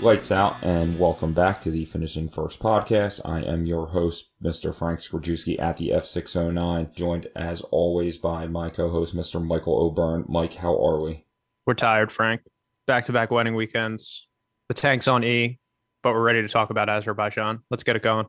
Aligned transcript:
Lights 0.00 0.30
out, 0.30 0.56
and 0.62 0.96
welcome 0.96 1.32
back 1.32 1.60
to 1.62 1.72
the 1.72 1.84
Finishing 1.84 2.28
First 2.28 2.60
podcast. 2.60 3.20
I 3.24 3.40
am 3.40 3.66
your 3.66 3.88
host, 3.88 4.30
Mr. 4.40 4.72
Frank 4.72 5.00
Skorjewski 5.00 5.60
at 5.60 5.76
the 5.76 5.88
F609, 5.90 6.94
joined 6.94 7.26
as 7.34 7.62
always 7.62 8.16
by 8.16 8.46
my 8.46 8.70
co 8.70 8.90
host, 8.90 9.16
Mr. 9.16 9.44
Michael 9.44 9.76
O'Byrne. 9.76 10.24
Mike, 10.28 10.54
how 10.54 10.80
are 10.80 11.00
we? 11.00 11.24
We're 11.66 11.74
tired, 11.74 12.12
Frank. 12.12 12.42
Back 12.86 13.06
to 13.06 13.12
back 13.12 13.32
wedding 13.32 13.56
weekends. 13.56 14.28
The 14.68 14.74
tank's 14.74 15.08
on 15.08 15.24
E, 15.24 15.58
but 16.04 16.14
we're 16.14 16.22
ready 16.22 16.42
to 16.42 16.48
talk 16.48 16.70
about 16.70 16.88
Azerbaijan. 16.88 17.62
Let's 17.68 17.82
get 17.82 17.96
it 17.96 18.02
going. 18.02 18.26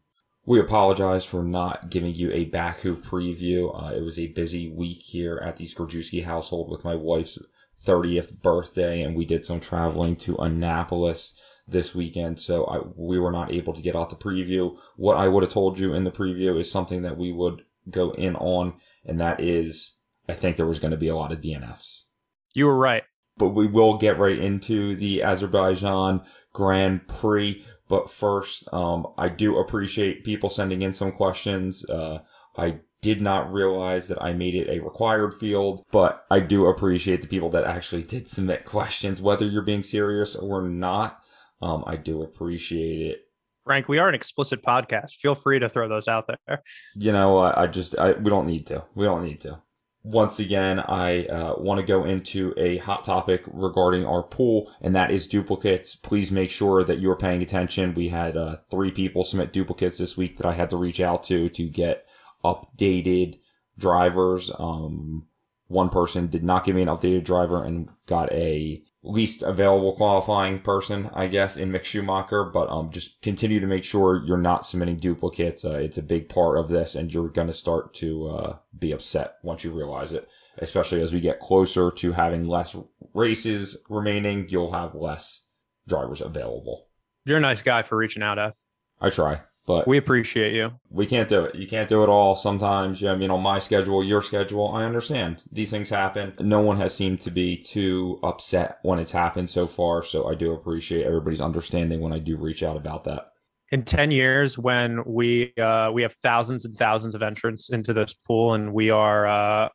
We 0.47 0.59
apologize 0.59 1.23
for 1.23 1.43
not 1.43 1.91
giving 1.91 2.15
you 2.15 2.31
a 2.31 2.45
Baku 2.45 2.99
preview. 2.99 3.69
Uh, 3.79 3.93
it 3.93 4.01
was 4.01 4.17
a 4.17 4.33
busy 4.33 4.71
week 4.71 5.03
here 5.03 5.39
at 5.45 5.57
the 5.57 5.65
Skorjewski 5.65 6.23
household 6.23 6.71
with 6.71 6.83
my 6.83 6.95
wife's 6.95 7.37
30th 7.85 8.41
birthday, 8.41 9.03
and 9.03 9.15
we 9.15 9.23
did 9.23 9.45
some 9.45 9.59
traveling 9.59 10.15
to 10.15 10.35
Annapolis 10.37 11.39
this 11.69 11.93
weekend, 11.93 12.39
so 12.39 12.65
I, 12.65 12.79
we 12.95 13.19
were 13.19 13.31
not 13.31 13.51
able 13.51 13.73
to 13.73 13.81
get 13.81 13.95
out 13.95 14.09
the 14.09 14.15
preview. 14.15 14.77
What 14.95 15.17
I 15.17 15.27
would 15.27 15.43
have 15.43 15.51
told 15.51 15.79
you 15.79 15.93
in 15.93 16.03
the 16.03 16.11
preview 16.11 16.59
is 16.59 16.71
something 16.71 17.01
that 17.03 17.17
we 17.17 17.31
would 17.31 17.63
go 17.89 18.11
in 18.11 18.35
on, 18.35 18.73
and 19.05 19.19
that 19.19 19.39
is 19.39 19.93
I 20.29 20.33
think 20.33 20.55
there 20.55 20.67
was 20.67 20.79
going 20.79 20.91
to 20.91 20.97
be 20.97 21.07
a 21.07 21.15
lot 21.15 21.31
of 21.31 21.41
DNFs. 21.41 22.05
You 22.53 22.67
were 22.67 22.77
right. 22.77 23.03
But 23.37 23.49
we 23.49 23.67
will 23.67 23.97
get 23.97 24.19
right 24.19 24.37
into 24.37 24.95
the 24.95 25.23
Azerbaijan 25.23 26.21
Grand 26.53 27.07
Prix. 27.07 27.63
But 27.87 28.09
first, 28.09 28.71
um, 28.71 29.07
I 29.17 29.29
do 29.29 29.57
appreciate 29.57 30.23
people 30.23 30.49
sending 30.49 30.81
in 30.81 30.93
some 30.93 31.11
questions. 31.11 31.89
Uh, 31.89 32.19
I 32.57 32.81
did 33.01 33.21
not 33.21 33.51
realize 33.51 34.07
that 34.09 34.21
I 34.21 34.33
made 34.33 34.55
it 34.55 34.69
a 34.69 34.83
required 34.83 35.33
field, 35.33 35.83
but 35.91 36.25
I 36.29 36.41
do 36.41 36.67
appreciate 36.67 37.21
the 37.21 37.27
people 37.27 37.49
that 37.49 37.63
actually 37.63 38.03
did 38.03 38.29
submit 38.29 38.65
questions, 38.65 39.21
whether 39.21 39.47
you're 39.47 39.61
being 39.61 39.83
serious 39.83 40.35
or 40.35 40.61
not. 40.61 41.23
Um, 41.61 41.83
I 41.87 41.95
do 41.95 42.23
appreciate 42.23 43.01
it. 43.01 43.21
Frank, 43.65 43.87
we 43.87 43.99
are 43.99 44.09
an 44.09 44.15
explicit 44.15 44.63
podcast. 44.63 45.15
Feel 45.15 45.35
free 45.35 45.59
to 45.59 45.69
throw 45.69 45.87
those 45.87 46.07
out 46.07 46.25
there. 46.27 46.63
You 46.95 47.11
know, 47.11 47.37
I, 47.37 47.63
I 47.63 47.67
just, 47.67 47.97
I, 47.99 48.13
we 48.13 48.29
don't 48.29 48.47
need 48.47 48.65
to. 48.67 48.83
We 48.95 49.05
don't 49.05 49.23
need 49.23 49.39
to. 49.41 49.61
Once 50.01 50.39
again, 50.39 50.79
I 50.79 51.25
uh, 51.25 51.55
want 51.57 51.79
to 51.79 51.85
go 51.85 52.05
into 52.05 52.53
a 52.55 52.77
hot 52.77 53.03
topic 53.03 53.43
regarding 53.47 54.05
our 54.05 54.23
pool, 54.23 54.71
and 54.81 54.95
that 54.95 55.11
is 55.11 55.27
duplicates. 55.27 55.93
Please 55.93 56.31
make 56.31 56.49
sure 56.49 56.85
that 56.85 56.99
you're 56.99 57.17
paying 57.17 57.41
attention. 57.41 57.93
We 57.93 58.07
had 58.07 58.37
uh, 58.37 58.57
three 58.71 58.91
people 58.91 59.25
submit 59.25 59.51
duplicates 59.51 59.97
this 59.97 60.15
week 60.15 60.37
that 60.37 60.45
I 60.45 60.53
had 60.53 60.69
to 60.69 60.77
reach 60.77 61.01
out 61.01 61.23
to 61.23 61.49
to 61.49 61.67
get 61.67 62.07
updated 62.45 63.39
drivers. 63.77 64.49
Um, 64.57 65.27
one 65.69 65.89
person 65.89 66.27
did 66.27 66.43
not 66.43 66.63
give 66.63 66.75
me 66.75 66.81
an 66.81 66.87
updated 66.87 67.23
driver 67.23 67.63
and 67.63 67.87
got 68.07 68.31
a 68.33 68.83
least 69.03 69.43
available 69.43 69.95
qualifying 69.95 70.59
person, 70.59 71.11
I 71.13 71.27
guess, 71.27 71.57
in 71.57 71.71
Mick 71.71 71.83
Schumacher. 71.83 72.43
But 72.43 72.69
um, 72.69 72.89
just 72.89 73.21
continue 73.21 73.59
to 73.59 73.67
make 73.67 73.83
sure 73.83 74.23
you're 74.25 74.37
not 74.37 74.65
submitting 74.65 74.97
duplicates. 74.97 75.63
Uh, 75.63 75.73
it's 75.73 75.99
a 75.99 76.03
big 76.03 76.27
part 76.27 76.57
of 76.57 76.69
this, 76.69 76.95
and 76.95 77.13
you're 77.13 77.29
going 77.29 77.47
to 77.47 77.53
start 77.53 77.93
to 77.95 78.27
uh, 78.29 78.57
be 78.77 78.91
upset 78.91 79.35
once 79.43 79.63
you 79.63 79.71
realize 79.71 80.11
it. 80.11 80.27
Especially 80.57 81.01
as 81.01 81.13
we 81.13 81.19
get 81.19 81.39
closer 81.39 81.91
to 81.91 82.11
having 82.13 82.45
less 82.45 82.75
races 83.13 83.77
remaining, 83.89 84.47
you'll 84.49 84.71
have 84.71 84.95
less 84.95 85.43
drivers 85.87 86.19
available. 86.19 86.87
You're 87.25 87.37
a 87.37 87.41
nice 87.41 87.61
guy 87.61 87.83
for 87.83 87.95
reaching 87.95 88.23
out, 88.23 88.39
F. 88.39 88.57
I 88.99 89.11
try. 89.11 89.41
But 89.69 89.87
we 89.87 89.99
appreciate 89.99 90.55
you. 90.55 90.71
We 90.89 91.05
can't 91.05 91.29
do 91.29 91.45
it. 91.45 91.53
You 91.53 91.67
can't 91.67 91.87
do 91.87 92.01
it 92.01 92.09
all. 92.09 92.35
Sometimes, 92.35 93.03
I 93.03 93.13
mean, 93.15 93.29
on 93.29 93.43
my 93.43 93.59
schedule, 93.59 94.03
your 94.03 94.23
schedule, 94.23 94.69
I 94.69 94.83
understand 94.83 95.43
these 95.51 95.69
things 95.69 95.91
happen. 95.91 96.33
No 96.39 96.59
one 96.59 96.77
has 96.77 96.95
seemed 96.95 97.21
to 97.21 97.29
be 97.29 97.55
too 97.55 98.19
upset 98.23 98.79
when 98.81 98.97
it's 98.97 99.11
happened 99.11 99.47
so 99.47 99.67
far. 99.67 100.01
So 100.01 100.27
I 100.27 100.33
do 100.33 100.53
appreciate 100.53 101.05
everybody's 101.05 101.39
understanding 101.39 102.01
when 102.01 102.11
I 102.11 102.17
do 102.17 102.35
reach 102.35 102.63
out 102.63 102.77
about 102.77 103.03
that. 103.03 103.27
In 103.71 103.83
10 103.83 104.09
years, 104.09 104.57
when 104.57 105.03
we, 105.05 105.53
uh, 105.57 105.91
we 105.93 106.01
have 106.01 106.13
thousands 106.13 106.65
and 106.65 106.75
thousands 106.75 107.13
of 107.13 107.21
entrants 107.21 107.69
into 107.69 107.93
this 107.93 108.15
pool 108.15 108.55
and 108.55 108.73
we 108.73 108.89
are, 108.89 109.27
uh, 109.27 109.69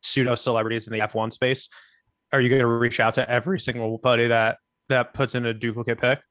pseudo 0.00 0.34
celebrities 0.34 0.86
in 0.86 0.94
the 0.94 1.00
F1 1.00 1.30
space, 1.30 1.68
are 2.32 2.40
you 2.40 2.48
going 2.48 2.60
to 2.60 2.66
reach 2.66 3.00
out 3.00 3.12
to 3.14 3.30
every 3.30 3.60
single 3.60 3.98
buddy 3.98 4.28
that, 4.28 4.56
that 4.88 5.12
puts 5.12 5.34
in 5.34 5.44
a 5.44 5.52
duplicate 5.52 6.00
pick? 6.00 6.22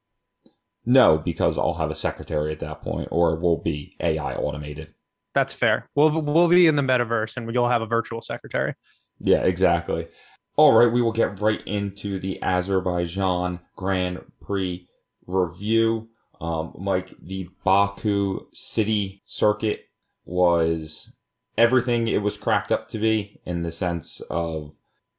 No, 0.86 1.18
because 1.18 1.58
I'll 1.58 1.74
have 1.74 1.90
a 1.90 1.94
secretary 1.94 2.52
at 2.52 2.60
that 2.60 2.82
point, 2.82 3.08
or 3.10 3.36
we'll 3.36 3.58
be 3.58 3.96
AI 4.00 4.34
automated. 4.34 4.94
That's 5.34 5.54
fair. 5.54 5.88
We'll 5.94 6.22
we'll 6.22 6.48
be 6.48 6.66
in 6.66 6.76
the 6.76 6.82
metaverse, 6.82 7.36
and 7.36 7.52
you'll 7.52 7.68
have 7.68 7.82
a 7.82 7.86
virtual 7.86 8.22
secretary. 8.22 8.74
Yeah, 9.20 9.42
exactly. 9.42 10.08
All 10.56 10.76
right, 10.76 10.90
we 10.90 11.02
will 11.02 11.12
get 11.12 11.40
right 11.40 11.62
into 11.66 12.18
the 12.18 12.42
Azerbaijan 12.42 13.60
Grand 13.76 14.20
Prix 14.40 14.88
review. 15.26 16.08
Um, 16.40 16.74
Mike, 16.78 17.14
the 17.22 17.48
Baku 17.64 18.40
City 18.52 19.22
Circuit 19.24 19.84
was 20.24 21.12
everything 21.56 22.08
it 22.08 22.22
was 22.22 22.36
cracked 22.36 22.72
up 22.72 22.88
to 22.88 22.98
be 22.98 23.40
in 23.44 23.62
the 23.62 23.70
sense 23.70 24.20
of 24.30 24.72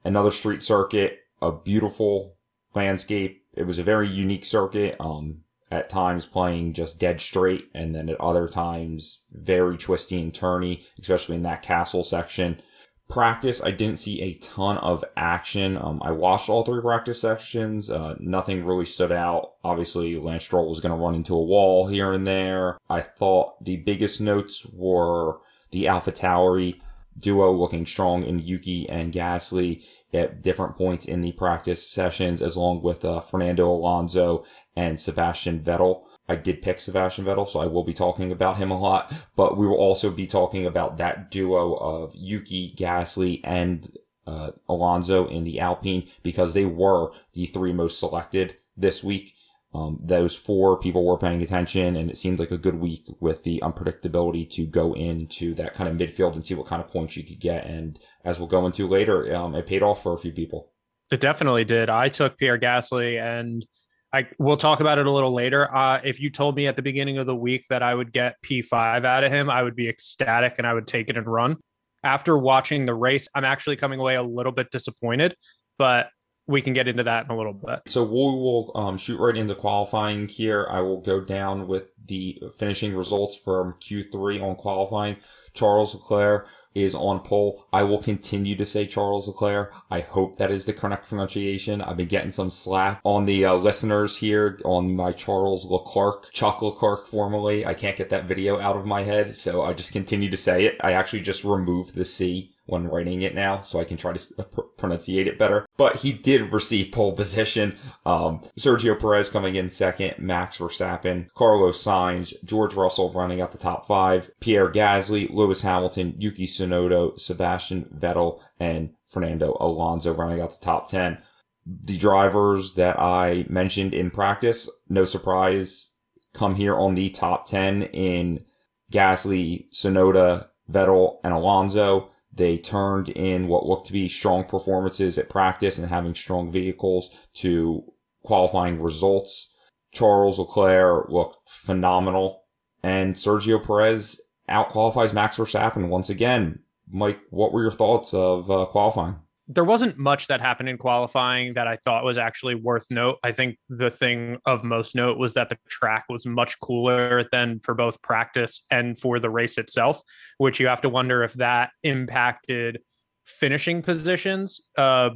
another 0.03 0.31
street 0.31 0.63
circuit, 0.63 1.19
a 1.41 1.51
beautiful 1.51 2.37
landscape. 2.73 3.43
It 3.53 3.63
was 3.63 3.79
a 3.79 3.83
very 3.83 4.09
unique 4.09 4.45
circuit. 4.45 4.95
Um, 4.99 5.41
at 5.71 5.89
times 5.89 6.25
playing 6.25 6.73
just 6.73 6.99
dead 6.99 7.21
straight 7.21 7.69
and 7.73 7.95
then 7.95 8.09
at 8.09 8.19
other 8.19 8.47
times 8.47 9.21
very 9.31 9.77
twisty 9.77 10.21
and 10.21 10.33
turny, 10.33 10.85
especially 10.99 11.35
in 11.35 11.43
that 11.43 11.61
castle 11.61 12.03
section. 12.03 12.61
Practice, 13.09 13.61
I 13.61 13.71
didn't 13.71 13.99
see 13.99 14.21
a 14.21 14.35
ton 14.35 14.77
of 14.77 15.03
action. 15.17 15.77
Um, 15.77 16.01
I 16.03 16.11
watched 16.11 16.49
all 16.49 16.63
three 16.63 16.81
practice 16.81 17.19
sections. 17.19 17.89
Uh, 17.89 18.15
nothing 18.19 18.65
really 18.65 18.85
stood 18.85 19.11
out. 19.11 19.53
Obviously, 19.65 20.17
Lance 20.17 20.43
Stroll 20.43 20.69
was 20.69 20.79
going 20.79 20.97
to 20.97 21.03
run 21.03 21.15
into 21.15 21.33
a 21.33 21.43
wall 21.43 21.87
here 21.87 22.13
and 22.13 22.25
there. 22.25 22.77
I 22.89 23.01
thought 23.01 23.63
the 23.65 23.77
biggest 23.77 24.21
notes 24.21 24.65
were 24.71 25.39
the 25.71 25.87
Alpha 25.87 26.11
Tauri 26.11 26.79
duo 27.17 27.51
looking 27.51 27.85
strong 27.85 28.23
in 28.23 28.39
Yuki 28.39 28.87
and 28.89 29.13
Gasly 29.13 29.83
at 30.13 30.41
different 30.41 30.75
points 30.75 31.05
in 31.05 31.21
the 31.21 31.31
practice 31.31 31.87
sessions, 31.87 32.41
as 32.41 32.57
long 32.57 32.81
with 32.81 33.05
uh, 33.05 33.21
Fernando 33.21 33.69
Alonso 33.69 34.43
and 34.75 34.99
Sebastian 34.99 35.59
Vettel. 35.59 36.03
I 36.27 36.35
did 36.35 36.61
pick 36.61 36.79
Sebastian 36.79 37.25
Vettel, 37.25 37.47
so 37.47 37.59
I 37.59 37.67
will 37.67 37.83
be 37.83 37.93
talking 37.93 38.31
about 38.31 38.57
him 38.57 38.71
a 38.71 38.79
lot, 38.79 39.13
but 39.35 39.57
we 39.57 39.67
will 39.67 39.77
also 39.77 40.09
be 40.09 40.27
talking 40.27 40.65
about 40.65 40.97
that 40.97 41.31
duo 41.31 41.73
of 41.75 42.13
Yuki, 42.15 42.73
Gasly, 42.77 43.41
and 43.43 43.97
uh, 44.27 44.51
Alonso 44.69 45.27
in 45.27 45.43
the 45.43 45.59
Alpine 45.59 46.07
because 46.23 46.53
they 46.53 46.65
were 46.65 47.11
the 47.33 47.45
three 47.47 47.73
most 47.73 47.99
selected 47.99 48.57
this 48.77 49.03
week. 49.03 49.33
Um, 49.73 49.99
those 50.03 50.35
four 50.35 50.77
people 50.77 51.05
were 51.05 51.17
paying 51.17 51.41
attention, 51.41 51.95
and 51.95 52.09
it 52.09 52.17
seemed 52.17 52.39
like 52.39 52.51
a 52.51 52.57
good 52.57 52.75
week 52.75 53.05
with 53.21 53.43
the 53.43 53.59
unpredictability 53.63 54.49
to 54.51 54.65
go 54.65 54.93
into 54.93 55.53
that 55.55 55.73
kind 55.73 55.89
of 55.89 55.95
midfield 55.95 56.33
and 56.33 56.43
see 56.43 56.55
what 56.55 56.67
kind 56.67 56.83
of 56.83 56.89
points 56.89 57.15
you 57.15 57.23
could 57.23 57.39
get. 57.39 57.65
And 57.65 57.97
as 58.25 58.37
we'll 58.37 58.49
go 58.49 58.65
into 58.65 58.87
later, 58.87 59.33
um, 59.33 59.55
it 59.55 59.65
paid 59.65 59.81
off 59.81 60.03
for 60.03 60.13
a 60.13 60.17
few 60.17 60.33
people. 60.33 60.71
It 61.09 61.21
definitely 61.21 61.63
did. 61.63 61.89
I 61.89 62.09
took 62.09 62.37
Pierre 62.37 62.59
Gasly, 62.59 63.21
and 63.21 63.65
I 64.13 64.27
we'll 64.37 64.57
talk 64.57 64.81
about 64.81 64.97
it 64.97 65.07
a 65.07 65.11
little 65.11 65.33
later. 65.33 65.73
Uh, 65.73 66.01
if 66.03 66.19
you 66.19 66.29
told 66.29 66.55
me 66.57 66.67
at 66.67 66.75
the 66.75 66.81
beginning 66.81 67.17
of 67.17 67.25
the 67.25 67.35
week 67.35 67.65
that 67.69 67.81
I 67.81 67.95
would 67.95 68.11
get 68.11 68.35
P5 68.43 69.05
out 69.05 69.23
of 69.23 69.31
him, 69.31 69.49
I 69.49 69.63
would 69.63 69.75
be 69.75 69.87
ecstatic 69.87 70.55
and 70.57 70.67
I 70.67 70.73
would 70.73 70.87
take 70.87 71.09
it 71.09 71.17
and 71.17 71.25
run. 71.25 71.57
After 72.03 72.37
watching 72.37 72.85
the 72.85 72.95
race, 72.95 73.29
I'm 73.33 73.45
actually 73.45 73.77
coming 73.77 73.99
away 73.99 74.15
a 74.15 74.23
little 74.23 74.51
bit 74.51 74.69
disappointed, 74.71 75.35
but 75.77 76.09
we 76.47 76.61
can 76.61 76.73
get 76.73 76.87
into 76.87 77.03
that 77.03 77.25
in 77.25 77.31
a 77.31 77.37
little 77.37 77.53
bit. 77.53 77.81
So 77.87 78.03
we 78.03 78.13
will 78.13 78.71
um, 78.75 78.97
shoot 78.97 79.19
right 79.19 79.35
into 79.35 79.55
qualifying 79.55 80.27
here. 80.27 80.67
I 80.69 80.81
will 80.81 81.01
go 81.01 81.21
down 81.21 81.67
with 81.67 81.95
the 82.05 82.41
finishing 82.57 82.95
results 82.95 83.37
from 83.37 83.73
Q3 83.79 84.41
on 84.41 84.55
qualifying. 84.55 85.17
Charles 85.53 85.93
Leclerc 85.93 86.47
is 86.73 86.95
on 86.95 87.19
pole. 87.19 87.67
I 87.73 87.83
will 87.83 88.01
continue 88.01 88.55
to 88.55 88.65
say 88.65 88.85
Charles 88.85 89.27
Leclerc. 89.27 89.73
I 89.89 89.99
hope 89.99 90.37
that 90.37 90.51
is 90.51 90.65
the 90.65 90.73
correct 90.73 91.09
pronunciation. 91.09 91.81
I've 91.81 91.97
been 91.97 92.07
getting 92.07 92.31
some 92.31 92.49
slack 92.49 93.01
on 93.03 93.23
the 93.25 93.45
uh, 93.45 93.55
listeners 93.55 94.17
here 94.17 94.59
on 94.63 94.95
my 94.95 95.11
Charles 95.11 95.65
Leclerc, 95.69 96.31
Chuck 96.31 96.61
Leclerc 96.61 97.07
formerly. 97.07 97.65
I 97.65 97.73
can't 97.73 97.97
get 97.97 98.09
that 98.09 98.25
video 98.25 98.59
out 98.59 98.77
of 98.77 98.85
my 98.85 99.03
head, 99.03 99.35
so 99.35 99.63
I 99.63 99.73
just 99.73 99.91
continue 99.91 100.29
to 100.29 100.37
say 100.37 100.65
it. 100.65 100.77
I 100.81 100.93
actually 100.93 101.21
just 101.21 101.43
removed 101.43 101.95
the 101.95 102.05
C 102.05 102.50
when 102.65 102.87
writing 102.87 103.21
it 103.21 103.35
now, 103.35 103.61
so 103.61 103.79
I 103.79 103.83
can 103.83 103.97
try 103.97 104.13
to 104.13 104.43
pr- 104.43 104.61
pronunciate 104.77 105.27
it 105.27 105.37
better. 105.37 105.65
But 105.77 105.97
he 105.97 106.13
did 106.13 106.53
receive 106.53 106.91
pole 106.91 107.13
position. 107.15 107.75
Um, 108.05 108.41
Sergio 108.57 108.99
Perez 108.99 109.29
coming 109.29 109.55
in 109.55 109.69
second, 109.69 110.15
Max 110.19 110.57
Verstappen, 110.57 111.27
Carlos 111.33 111.83
Sainz, 111.83 112.33
George 112.43 112.75
Russell 112.75 113.11
running 113.13 113.41
out 113.41 113.51
the 113.51 113.57
top 113.57 113.85
five, 113.85 114.29
Pierre 114.39 114.71
Gasly, 114.71 115.29
Lewis 115.29 115.61
Hamilton, 115.61 116.15
Yuki 116.17 116.45
Tsunoda, 116.45 117.17
Sebastian 117.19 117.85
Vettel, 117.97 118.41
and 118.59 118.91
Fernando 119.05 119.57
Alonso 119.59 120.13
running 120.13 120.41
out 120.41 120.51
the 120.51 120.65
top 120.65 120.87
10. 120.87 121.17
The 121.65 121.97
drivers 121.97 122.73
that 122.73 122.99
I 122.99 123.45
mentioned 123.49 123.93
in 123.93 124.09
practice, 124.09 124.69
no 124.89 125.05
surprise, 125.05 125.91
come 126.33 126.55
here 126.55 126.75
on 126.75 126.95
the 126.95 127.09
top 127.09 127.45
10 127.45 127.83
in 127.83 128.45
Gasly, 128.91 129.69
Tsunoda, 129.69 130.47
Vettel, 130.71 131.17
and 131.23 131.33
Alonso. 131.33 132.09
They 132.33 132.57
turned 132.57 133.09
in 133.09 133.47
what 133.47 133.65
looked 133.65 133.87
to 133.87 133.93
be 133.93 134.07
strong 134.07 134.45
performances 134.45 135.17
at 135.17 135.29
practice 135.29 135.77
and 135.77 135.89
having 135.89 136.15
strong 136.15 136.51
vehicles 136.51 137.27
to 137.35 137.83
qualifying 138.23 138.81
results. 138.81 139.53
Charles 139.91 140.39
Leclerc 140.39 141.09
looked 141.09 141.49
phenomenal. 141.49 142.43
And 142.83 143.15
Sergio 143.15 143.63
Perez 143.63 144.19
outqualifies 144.49 145.13
Max 145.13 145.37
Verstappen 145.37 145.89
once 145.89 146.09
again. 146.09 146.59
Mike, 146.89 147.19
what 147.29 147.51
were 147.51 147.61
your 147.61 147.71
thoughts 147.71 148.13
of 148.13 148.49
uh, 148.49 148.65
qualifying? 148.65 149.19
There 149.53 149.65
wasn't 149.65 149.97
much 149.97 150.27
that 150.27 150.39
happened 150.39 150.69
in 150.69 150.77
qualifying 150.77 151.53
that 151.55 151.67
I 151.67 151.75
thought 151.75 152.05
was 152.05 152.17
actually 152.17 152.55
worth 152.55 152.85
note. 152.89 153.17
I 153.21 153.31
think 153.31 153.57
the 153.69 153.89
thing 153.89 154.37
of 154.45 154.63
most 154.63 154.95
note 154.95 155.17
was 155.17 155.33
that 155.33 155.49
the 155.49 155.57
track 155.67 156.05
was 156.07 156.25
much 156.25 156.57
cooler 156.59 157.25
than 157.31 157.59
for 157.59 157.73
both 157.73 158.01
practice 158.01 158.63
and 158.71 158.97
for 158.97 159.19
the 159.19 159.29
race 159.29 159.57
itself, 159.57 160.01
which 160.37 160.59
you 160.59 160.67
have 160.67 160.81
to 160.81 160.89
wonder 160.89 161.23
if 161.23 161.33
that 161.33 161.71
impacted 161.83 162.79
finishing 163.25 163.81
positions. 163.81 164.61
Uh, 164.77 165.09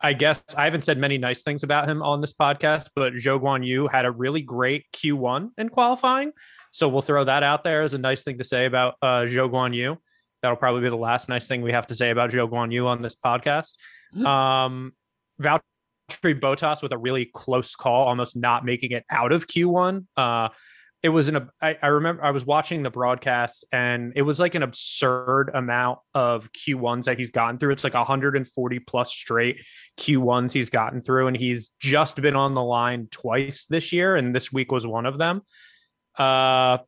I 0.00 0.12
guess 0.12 0.44
I 0.56 0.64
haven't 0.64 0.82
said 0.82 0.98
many 0.98 1.18
nice 1.18 1.42
things 1.42 1.62
about 1.62 1.88
him 1.88 2.02
on 2.02 2.20
this 2.20 2.32
podcast, 2.32 2.88
but 2.94 3.14
Zhou 3.14 3.40
Guan 3.40 3.66
Yu 3.66 3.88
had 3.88 4.04
a 4.04 4.10
really 4.10 4.42
great 4.42 4.84
Q1 4.92 5.50
in 5.58 5.68
qualifying. 5.68 6.32
So 6.70 6.88
we'll 6.88 7.02
throw 7.02 7.24
that 7.24 7.42
out 7.42 7.64
there 7.64 7.82
as 7.82 7.94
a 7.94 7.98
nice 7.98 8.22
thing 8.22 8.38
to 8.38 8.44
say 8.44 8.66
about 8.66 8.94
uh, 9.02 9.22
Zhou 9.22 9.50
Guan 9.50 9.74
Yu 9.74 9.98
that'll 10.42 10.56
probably 10.56 10.82
be 10.82 10.88
the 10.88 10.96
last 10.96 11.28
nice 11.28 11.46
thing 11.46 11.62
we 11.62 11.72
have 11.72 11.86
to 11.86 11.94
say 11.94 12.10
about 12.10 12.30
Zhou 12.30 12.50
Guan 12.50 12.72
Yu 12.72 12.86
on 12.86 13.00
this 13.00 13.16
podcast. 13.16 13.76
Mm-hmm. 14.14 14.26
Um, 14.26 14.92
Valtteri 15.40 16.38
Bottas 16.38 16.82
with 16.82 16.92
a 16.92 16.98
really 16.98 17.30
close 17.32 17.74
call, 17.74 18.06
almost 18.06 18.36
not 18.36 18.64
making 18.64 18.92
it 18.92 19.04
out 19.10 19.32
of 19.32 19.46
Q1. 19.46 20.06
Uh, 20.16 20.48
it 21.02 21.08
was 21.08 21.28
an 21.28 21.48
I, 21.60 21.76
I 21.82 21.88
remember 21.88 22.24
I 22.24 22.30
was 22.30 22.46
watching 22.46 22.84
the 22.84 22.90
broadcast 22.90 23.64
and 23.72 24.12
it 24.14 24.22
was 24.22 24.38
like 24.38 24.54
an 24.54 24.62
absurd 24.62 25.50
amount 25.52 25.98
of 26.14 26.52
Q1s 26.52 27.04
that 27.04 27.18
he's 27.18 27.32
gotten 27.32 27.58
through. 27.58 27.72
It's 27.72 27.82
like 27.82 27.94
140 27.94 28.78
plus 28.80 29.12
straight 29.12 29.62
Q1s 29.98 30.52
he's 30.52 30.70
gotten 30.70 31.02
through, 31.02 31.26
and 31.26 31.36
he's 31.36 31.70
just 31.80 32.20
been 32.20 32.36
on 32.36 32.54
the 32.54 32.62
line 32.62 33.08
twice 33.10 33.66
this 33.66 33.92
year, 33.92 34.14
and 34.14 34.34
this 34.34 34.52
week 34.52 34.70
was 34.70 34.86
one 34.86 35.06
of 35.06 35.18
them. 35.18 35.42
Uh, 36.16 36.78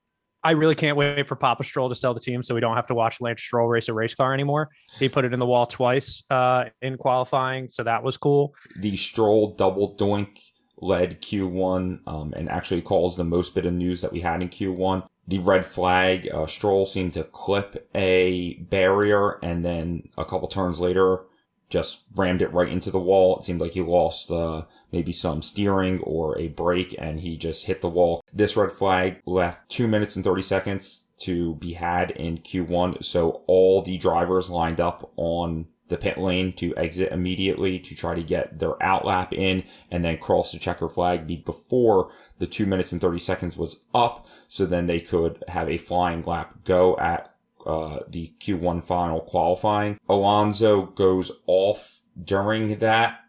I 0.44 0.50
really 0.50 0.75
can't 0.75 0.96
wait 0.99 1.26
for 1.26 1.37
Papa 1.37 1.64
Stroll 1.64 1.88
to 1.88 1.94
sell 1.94 2.12
the 2.12 2.20
team 2.20 2.43
so 2.43 2.55
we 2.55 2.61
don't 2.61 2.76
have 2.76 2.87
to 2.87 2.94
watch 2.94 3.20
Lance 3.23 3.43
Stroll 3.43 3.67
race 3.67 3.88
a 3.88 3.94
race 3.94 4.14
car 4.14 4.35
anymore. 4.35 4.69
He 4.99 5.08
put 5.08 5.25
it 5.25 5.32
in 5.32 5.41
the 5.41 5.46
wall 5.46 5.64
twice 5.64 6.23
uh, 6.29 6.67
in 6.82 6.99
qualifying, 6.99 7.70
so 7.70 7.82
that 7.82 8.02
was 8.02 8.19
cool. 8.19 8.55
The 8.79 8.94
Stroll 8.94 9.55
double 9.55 9.96
doink 9.96 10.38
led 10.76 11.23
Q1 11.23 12.00
um, 12.06 12.35
and 12.37 12.50
actually 12.50 12.82
caused 12.82 13.17
the 13.17 13.25
most 13.25 13.55
bit 13.55 13.64
of 13.64 13.73
news 13.73 14.02
that 14.02 14.12
we 14.12 14.20
had 14.20 14.43
in 14.43 14.50
Q1. 14.50 15.06
The 15.26 15.38
red 15.38 15.64
flag, 15.64 16.29
uh, 16.31 16.46
Stroll 16.46 16.85
seemed 16.85 17.14
to 17.14 17.25
clip 17.25 17.88
a 17.94 18.55
barrier 18.55 19.38
and 19.43 19.64
then 19.64 20.11
a 20.19 20.26
couple 20.26 20.49
turns 20.49 20.79
later 20.79 21.25
just 21.69 22.05
rammed 22.14 22.43
it 22.43 22.52
right 22.52 22.69
into 22.69 22.90
the 22.90 23.00
wall. 23.00 23.37
It 23.37 23.43
seemed 23.43 23.61
like 23.61 23.72
he 23.72 23.82
lost 23.82 24.31
uh, 24.31 24.62
maybe 24.93 25.12
some 25.12 25.43
steering 25.43 26.00
or 26.00 26.38
a 26.38 26.49
brake 26.49 26.94
and 26.99 27.20
he 27.20 27.37
just 27.37 27.66
hit 27.66 27.81
the 27.81 27.88
wall. 27.88 28.22
This 28.32 28.56
red 28.56 28.72
flag 28.72 29.20
left 29.26 29.69
two 29.69 29.88
minutes 29.88 30.16
and 30.16 30.25
30 30.25 30.43
seconds 30.43 31.06
to 31.19 31.55
be 31.56 31.72
had 31.72 32.11
in 32.12 32.38
Q1. 32.38 33.02
So 33.02 33.43
all 33.46 33.82
the 33.82 33.99
drivers 33.99 34.50
lined 34.50 34.81
up 34.81 35.12
on 35.16 35.66
the 35.88 35.96
pit 35.99 36.16
lane 36.16 36.52
to 36.55 36.75
exit 36.76 37.12
immediately 37.12 37.78
to 37.78 37.94
try 37.94 38.14
to 38.14 38.22
get 38.22 38.58
their 38.58 38.75
outlap 38.75 39.32
in 39.32 39.62
and 39.90 40.05
then 40.05 40.17
cross 40.17 40.52
the 40.52 40.58
checker 40.58 40.88
flag 40.88 41.26
before 41.44 42.10
the 42.38 42.46
two 42.46 42.64
minutes 42.64 42.93
and 42.93 43.00
30 43.00 43.19
seconds 43.19 43.56
was 43.56 43.84
up. 43.94 44.26
So 44.49 44.64
then 44.64 44.87
they 44.87 45.00
could 45.00 45.44
have 45.49 45.69
a 45.69 45.78
flying 45.78 46.22
lap 46.22 46.55
go 46.64 46.96
at 46.99 47.33
uh, 47.66 48.00
the 48.08 48.32
Q1 48.40 48.82
final 48.82 49.20
qualifying. 49.20 49.99
Alonso 50.08 50.87
goes 50.87 51.32
off 51.46 52.00
during 52.22 52.78
that 52.78 53.20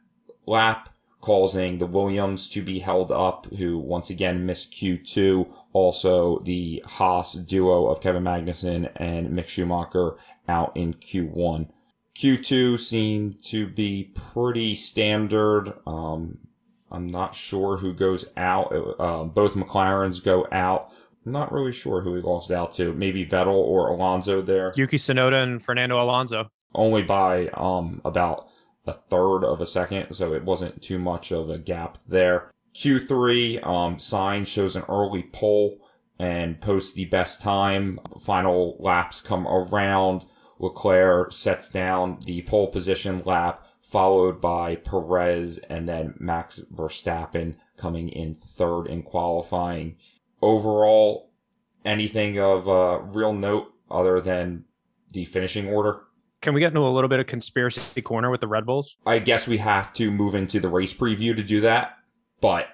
lap, 0.45 0.89
causing 1.21 1.77
the 1.77 1.87
Williams 1.87 2.49
to 2.49 2.61
be 2.61 2.79
held 2.79 3.11
up, 3.11 3.47
who 3.57 3.77
once 3.77 4.09
again 4.09 4.45
missed 4.45 4.71
Q2. 4.73 5.51
Also, 5.73 6.39
the 6.39 6.83
Haas 6.85 7.33
duo 7.33 7.87
of 7.87 8.01
Kevin 8.01 8.23
Magnussen 8.23 8.91
and 8.97 9.29
Mick 9.29 9.47
Schumacher 9.47 10.17
out 10.47 10.75
in 10.75 10.93
Q1. 10.93 11.69
Q2 12.15 12.79
seemed 12.79 13.43
to 13.43 13.67
be 13.67 14.11
pretty 14.15 14.73
standard. 14.75 15.73
Um, 15.85 16.37
I'm 16.91 17.07
not 17.07 17.35
sure 17.35 17.77
who 17.77 17.93
goes 17.93 18.25
out. 18.37 18.71
Uh, 18.99 19.25
both 19.25 19.55
McLarens 19.55 20.23
go 20.23 20.47
out 20.51 20.93
not 21.25 21.51
really 21.51 21.71
sure 21.71 22.01
who 22.01 22.15
he 22.15 22.21
lost 22.21 22.51
out 22.51 22.71
to. 22.73 22.93
Maybe 22.93 23.25
Vettel 23.25 23.53
or 23.53 23.89
Alonso 23.89 24.41
there. 24.41 24.73
Yuki 24.75 24.97
Tsunoda 24.97 25.41
and 25.41 25.61
Fernando 25.61 26.01
Alonso. 26.01 26.49
Only 26.73 27.03
by 27.03 27.47
um 27.49 28.01
about 28.05 28.49
a 28.85 28.93
third 28.93 29.43
of 29.43 29.61
a 29.61 29.65
second, 29.65 30.13
so 30.13 30.33
it 30.33 30.43
wasn't 30.43 30.81
too 30.81 30.99
much 30.99 31.31
of 31.31 31.49
a 31.49 31.57
gap 31.57 31.97
there. 32.07 32.51
Q3, 32.75 33.65
um, 33.65 33.97
Sainz 33.97 34.47
shows 34.47 34.75
an 34.75 34.83
early 34.89 35.23
pole 35.23 35.79
and 36.19 36.59
posts 36.59 36.93
the 36.93 37.05
best 37.05 37.41
time. 37.41 37.99
Final 38.19 38.77
laps 38.79 39.21
come 39.21 39.47
around. 39.47 40.25
Leclerc 40.59 41.31
sets 41.31 41.69
down 41.69 42.17
the 42.25 42.41
pole 42.43 42.67
position 42.67 43.17
lap, 43.25 43.65
followed 43.81 44.39
by 44.39 44.75
Perez 44.75 45.57
and 45.69 45.87
then 45.87 46.13
Max 46.17 46.61
Verstappen 46.73 47.55
coming 47.77 48.09
in 48.09 48.35
third 48.35 48.87
in 48.87 49.03
qualifying 49.03 49.95
overall, 50.45 51.31
anything 51.83 52.39
of 52.39 52.69
uh, 52.69 52.99
real 53.01 53.33
note 53.33 53.73
other 53.89 54.21
than 54.21 54.65
the 55.11 55.25
finishing 55.25 55.67
order? 55.67 56.01
Can 56.41 56.53
we 56.53 56.59
get 56.59 56.67
into 56.67 56.81
a 56.81 56.89
little 56.89 57.07
bit 57.07 57.19
of 57.19 57.25
conspiracy 57.25 58.01
corner 58.01 58.29
with 58.29 58.41
the 58.41 58.47
Red 58.47 58.65
Bulls? 58.65 58.97
I 59.05 59.19
guess 59.19 59.47
we 59.47 59.57
have 59.57 59.91
to 59.93 60.11
move 60.11 60.35
into 60.35 60.59
the 60.59 60.67
race 60.67 60.93
preview 60.93 61.35
to 61.35 61.43
do 61.43 61.61
that, 61.61 61.97
but 62.39 62.67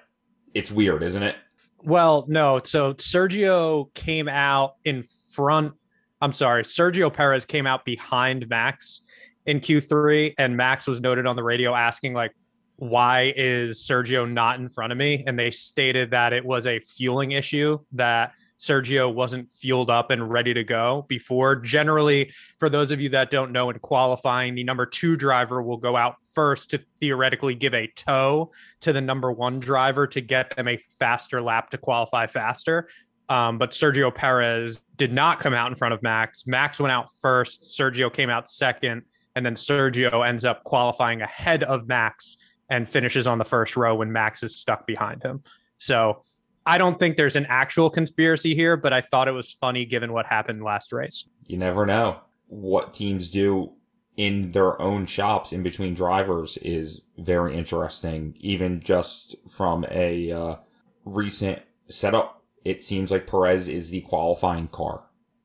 it's 0.52 0.70
weird, 0.70 1.02
isn't 1.02 1.22
it? 1.22 1.36
Well, 1.82 2.26
no. 2.28 2.60
So 2.62 2.94
Sergio 2.94 3.92
came 3.94 4.28
out 4.28 4.74
in 4.84 5.04
front. 5.34 5.72
I'm 6.20 6.32
sorry, 6.32 6.62
Sergio 6.62 7.12
Perez 7.12 7.44
came 7.44 7.66
out 7.66 7.84
behind 7.84 8.48
Max 8.48 9.00
in 9.46 9.60
Q3, 9.60 10.34
and 10.38 10.56
Max 10.56 10.86
was 10.86 11.00
noted 11.00 11.26
on 11.26 11.34
the 11.34 11.42
radio 11.42 11.74
asking, 11.74 12.12
like, 12.12 12.32
why 12.76 13.32
is 13.36 13.78
Sergio 13.78 14.30
not 14.30 14.58
in 14.58 14.68
front 14.68 14.92
of 14.92 14.98
me? 14.98 15.24
And 15.26 15.38
they 15.38 15.50
stated 15.50 16.10
that 16.10 16.32
it 16.32 16.44
was 16.44 16.66
a 16.66 16.78
fueling 16.80 17.32
issue 17.32 17.78
that 17.92 18.32
Sergio 18.62 19.12
wasn't 19.12 19.50
fueled 19.50 19.90
up 19.90 20.10
and 20.10 20.30
ready 20.30 20.54
to 20.54 20.62
go 20.62 21.04
before. 21.08 21.56
Generally, 21.56 22.32
for 22.60 22.68
those 22.68 22.92
of 22.92 23.00
you 23.00 23.08
that 23.08 23.30
don't 23.30 23.50
know, 23.50 23.70
in 23.70 23.78
qualifying, 23.80 24.54
the 24.54 24.62
number 24.62 24.86
two 24.86 25.16
driver 25.16 25.60
will 25.60 25.76
go 25.76 25.96
out 25.96 26.14
first 26.32 26.70
to 26.70 26.78
theoretically 27.00 27.56
give 27.56 27.74
a 27.74 27.88
tow 27.88 28.52
to 28.80 28.92
the 28.92 29.00
number 29.00 29.32
one 29.32 29.58
driver 29.58 30.06
to 30.06 30.20
get 30.20 30.54
them 30.54 30.68
a 30.68 30.76
faster 30.98 31.42
lap 31.42 31.70
to 31.70 31.78
qualify 31.78 32.28
faster. 32.28 32.88
Um, 33.28 33.58
but 33.58 33.70
Sergio 33.70 34.14
Perez 34.14 34.82
did 34.96 35.12
not 35.12 35.40
come 35.40 35.54
out 35.54 35.70
in 35.70 35.74
front 35.74 35.94
of 35.94 36.02
Max. 36.02 36.46
Max 36.46 36.78
went 36.78 36.92
out 36.92 37.08
first. 37.20 37.76
Sergio 37.76 38.12
came 38.12 38.30
out 38.30 38.48
second. 38.48 39.02
And 39.34 39.44
then 39.44 39.54
Sergio 39.54 40.26
ends 40.26 40.44
up 40.44 40.62
qualifying 40.62 41.22
ahead 41.22 41.62
of 41.64 41.88
Max 41.88 42.36
and 42.72 42.88
finishes 42.88 43.26
on 43.26 43.36
the 43.36 43.44
first 43.44 43.76
row 43.76 43.94
when 43.94 44.10
Max 44.10 44.42
is 44.42 44.56
stuck 44.56 44.86
behind 44.86 45.22
him. 45.22 45.42
So 45.76 46.22
I 46.64 46.78
don't 46.78 46.98
think 46.98 47.18
there's 47.18 47.36
an 47.36 47.44
actual 47.50 47.90
conspiracy 47.90 48.54
here, 48.54 48.78
but 48.78 48.94
I 48.94 49.02
thought 49.02 49.28
it 49.28 49.32
was 49.32 49.52
funny 49.52 49.84
given 49.84 50.12
what 50.12 50.24
happened 50.24 50.64
last 50.64 50.90
race. 50.90 51.28
You 51.46 51.58
never 51.58 51.84
know 51.84 52.20
what 52.46 52.94
teams 52.94 53.28
do 53.28 53.72
in 54.16 54.48
their 54.50 54.80
own 54.80 55.04
shops 55.04 55.52
in 55.52 55.62
between 55.62 55.92
drivers 55.92 56.56
is 56.58 57.02
very 57.18 57.54
interesting. 57.56 58.34
Even 58.40 58.80
just 58.80 59.36
from 59.46 59.84
a 59.90 60.32
uh, 60.32 60.56
recent 61.04 61.60
setup, 61.88 62.42
it 62.64 62.80
seems 62.80 63.10
like 63.10 63.26
Perez 63.26 63.68
is 63.68 63.90
the 63.90 64.00
qualifying 64.00 64.68
car. 64.68 65.04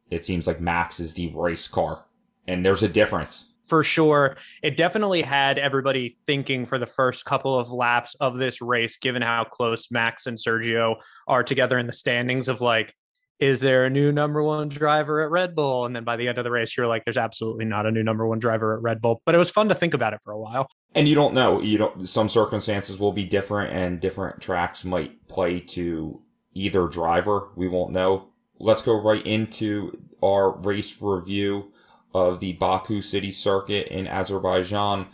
It 0.09 0.23
seems 0.23 0.47
like 0.47 0.61
Max 0.61 1.01
is 1.01 1.13
the 1.13 1.29
race 1.35 1.67
car. 1.67 2.05
And 2.47 2.65
there's 2.65 2.83
a 2.83 2.87
difference 2.87 3.51
for 3.67 3.83
sure. 3.83 4.37
It 4.63 4.77
definitely 4.77 5.21
had 5.21 5.59
everybody 5.59 6.17
thinking 6.25 6.65
for 6.65 6.79
the 6.79 6.85
first 6.85 7.25
couple 7.25 7.57
of 7.57 7.71
laps 7.71 8.15
of 8.15 8.37
this 8.37 8.61
race, 8.61 8.97
given 8.97 9.21
how 9.21 9.43
close 9.43 9.91
Max 9.91 10.27
and 10.27 10.37
Sergio 10.37 10.95
are 11.27 11.43
together 11.43 11.77
in 11.77 11.87
the 11.87 11.93
standings 11.93 12.47
of 12.47 12.61
like, 12.61 12.93
is 13.39 13.59
there 13.59 13.85
a 13.85 13.89
new 13.89 14.11
number 14.11 14.41
one 14.41 14.67
driver 14.67 15.21
at 15.21 15.29
Red 15.29 15.53
Bull? 15.53 15.85
And 15.85 15.95
then 15.95 16.03
by 16.03 16.15
the 16.15 16.27
end 16.27 16.39
of 16.39 16.43
the 16.43 16.49
race, 16.49 16.75
you're 16.75 16.87
like, 16.87 17.05
there's 17.05 17.17
absolutely 17.17 17.65
not 17.65 17.85
a 17.85 17.91
new 17.91 18.01
number 18.01 18.25
one 18.25 18.39
driver 18.39 18.75
at 18.75 18.81
Red 18.81 18.99
Bull. 18.99 19.21
But 19.25 19.35
it 19.35 19.37
was 19.37 19.51
fun 19.51 19.69
to 19.69 19.75
think 19.75 19.93
about 19.93 20.13
it 20.13 20.21
for 20.23 20.31
a 20.33 20.39
while. 20.39 20.67
And 20.95 21.07
you 21.07 21.13
don't 21.13 21.35
know. 21.35 21.61
You 21.61 21.77
don't 21.77 22.07
some 22.07 22.29
circumstances 22.29 22.97
will 22.97 23.11
be 23.11 23.25
different 23.25 23.73
and 23.73 23.99
different 23.99 24.41
tracks 24.41 24.83
might 24.83 25.27
play 25.27 25.59
to 25.59 26.21
either 26.53 26.87
driver. 26.87 27.49
We 27.55 27.67
won't 27.67 27.91
know. 27.91 28.29
Let's 28.59 28.81
go 28.81 28.99
right 28.99 29.23
into 29.23 29.99
our 30.23 30.57
race 30.57 30.99
review 30.99 31.71
of 32.13 32.39
the 32.39 32.53
Baku 32.53 33.01
City 33.01 33.31
Circuit 33.31 33.87
in 33.87 34.07
Azerbaijan. 34.07 35.07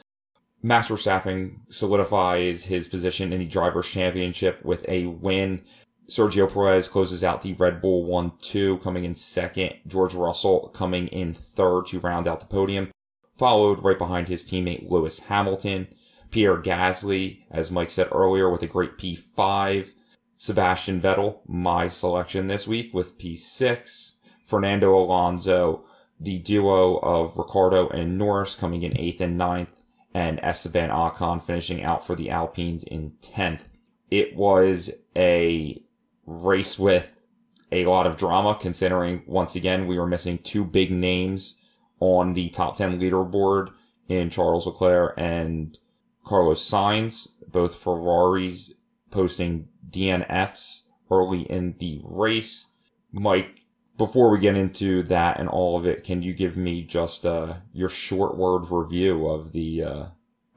Max 0.61 0.89
Verstappen 0.89 1.59
solidifies 1.69 2.65
his 2.65 2.87
position 2.87 3.33
in 3.33 3.39
the 3.39 3.45
Drivers' 3.45 3.89
Championship 3.89 4.63
with 4.63 4.85
a 4.87 5.07
win. 5.07 5.61
Sergio 6.09 6.51
Perez 6.51 6.87
closes 6.87 7.23
out 7.23 7.41
the 7.41 7.53
Red 7.53 7.81
Bull 7.81 8.05
1-2, 8.05 8.81
coming 8.81 9.03
in 9.03 9.15
second. 9.15 9.73
George 9.87 10.13
Russell 10.13 10.69
coming 10.69 11.07
in 11.07 11.33
third 11.33 11.85
to 11.87 11.99
round 11.99 12.27
out 12.27 12.39
the 12.39 12.45
podium, 12.45 12.91
followed 13.35 13.83
right 13.83 13.97
behind 13.97 14.27
his 14.27 14.45
teammate 14.45 14.89
Lewis 14.89 15.19
Hamilton. 15.19 15.87
Pierre 16.31 16.61
Gasly, 16.61 17.43
as 17.51 17.71
Mike 17.71 17.89
said 17.89 18.07
earlier, 18.11 18.49
with 18.49 18.63
a 18.63 18.67
great 18.67 18.97
P5. 18.97 19.93
Sebastian 20.35 20.99
Vettel, 20.99 21.39
my 21.47 21.87
selection 21.87 22.47
this 22.47 22.67
week 22.67 22.93
with 22.93 23.17
P6. 23.17 24.13
Fernando 24.45 24.95
Alonso, 24.95 25.85
the 26.23 26.39
duo 26.39 26.97
of 26.97 27.37
Ricciardo 27.37 27.89
and 27.89 28.17
Norris 28.17 28.55
coming 28.55 28.83
in 28.83 28.99
eighth 28.99 29.21
and 29.21 29.37
ninth, 29.37 29.83
and 30.13 30.39
Esteban 30.41 30.89
Ocon 30.89 31.41
finishing 31.41 31.83
out 31.83 32.05
for 32.05 32.15
the 32.15 32.29
Alpines 32.29 32.83
in 32.83 33.11
10th. 33.21 33.63
It 34.09 34.35
was 34.35 34.91
a 35.15 35.83
race 36.25 36.79
with 36.79 37.27
a 37.71 37.85
lot 37.85 38.07
of 38.07 38.17
drama 38.17 38.55
considering 38.59 39.23
once 39.25 39.55
again 39.55 39.87
we 39.87 39.97
were 39.97 40.07
missing 40.07 40.37
two 40.37 40.63
big 40.63 40.91
names 40.91 41.55
on 41.99 42.33
the 42.33 42.49
top 42.49 42.77
10 42.77 42.99
leaderboard 42.99 43.71
in 44.07 44.29
Charles 44.29 44.67
Leclerc 44.67 45.15
and 45.17 45.77
Carlos 46.23 46.61
Sainz, 46.61 47.27
both 47.47 47.75
Ferraris 47.75 48.71
posting 49.09 49.67
DNFs 49.89 50.83
early 51.11 51.41
in 51.43 51.75
the 51.79 51.99
race. 52.03 52.67
Mike, 53.11 53.62
before 53.97 54.29
we 54.29 54.39
get 54.39 54.55
into 54.55 55.03
that 55.03 55.39
and 55.39 55.47
all 55.47 55.77
of 55.77 55.85
it, 55.85 56.03
can 56.03 56.21
you 56.21 56.33
give 56.33 56.57
me 56.57 56.83
just 56.83 57.25
uh, 57.25 57.53
your 57.73 57.89
short 57.89 58.37
word 58.37 58.69
review 58.69 59.27
of 59.27 59.51
the 59.51 59.83
uh, 59.83 60.05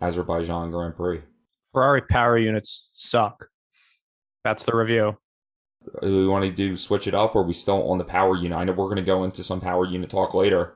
Azerbaijan 0.00 0.70
Grand 0.70 0.96
Prix? 0.96 1.22
Ferrari 1.72 2.02
power 2.02 2.38
units 2.38 2.90
suck. 2.94 3.48
That's 4.44 4.64
the 4.64 4.74
review. 4.74 5.18
Do 6.02 6.16
we 6.16 6.26
want 6.26 6.44
to 6.44 6.50
do 6.50 6.76
switch 6.76 7.06
it 7.06 7.14
up 7.14 7.36
or 7.36 7.42
are 7.42 7.46
we 7.46 7.52
still 7.52 7.90
on 7.90 7.98
the 7.98 8.04
power 8.04 8.36
unit? 8.36 8.58
I 8.58 8.64
know 8.64 8.72
we're 8.72 8.86
going 8.86 8.96
to 8.96 9.02
go 9.02 9.24
into 9.24 9.44
some 9.44 9.60
power 9.60 9.84
unit 9.86 10.10
talk 10.10 10.34
later. 10.34 10.74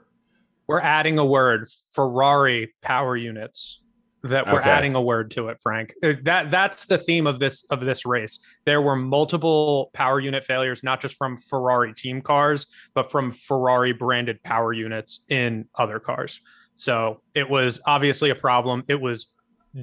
We're 0.67 0.81
adding 0.81 1.19
a 1.19 1.25
word 1.25 1.67
Ferrari 1.93 2.73
power 2.83 3.17
units 3.17 3.81
that 4.23 4.47
we're 4.47 4.61
okay. 4.61 4.71
adding 4.71 4.95
a 4.95 5.01
word 5.01 5.31
to 5.33 5.49
it 5.49 5.59
frank. 5.63 5.95
Uh, 6.03 6.13
that 6.23 6.51
that's 6.51 6.87
the 6.87 6.99
theme 6.99 7.27
of 7.27 7.39
this 7.39 7.65
of 7.71 7.81
this 7.81 8.05
race. 8.05 8.39
There 8.67 8.83
were 8.83 8.97
multiple 8.97 9.91
power 9.95 10.21
unit 10.21 10.45
failures 10.45 10.83
not 10.83 11.01
just 11.01 11.17
from 11.17 11.37
ferrari 11.37 11.95
team 11.95 12.21
cars 12.21 12.67
but 12.95 13.11
from 13.11 13.33
ferrari 13.33 13.93
branded 13.93 14.43
power 14.43 14.73
units 14.73 15.25
in 15.29 15.67
other 15.75 15.99
cars. 15.99 16.41
So 16.77 17.23
it 17.35 17.49
was 17.49 17.81
obviously 17.87 18.31
a 18.31 18.35
problem. 18.35 18.85
It 18.89 19.01
was 19.01 19.33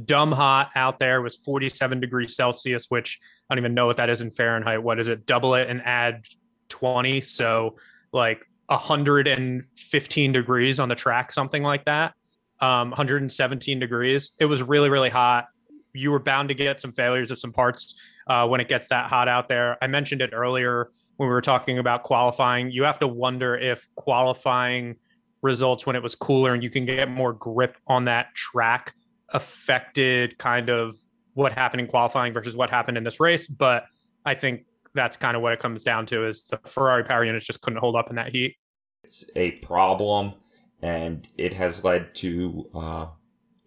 dumb 0.05 0.31
hot 0.31 0.69
out 0.75 0.99
there. 0.99 1.17
It 1.17 1.23
was 1.23 1.37
47 1.37 1.99
degrees 1.99 2.35
celsius 2.35 2.87
which 2.89 3.19
i 3.49 3.55
don't 3.55 3.61
even 3.61 3.73
know 3.73 3.87
what 3.87 3.97
that 3.97 4.09
is 4.09 4.21
in 4.21 4.31
fahrenheit. 4.31 4.83
What 4.83 4.99
is 4.99 5.07
it? 5.07 5.25
Double 5.25 5.55
it 5.55 5.69
and 5.69 5.81
add 5.83 6.25
20 6.69 7.21
so 7.21 7.77
like 8.11 8.45
115 8.67 10.31
degrees 10.33 10.79
on 10.79 10.89
the 10.89 10.95
track 10.95 11.31
something 11.31 11.63
like 11.63 11.85
that 11.85 12.13
um, 12.59 12.89
117 12.89 13.79
degrees. 13.79 14.31
It 14.39 14.45
was 14.45 14.63
really, 14.63 14.89
really 14.89 15.09
hot. 15.09 15.45
You 15.93 16.11
were 16.11 16.19
bound 16.19 16.49
to 16.49 16.55
get 16.55 16.79
some 16.79 16.91
failures 16.91 17.31
of 17.31 17.39
some 17.39 17.53
parts 17.53 17.95
uh, 18.27 18.47
when 18.47 18.61
it 18.61 18.67
gets 18.67 18.87
that 18.89 19.07
hot 19.07 19.27
out 19.27 19.47
there. 19.47 19.77
I 19.81 19.87
mentioned 19.87 20.21
it 20.21 20.31
earlier 20.33 20.91
when 21.17 21.29
we 21.29 21.33
were 21.33 21.41
talking 21.41 21.79
about 21.79 22.03
qualifying. 22.03 22.71
You 22.71 22.83
have 22.83 22.99
to 22.99 23.07
wonder 23.07 23.57
if 23.57 23.87
qualifying 23.95 24.95
results 25.41 25.85
when 25.85 25.95
it 25.95 26.03
was 26.03 26.15
cooler 26.15 26.53
and 26.53 26.63
you 26.63 26.69
can 26.69 26.85
get 26.85 27.09
more 27.09 27.33
grip 27.33 27.77
on 27.87 28.05
that 28.05 28.33
track 28.35 28.93
affected 29.29 30.37
kind 30.37 30.69
of 30.69 30.95
what 31.33 31.51
happened 31.51 31.81
in 31.81 31.87
qualifying 31.87 32.33
versus 32.33 32.55
what 32.55 32.69
happened 32.69 32.97
in 32.97 33.03
this 33.03 33.19
race. 33.19 33.47
But 33.47 33.85
I 34.25 34.33
think 34.35 34.65
that's 34.93 35.17
kind 35.17 35.35
of 35.35 35.43
what 35.43 35.53
it 35.53 35.59
comes 35.59 35.83
down 35.83 36.05
to 36.07 36.25
is 36.25 36.43
the 36.43 36.59
Ferrari 36.65 37.03
power 37.03 37.23
units 37.23 37.45
just 37.45 37.61
couldn't 37.61 37.79
hold 37.79 37.95
up 37.95 38.09
in 38.09 38.15
that 38.15 38.29
heat. 38.29 38.55
It's 39.03 39.29
a 39.35 39.51
problem 39.51 40.33
and 40.81 41.27
it 41.37 41.53
has 41.53 41.83
led 41.83 42.13
to 42.15 42.69
uh, 42.73 43.07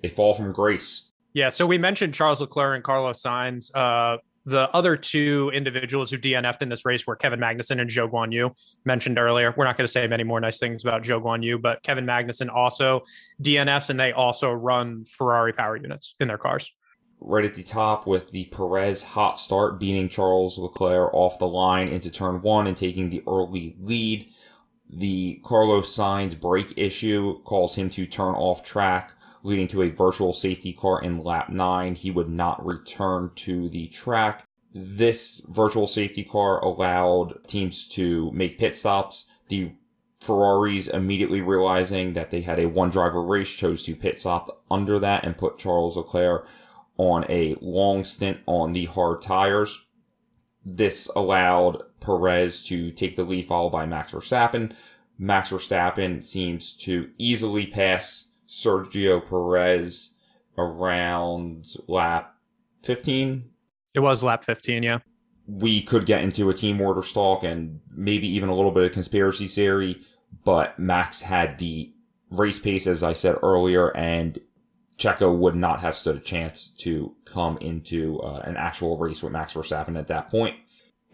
a 0.03 0.09
fall 0.09 0.35
from 0.35 0.53
grace. 0.53 1.11
Yeah, 1.33 1.49
so 1.49 1.67
we 1.67 1.79
mentioned 1.79 2.15
Charles 2.15 2.41
Leclerc 2.41 2.75
and 2.75 2.85
Carlos 2.85 3.23
Sainz. 3.23 3.71
Uh, 3.75 4.19
the 4.47 4.71
other 4.75 4.97
two 4.97 5.51
individuals 5.55 6.11
who 6.11 6.19
DNF'd 6.19 6.63
in 6.63 6.69
this 6.69 6.85
race 6.85 7.07
were 7.07 7.15
Kevin 7.15 7.39
Magnussen 7.39 7.81
and 7.81 7.91
Zhou 7.91 8.11
Guanyu, 8.11 8.51
mentioned 8.85 9.19
earlier. 9.19 9.55
We're 9.57 9.65
not 9.65 9.77
going 9.77 9.87
to 9.87 9.93
say 9.93 10.07
many 10.07 10.25
more 10.25 10.41
nice 10.41 10.59
things 10.59 10.83
about 10.83 11.03
Zhou 11.03 11.23
Guanyu, 11.23 11.61
but 11.61 11.83
Kevin 11.83 12.07
Magnussen 12.07 12.49
also 12.53 13.03
DNFs, 13.43 13.91
and 13.91 14.01
they 14.01 14.13
also 14.13 14.51
run 14.51 15.05
Ferrari 15.05 15.53
power 15.53 15.77
units 15.77 16.15
in 16.21 16.29
their 16.29 16.39
cars. 16.39 16.75
Right 17.21 17.45
at 17.45 17.53
the 17.53 17.63
top 17.63 18.07
with 18.07 18.31
the 18.31 18.47
Perez 18.47 19.03
hot 19.03 19.39
start, 19.39 19.79
beating 19.79 20.09
Charles 20.09 20.59
Leclerc 20.59 21.13
off 21.13 21.39
the 21.39 21.47
line 21.47 21.89
into 21.89 22.11
turn 22.11 22.41
one 22.41 22.67
and 22.67 22.77
taking 22.77 23.11
the 23.11 23.23
early 23.29 23.77
lead. 23.79 24.31
The 24.93 25.41
Carlos 25.45 25.97
Sainz 25.97 26.39
brake 26.39 26.73
issue 26.77 27.41
calls 27.43 27.77
him 27.77 27.91
to 27.91 28.07
turn 28.07 28.35
off 28.35 28.65
track, 28.65 29.15
leading 29.45 29.69
to 29.69 29.83
a 29.83 29.91
virtual 29.91 30.33
safety 30.33 30.73
car 30.73 31.01
in 31.01 31.23
lap 31.23 31.49
9. 31.49 31.95
He 31.95 32.11
would 32.11 32.29
not 32.29 32.65
return 32.65 33.31
to 33.37 33.69
the 33.69 33.87
track. 33.89 34.45
This 34.75 35.41
virtual 35.49 35.87
safety 35.87 36.25
car 36.25 36.59
allowed 36.61 37.45
teams 37.47 37.87
to 37.89 38.33
make 38.33 38.59
pit 38.59 38.77
stops. 38.77 39.27
The 39.49 39.73
Ferraris 40.21 40.89
immediately 40.89 41.41
realizing 41.41 42.13
that 42.13 42.31
they 42.31 42.41
had 42.41 42.59
a 42.59 42.69
one 42.69 42.91
driver 42.91 43.23
race 43.23 43.51
chose 43.51 43.85
to 43.85 43.97
pit 43.97 44.19
stop 44.19 44.65
under 44.71 44.99
that 44.99 45.25
and 45.25 45.39
put 45.39 45.59
Charles 45.59 45.97
Leclerc 45.97 46.47
on 46.99 47.25
a 47.31 47.57
long 47.61 48.05
stint 48.05 48.39
on 48.47 48.73
the 48.73 48.85
hard 48.87 49.23
tires. 49.23 49.81
This 50.65 51.09
allowed 51.17 51.83
Perez 52.01 52.65
to 52.65 52.91
take 52.91 53.17
the 53.17 53.25
lead, 53.25 53.45
followed 53.45 53.71
by 53.71 53.87
Max 53.87 54.13
Verstappen. 54.13 54.75
Max 55.19 55.51
Verstappen 55.51 56.25
seems 56.25 56.73
to 56.75 57.11
easily 57.19 57.67
pass 57.67 58.27
Sergio 58.49 59.21
Perez 59.27 60.15
around 60.57 61.67
lap 61.87 62.35
15. 62.85 63.45
It 63.95 64.01
was 64.01 64.23
lap 64.23 64.45
15, 64.45 64.83
yeah. 64.83 64.99
We 65.47 65.83
could 65.83 66.07
get 66.07 66.23
into 66.23 66.49
a 66.49 66.55
team 66.55 66.81
order 66.81 67.03
stalk 67.03 67.45
and 67.45 67.81
maybe 67.91 68.29
even 68.29 68.49
a 68.49 68.55
little 68.55 68.71
bit 68.71 68.85
of 68.85 68.93
conspiracy 68.93 69.47
theory, 69.47 70.01
but 70.45 70.79
Max 70.79 71.23
had 71.23 71.59
the 71.59 71.93
race 72.31 72.59
pace, 72.59 72.87
as 72.87 73.03
I 73.03 73.13
said 73.13 73.37
earlier, 73.43 73.95
and 73.97 74.39
Checo 74.97 75.37
would 75.37 75.57
not 75.57 75.81
have 75.81 75.97
stood 75.97 76.17
a 76.17 76.21
chance 76.21 76.69
to 76.69 77.15
come 77.25 77.57
into 77.59 78.21
uh, 78.21 78.43
an 78.45 78.57
actual 78.57 78.99
race 78.99 79.23
with 79.23 79.33
Max 79.33 79.55
Verstappen 79.55 79.99
at 79.99 80.07
that 80.09 80.29
point. 80.29 80.57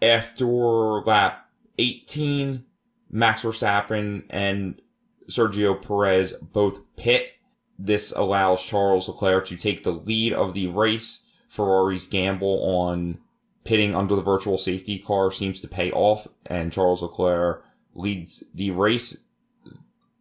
After 0.01 0.45
lap 0.45 1.49
18, 1.77 2.63
Max 3.09 3.43
Verstappen 3.43 4.23
and 4.29 4.81
Sergio 5.29 5.81
Perez 5.81 6.33
both 6.33 6.79
pit. 6.95 7.33
This 7.79 8.11
allows 8.15 8.63
Charles 8.63 9.07
Leclerc 9.07 9.45
to 9.47 9.55
take 9.55 9.83
the 9.83 9.91
lead 9.91 10.33
of 10.33 10.53
the 10.53 10.67
race. 10.67 11.21
Ferrari's 11.47 12.07
gamble 12.07 12.63
on 12.63 13.19
pitting 13.63 13.95
under 13.95 14.15
the 14.15 14.21
virtual 14.21 14.57
safety 14.57 14.97
car 14.97 15.29
seems 15.31 15.61
to 15.61 15.67
pay 15.67 15.91
off, 15.91 16.27
and 16.45 16.71
Charles 16.71 17.01
Leclerc 17.01 17.63
leads 17.93 18.43
the 18.53 18.71
race. 18.71 19.25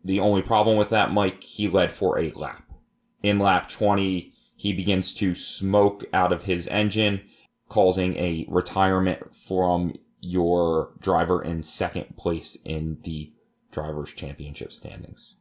The 0.05 0.21
only 0.21 0.43
problem 0.43 0.77
with 0.77 0.91
that, 0.91 1.13
Mike, 1.13 1.43
he 1.43 1.69
led 1.69 1.91
for 1.91 2.19
a 2.19 2.31
lap. 2.33 2.63
In 3.23 3.39
lap 3.39 3.69
20, 3.69 4.33
he 4.57 4.73
begins 4.73 5.13
to 5.15 5.35
smoke 5.35 6.05
out 6.13 6.33
of 6.33 6.45
his 6.45 6.67
engine, 6.69 7.23
causing 7.69 8.17
a 8.17 8.47
retirement 8.49 9.35
from 9.35 9.95
your 10.21 10.93
driver 11.01 11.43
in 11.43 11.63
second 11.63 12.17
place 12.17 12.57
in 12.65 12.99
the 13.03 13.33
drivers 13.71 14.13
championship 14.13 14.73
standings. 14.73 15.37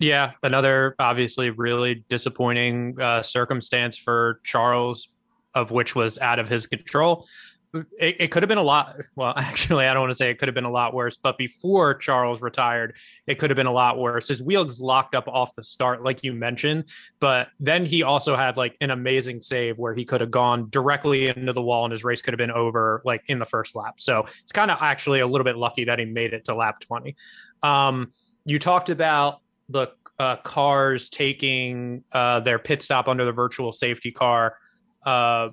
Yeah, 0.00 0.32
another 0.42 0.94
obviously 0.98 1.50
really 1.50 2.04
disappointing 2.08 3.00
uh, 3.00 3.22
circumstance 3.22 3.96
for 3.96 4.40
Charles, 4.42 5.08
of 5.54 5.70
which 5.70 5.94
was 5.94 6.18
out 6.18 6.38
of 6.38 6.48
his 6.48 6.66
control 6.66 7.26
it, 7.74 8.16
it 8.20 8.30
could 8.30 8.42
have 8.42 8.48
been 8.48 8.58
a 8.58 8.62
lot. 8.62 8.96
Well, 9.16 9.32
actually, 9.36 9.86
I 9.86 9.94
don't 9.94 10.02
want 10.02 10.10
to 10.10 10.16
say 10.16 10.30
it 10.30 10.38
could 10.38 10.48
have 10.48 10.54
been 10.54 10.64
a 10.64 10.70
lot 10.70 10.94
worse, 10.94 11.16
but 11.16 11.38
before 11.38 11.94
Charles 11.94 12.42
retired, 12.42 12.96
it 13.26 13.38
could 13.38 13.50
have 13.50 13.56
been 13.56 13.66
a 13.66 13.72
lot 13.72 13.98
worse. 13.98 14.28
His 14.28 14.42
wheels 14.42 14.80
locked 14.80 15.14
up 15.14 15.28
off 15.28 15.54
the 15.54 15.62
start, 15.62 16.02
like 16.02 16.22
you 16.22 16.32
mentioned, 16.32 16.90
but 17.20 17.48
then 17.60 17.86
he 17.86 18.02
also 18.02 18.36
had 18.36 18.56
like 18.56 18.76
an 18.80 18.90
amazing 18.90 19.40
save 19.40 19.78
where 19.78 19.94
he 19.94 20.04
could 20.04 20.20
have 20.20 20.30
gone 20.30 20.68
directly 20.70 21.28
into 21.28 21.52
the 21.52 21.62
wall 21.62 21.84
and 21.84 21.92
his 21.92 22.04
race 22.04 22.20
could 22.20 22.34
have 22.34 22.38
been 22.38 22.50
over 22.50 23.02
like 23.04 23.22
in 23.28 23.38
the 23.38 23.46
first 23.46 23.74
lap. 23.74 23.94
So 23.98 24.26
it's 24.42 24.52
kind 24.52 24.70
of 24.70 24.78
actually 24.80 25.20
a 25.20 25.26
little 25.26 25.44
bit 25.44 25.56
lucky 25.56 25.84
that 25.84 25.98
he 25.98 26.04
made 26.04 26.34
it 26.34 26.44
to 26.44 26.54
lap 26.54 26.80
20. 26.80 27.16
Um, 27.62 28.10
you 28.44 28.58
talked 28.58 28.90
about 28.90 29.40
the 29.68 29.88
uh, 30.18 30.36
cars 30.36 31.08
taking 31.08 32.04
uh, 32.12 32.40
their 32.40 32.58
pit 32.58 32.82
stop 32.82 33.08
under 33.08 33.24
the 33.24 33.32
virtual 33.32 33.72
safety 33.72 34.10
car. 34.10 34.56
Uh, 35.04 35.48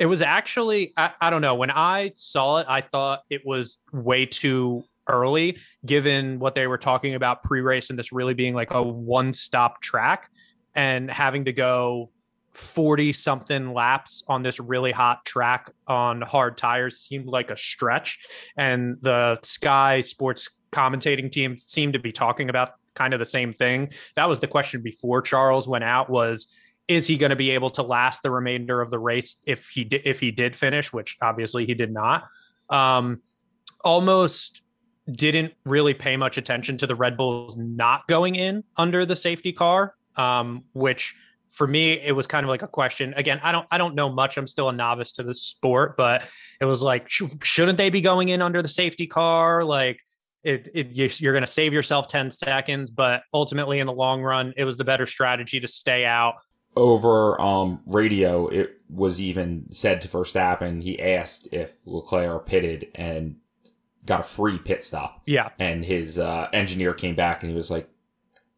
it 0.00 0.06
was 0.06 0.22
actually, 0.22 0.94
I, 0.96 1.12
I 1.20 1.28
don't 1.28 1.42
know. 1.42 1.54
When 1.54 1.70
I 1.70 2.12
saw 2.16 2.56
it, 2.56 2.66
I 2.68 2.80
thought 2.80 3.20
it 3.28 3.42
was 3.44 3.78
way 3.92 4.24
too 4.24 4.82
early, 5.06 5.58
given 5.84 6.38
what 6.38 6.54
they 6.54 6.66
were 6.66 6.78
talking 6.78 7.14
about 7.14 7.42
pre 7.42 7.60
race 7.60 7.90
and 7.90 7.98
this 7.98 8.10
really 8.10 8.32
being 8.32 8.54
like 8.54 8.72
a 8.72 8.82
one 8.82 9.34
stop 9.34 9.82
track 9.82 10.30
and 10.74 11.10
having 11.10 11.44
to 11.44 11.52
go 11.52 12.10
40 12.54 13.12
something 13.12 13.74
laps 13.74 14.24
on 14.26 14.42
this 14.42 14.58
really 14.58 14.90
hot 14.90 15.26
track 15.26 15.70
on 15.86 16.22
hard 16.22 16.56
tires 16.56 16.98
seemed 16.98 17.26
like 17.26 17.50
a 17.50 17.56
stretch. 17.56 18.26
And 18.56 18.96
the 19.02 19.38
Sky 19.42 20.00
Sports 20.00 20.48
commentating 20.72 21.30
team 21.30 21.58
seemed 21.58 21.92
to 21.92 21.98
be 21.98 22.10
talking 22.10 22.48
about 22.48 22.70
kind 22.94 23.12
of 23.12 23.20
the 23.20 23.26
same 23.26 23.52
thing. 23.52 23.90
That 24.16 24.30
was 24.30 24.40
the 24.40 24.46
question 24.46 24.80
before 24.80 25.20
Charles 25.20 25.68
went 25.68 25.84
out 25.84 26.08
was 26.08 26.48
is 26.90 27.06
he 27.06 27.16
going 27.16 27.30
to 27.30 27.36
be 27.36 27.50
able 27.50 27.70
to 27.70 27.82
last 27.84 28.24
the 28.24 28.30
remainder 28.32 28.80
of 28.80 28.90
the 28.90 28.98
race 28.98 29.36
if 29.46 29.68
he 29.68 29.84
did 29.84 30.02
if 30.04 30.18
he 30.18 30.32
did 30.32 30.56
finish, 30.56 30.92
which 30.92 31.16
obviously 31.22 31.64
he 31.64 31.72
did 31.72 31.92
not. 31.92 32.24
Um, 32.68 33.22
almost 33.82 34.62
didn't 35.10 35.54
really 35.64 35.94
pay 35.94 36.16
much 36.16 36.36
attention 36.36 36.76
to 36.78 36.88
the 36.88 36.96
Red 36.96 37.16
Bulls 37.16 37.56
not 37.56 38.08
going 38.08 38.34
in 38.34 38.64
under 38.76 39.06
the 39.06 39.14
safety 39.14 39.52
car, 39.52 39.94
um, 40.16 40.64
which 40.72 41.14
for 41.48 41.66
me 41.66 41.92
it 41.92 42.10
was 42.10 42.26
kind 42.26 42.42
of 42.42 42.50
like 42.50 42.62
a 42.62 42.68
question. 42.68 43.14
Again, 43.14 43.40
I 43.40 43.52
don't 43.52 43.68
I 43.70 43.78
don't 43.78 43.94
know 43.94 44.10
much. 44.10 44.36
I'm 44.36 44.48
still 44.48 44.68
a 44.68 44.72
novice 44.72 45.12
to 45.12 45.22
the 45.22 45.34
sport, 45.34 45.96
but 45.96 46.28
it 46.60 46.64
was 46.64 46.82
like, 46.82 47.08
sh- 47.08 47.22
shouldn't 47.44 47.78
they 47.78 47.90
be 47.90 48.00
going 48.00 48.30
in 48.30 48.42
under 48.42 48.62
the 48.62 48.68
safety 48.68 49.06
car? 49.06 49.64
Like. 49.64 50.00
It, 50.42 50.70
it, 50.72 51.20
you're 51.20 51.34
going 51.34 51.44
to 51.44 51.46
save 51.46 51.74
yourself 51.74 52.08
10 52.08 52.30
seconds, 52.30 52.90
but 52.90 53.24
ultimately 53.34 53.78
in 53.78 53.86
the 53.86 53.92
long 53.92 54.22
run, 54.22 54.54
it 54.56 54.64
was 54.64 54.78
the 54.78 54.84
better 54.84 55.06
strategy 55.06 55.60
to 55.60 55.68
stay 55.68 56.06
out 56.06 56.36
over 56.76 57.40
um, 57.40 57.80
radio, 57.86 58.46
it 58.48 58.80
was 58.88 59.20
even 59.20 59.66
said 59.70 60.00
to 60.00 60.08
Verstappen, 60.08 60.82
he 60.82 61.00
asked 61.00 61.48
if 61.52 61.78
Leclerc 61.86 62.46
pitted 62.46 62.88
and 62.94 63.36
got 64.06 64.20
a 64.20 64.24
free 64.24 64.58
pit 64.58 64.82
stop. 64.82 65.22
Yeah. 65.26 65.50
And 65.58 65.84
his 65.84 66.18
uh, 66.18 66.48
engineer 66.52 66.94
came 66.94 67.14
back 67.14 67.42
and 67.42 67.50
he 67.50 67.56
was 67.56 67.70
like, 67.70 67.88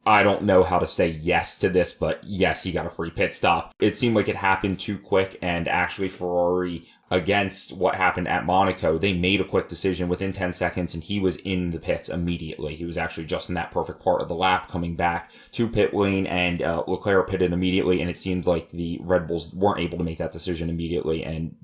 I 0.04 0.24
don't 0.24 0.42
know 0.42 0.64
how 0.64 0.80
to 0.80 0.86
say 0.86 1.08
yes 1.08 1.58
to 1.58 1.68
this, 1.68 1.92
but 1.92 2.18
yes, 2.24 2.64
he 2.64 2.72
got 2.72 2.86
a 2.86 2.90
free 2.90 3.10
pit 3.10 3.32
stop. 3.32 3.72
It 3.80 3.96
seemed 3.96 4.16
like 4.16 4.28
it 4.28 4.34
happened 4.34 4.80
too 4.80 4.98
quick, 4.98 5.38
and 5.40 5.68
actually, 5.68 6.08
Ferrari, 6.08 6.82
against 7.12 7.72
what 7.72 7.94
happened 7.94 8.26
at 8.26 8.44
Monaco, 8.44 8.98
they 8.98 9.12
made 9.12 9.40
a 9.40 9.44
quick 9.44 9.68
decision 9.68 10.08
within 10.08 10.32
10 10.32 10.52
seconds, 10.54 10.94
and 10.94 11.04
he 11.04 11.20
was 11.20 11.36
in 11.36 11.70
the 11.70 11.78
pits 11.78 12.08
immediately. 12.08 12.74
He 12.74 12.84
was 12.84 12.98
actually 12.98 13.26
just 13.26 13.48
in 13.48 13.54
that 13.54 13.70
perfect 13.70 14.02
part 14.02 14.22
of 14.22 14.28
the 14.28 14.34
lap 14.34 14.68
coming 14.68 14.96
back 14.96 15.30
to 15.52 15.68
pit 15.68 15.94
lane, 15.94 16.26
and 16.26 16.62
uh, 16.62 16.82
Leclerc 16.88 17.28
pitted 17.28 17.52
immediately, 17.52 18.00
and 18.00 18.10
it 18.10 18.16
seemed 18.16 18.44
like 18.44 18.70
the 18.70 18.98
Red 19.02 19.28
Bulls 19.28 19.54
weren't 19.54 19.80
able 19.80 19.98
to 19.98 20.04
make 20.04 20.18
that 20.18 20.32
decision 20.32 20.68
immediately, 20.68 21.22
and 21.22 21.54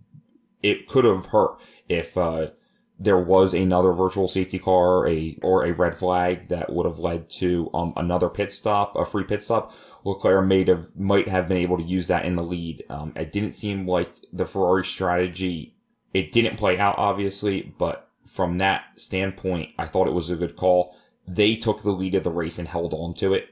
it 0.62 0.86
could 0.86 1.04
have 1.04 1.26
hurt 1.26 1.60
if 1.88 2.16
uh, 2.16 2.48
there 2.98 3.18
was 3.18 3.54
another 3.54 3.92
virtual 3.92 4.26
safety 4.26 4.58
car, 4.58 5.06
a 5.06 5.38
or 5.42 5.64
a 5.64 5.72
red 5.72 5.94
flag 5.94 6.48
that 6.48 6.72
would 6.72 6.86
have 6.86 6.98
led 6.98 7.30
to 7.30 7.70
um, 7.72 7.92
another 7.96 8.28
pit 8.28 8.50
stop, 8.50 8.96
a 8.96 9.04
free 9.04 9.24
pit 9.24 9.42
stop. 9.42 9.72
Leclerc 10.04 10.46
might 10.46 10.68
have 10.68 10.88
might 10.96 11.28
have 11.28 11.46
been 11.46 11.58
able 11.58 11.76
to 11.76 11.84
use 11.84 12.08
that 12.08 12.24
in 12.24 12.34
the 12.34 12.42
lead. 12.42 12.84
Um, 12.88 13.12
it 13.14 13.30
didn't 13.30 13.52
seem 13.52 13.86
like 13.86 14.12
the 14.32 14.46
Ferrari 14.46 14.84
strategy. 14.84 15.76
It 16.12 16.32
didn't 16.32 16.56
play 16.56 16.78
out, 16.78 16.96
obviously, 16.98 17.72
but 17.78 18.08
from 18.26 18.58
that 18.58 18.84
standpoint, 18.96 19.70
I 19.78 19.86
thought 19.86 20.08
it 20.08 20.14
was 20.14 20.30
a 20.30 20.36
good 20.36 20.56
call. 20.56 20.96
They 21.26 21.54
took 21.54 21.82
the 21.82 21.90
lead 21.92 22.14
of 22.14 22.24
the 22.24 22.30
race 22.30 22.58
and 22.58 22.66
held 22.66 22.94
on 22.94 23.14
to 23.14 23.32
it, 23.34 23.48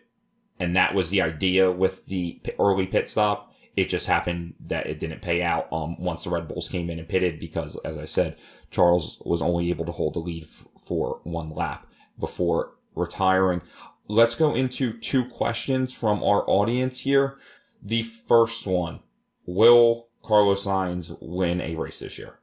and 0.59 0.75
that 0.75 0.95
was 0.95 1.11
the 1.11 1.23
idea 1.23 1.71
with 1.71 2.07
the 2.07 2.41
early 2.59 2.87
pit 2.87 3.07
stop. 3.07 3.53
It 3.77 3.91
just 3.91 4.07
happened 4.07 4.55
that 4.67 4.87
it 4.87 4.99
didn't 4.99 5.21
pay 5.21 5.43
out 5.43 5.71
um, 5.71 6.01
once 6.01 6.25
the 6.25 6.31
Red 6.31 6.49
Bulls 6.49 6.69
came 6.69 6.89
in 6.89 6.99
and 6.99 7.07
pitted 7.07 7.39
because, 7.39 7.77
as 7.85 7.99
I 7.99 8.07
said, 8.07 8.39
Charles 8.71 9.21
was 9.25 9.43
only 9.43 9.71
able 9.71 9.85
to 9.85 9.93
hold 9.93 10.15
the 10.15 10.21
lead 10.21 10.45
f- 10.45 10.67
for 10.79 11.21
one 11.25 11.51
lap 11.51 11.87
before 12.19 12.75
retiring. 12.95 13.63
Let's 14.09 14.35
go 14.35 14.55
into 14.55 14.93
two 14.93 15.25
questions 15.25 15.93
from 15.93 16.23
our 16.23 16.49
audience 16.49 17.01
here. 17.01 17.39
The 17.83 18.03
first 18.03 18.67
one 18.67 19.01
Will 19.47 20.09
Carlos 20.23 20.67
Sainz 20.67 21.17
win 21.21 21.61
a 21.61 21.77
race 21.77 22.01
this 22.01 22.19
year? 22.19 22.41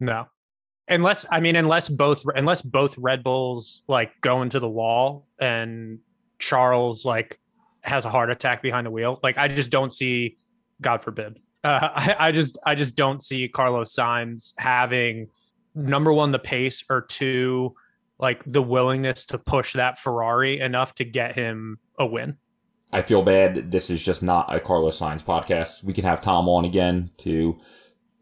No. 0.00 0.26
Unless 0.88 1.26
I 1.30 1.40
mean 1.40 1.56
unless 1.56 1.88
both 1.88 2.24
unless 2.34 2.62
both 2.62 2.96
Red 2.96 3.22
Bulls 3.22 3.82
like 3.88 4.18
go 4.22 4.40
into 4.40 4.58
the 4.58 4.68
wall 4.68 5.26
and 5.38 5.98
Charles 6.38 7.04
like 7.04 7.38
has 7.82 8.04
a 8.04 8.10
heart 8.10 8.30
attack 8.30 8.62
behind 8.62 8.86
the 8.86 8.90
wheel. 8.90 9.20
Like 9.22 9.36
I 9.36 9.48
just 9.48 9.70
don't 9.70 9.92
see 9.92 10.36
God 10.80 11.02
forbid. 11.02 11.40
Uh, 11.62 11.78
I, 11.94 12.16
I 12.18 12.32
just 12.32 12.56
I 12.64 12.74
just 12.74 12.96
don't 12.96 13.22
see 13.22 13.48
Carlos 13.48 13.94
Sainz 13.94 14.54
having 14.56 15.28
number 15.78 16.12
one 16.12 16.32
the 16.32 16.38
pace 16.38 16.84
or 16.90 17.02
two 17.02 17.74
like 18.18 18.42
the 18.44 18.62
willingness 18.62 19.24
to 19.26 19.38
push 19.38 19.74
that 19.74 19.98
Ferrari 19.98 20.58
enough 20.60 20.94
to 20.96 21.04
get 21.04 21.34
him 21.36 21.78
a 21.98 22.06
win. 22.06 22.36
I 22.92 23.02
feel 23.02 23.22
bad. 23.22 23.70
This 23.70 23.90
is 23.90 24.02
just 24.02 24.22
not 24.22 24.52
a 24.52 24.60
Carlos 24.60 25.00
Sainz 25.00 25.22
podcast. 25.22 25.84
We 25.84 25.92
can 25.92 26.04
have 26.04 26.20
Tom 26.20 26.48
on 26.48 26.64
again 26.64 27.10
to 27.18 27.58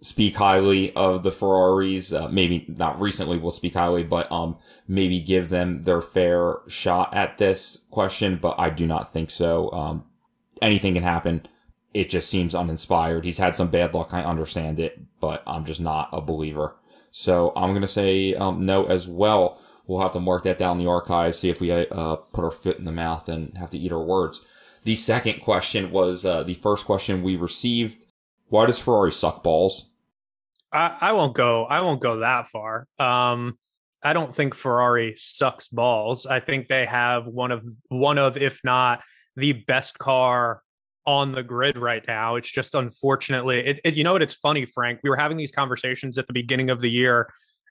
speak 0.02 0.34
highly 0.34 0.94
of 0.94 1.22
the 1.22 1.32
Ferraris. 1.32 2.12
Uh, 2.12 2.28
maybe 2.28 2.66
not 2.68 3.00
recently 3.00 3.38
we'll 3.38 3.50
speak 3.50 3.74
highly, 3.74 4.02
but 4.02 4.30
um, 4.30 4.58
maybe 4.88 5.20
give 5.20 5.48
them 5.48 5.84
their 5.84 6.02
fair 6.02 6.56
shot 6.66 7.14
at 7.14 7.38
this 7.38 7.80
question. 7.90 8.38
But 8.40 8.56
I 8.58 8.70
do 8.70 8.86
not 8.86 9.12
think 9.12 9.30
so. 9.30 9.70
Um, 9.72 10.04
anything 10.60 10.94
can 10.94 11.04
happen. 11.04 11.46
It 11.94 12.10
just 12.10 12.28
seems 12.28 12.54
uninspired. 12.54 13.24
He's 13.24 13.38
had 13.38 13.56
some 13.56 13.68
bad 13.68 13.94
luck. 13.94 14.12
I 14.12 14.22
understand 14.22 14.80
it, 14.80 15.00
but 15.20 15.42
I'm 15.46 15.64
just 15.64 15.80
not 15.80 16.10
a 16.12 16.20
believer. 16.20 16.76
So 17.16 17.50
I'm 17.56 17.70
going 17.70 17.80
to 17.80 17.86
say 17.86 18.34
um, 18.34 18.60
no 18.60 18.84
as 18.84 19.08
well. 19.08 19.58
We'll 19.86 20.02
have 20.02 20.12
to 20.12 20.20
mark 20.20 20.42
that 20.42 20.58
down 20.58 20.72
in 20.72 20.84
the 20.84 20.90
archive, 20.90 21.34
see 21.34 21.48
if 21.48 21.62
we 21.62 21.72
uh, 21.72 22.16
put 22.16 22.44
our 22.44 22.50
foot 22.50 22.78
in 22.78 22.84
the 22.84 22.92
mouth 22.92 23.30
and 23.30 23.56
have 23.56 23.70
to 23.70 23.78
eat 23.78 23.90
our 23.90 24.02
words. 24.02 24.44
The 24.84 24.96
second 24.96 25.40
question 25.40 25.90
was 25.90 26.26
uh, 26.26 26.42
the 26.42 26.52
first 26.52 26.84
question 26.84 27.22
we 27.22 27.36
received. 27.36 28.04
Why 28.48 28.66
does 28.66 28.78
Ferrari 28.78 29.12
suck 29.12 29.42
balls? 29.42 29.92
I, 30.70 30.94
I 31.00 31.12
won't 31.12 31.34
go. 31.34 31.64
I 31.64 31.80
won't 31.80 32.02
go 32.02 32.18
that 32.18 32.48
far. 32.48 32.86
Um, 32.98 33.56
I 34.02 34.12
don't 34.12 34.34
think 34.34 34.54
Ferrari 34.54 35.14
sucks 35.16 35.68
balls. 35.68 36.26
I 36.26 36.40
think 36.40 36.68
they 36.68 36.84
have 36.84 37.26
one 37.26 37.50
of 37.50 37.66
one 37.88 38.18
of, 38.18 38.36
if 38.36 38.60
not 38.62 39.00
the 39.36 39.54
best 39.54 39.98
car 39.98 40.60
on 41.06 41.32
the 41.32 41.42
grid 41.42 41.78
right 41.78 42.04
now. 42.06 42.36
It's 42.36 42.50
just 42.50 42.74
unfortunately, 42.74 43.60
it, 43.60 43.80
it, 43.84 43.94
you 43.94 44.04
know 44.04 44.14
what? 44.14 44.22
It's 44.22 44.34
funny, 44.34 44.66
Frank. 44.66 45.00
We 45.02 45.10
were 45.10 45.16
having 45.16 45.36
these 45.36 45.52
conversations 45.52 46.18
at 46.18 46.26
the 46.26 46.32
beginning 46.32 46.70
of 46.70 46.80
the 46.80 46.90
year 46.90 47.28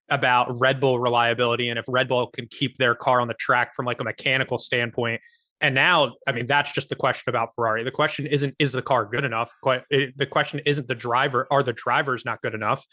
about 0.09 0.59
Red 0.59 0.79
Bull 0.79 0.99
reliability 0.99 1.69
and 1.69 1.79
if 1.79 1.85
Red 1.87 2.07
Bull 2.07 2.27
can 2.27 2.47
keep 2.47 2.77
their 2.77 2.95
car 2.95 3.19
on 3.19 3.27
the 3.27 3.33
track 3.33 3.75
from 3.75 3.85
like 3.85 3.99
a 3.99 4.03
mechanical 4.03 4.59
standpoint. 4.59 5.21
And 5.61 5.73
now, 5.73 6.13
I 6.27 6.31
mean, 6.31 6.47
that's 6.47 6.71
just 6.71 6.89
the 6.89 6.95
question 6.95 7.29
about 7.29 7.49
Ferrari. 7.55 7.83
The 7.83 7.91
question 7.91 8.27
isn't 8.27 8.55
is 8.59 8.71
the 8.71 8.81
car 8.81 9.05
good 9.05 9.25
enough. 9.25 9.51
The 9.63 10.27
question 10.29 10.61
isn't 10.65 10.87
the 10.87 10.95
driver 10.95 11.47
are 11.49 11.63
the 11.63 11.73
drivers 11.73 12.23
not 12.25 12.41
good 12.41 12.53
enough? 12.53 12.85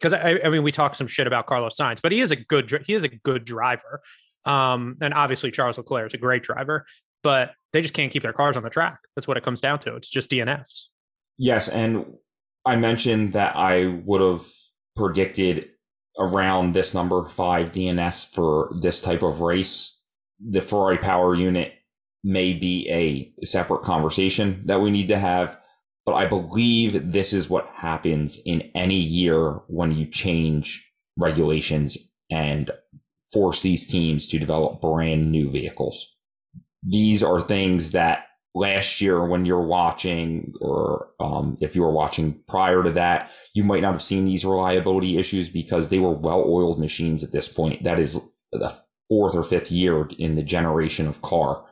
Because 0.00 0.14
I, 0.14 0.38
I 0.44 0.48
mean, 0.48 0.62
we 0.62 0.72
talk 0.72 0.94
some 0.94 1.06
shit 1.06 1.26
about 1.26 1.46
Carlos 1.46 1.76
Sainz, 1.76 2.00
but 2.02 2.12
he 2.12 2.20
is 2.20 2.30
a 2.30 2.36
good 2.36 2.82
he 2.86 2.94
is 2.94 3.04
a 3.04 3.08
good 3.08 3.44
driver. 3.44 4.00
Um, 4.44 4.96
and 5.00 5.12
obviously 5.12 5.50
Charles 5.50 5.76
Leclerc 5.76 6.06
is 6.06 6.14
a 6.14 6.18
great 6.18 6.42
driver 6.42 6.86
but 7.22 7.52
they 7.72 7.82
just 7.82 7.94
can't 7.94 8.12
keep 8.12 8.22
their 8.22 8.32
cars 8.32 8.56
on 8.56 8.62
the 8.62 8.70
track. 8.70 8.98
That's 9.14 9.28
what 9.28 9.36
it 9.36 9.44
comes 9.44 9.60
down 9.60 9.78
to. 9.80 9.94
It's 9.96 10.10
just 10.10 10.30
DNFs. 10.30 10.84
Yes, 11.36 11.68
and 11.68 12.04
I 12.64 12.76
mentioned 12.76 13.32
that 13.34 13.56
I 13.56 13.86
would 14.04 14.20
have 14.20 14.42
predicted 14.96 15.68
around 16.18 16.74
this 16.74 16.94
number 16.94 17.24
five 17.26 17.70
DNFs 17.70 18.34
for 18.34 18.72
this 18.80 19.00
type 19.00 19.22
of 19.22 19.40
race. 19.40 20.00
The 20.40 20.60
Ferrari 20.60 20.98
power 20.98 21.34
unit 21.34 21.74
may 22.24 22.52
be 22.52 22.88
a 22.90 23.44
separate 23.44 23.82
conversation 23.82 24.62
that 24.66 24.80
we 24.80 24.90
need 24.90 25.08
to 25.08 25.18
have, 25.18 25.58
but 26.04 26.14
I 26.14 26.26
believe 26.26 27.12
this 27.12 27.32
is 27.32 27.48
what 27.48 27.68
happens 27.68 28.38
in 28.44 28.62
any 28.74 28.98
year 28.98 29.60
when 29.68 29.92
you 29.92 30.06
change 30.06 30.84
regulations 31.16 31.96
and 32.30 32.70
force 33.32 33.62
these 33.62 33.86
teams 33.88 34.26
to 34.28 34.38
develop 34.38 34.80
brand 34.80 35.30
new 35.30 35.48
vehicles 35.48 36.16
these 36.88 37.22
are 37.22 37.40
things 37.40 37.90
that 37.90 38.24
last 38.54 39.00
year 39.00 39.24
when 39.26 39.44
you're 39.44 39.66
watching 39.66 40.52
or 40.60 41.08
um, 41.20 41.56
if 41.60 41.76
you 41.76 41.82
were 41.82 41.92
watching 41.92 42.40
prior 42.48 42.82
to 42.82 42.90
that 42.90 43.30
you 43.54 43.62
might 43.62 43.82
not 43.82 43.92
have 43.92 44.02
seen 44.02 44.24
these 44.24 44.44
reliability 44.44 45.18
issues 45.18 45.48
because 45.48 45.88
they 45.88 45.98
were 45.98 46.12
well-oiled 46.12 46.78
machines 46.78 47.22
at 47.22 47.30
this 47.30 47.48
point. 47.48 47.84
That 47.84 47.98
is 47.98 48.20
the 48.52 48.74
fourth 49.08 49.34
or 49.34 49.42
fifth 49.42 49.70
year 49.70 50.08
in 50.18 50.34
the 50.34 50.42
generation 50.42 51.06
of 51.06 51.22
car. 51.22 51.64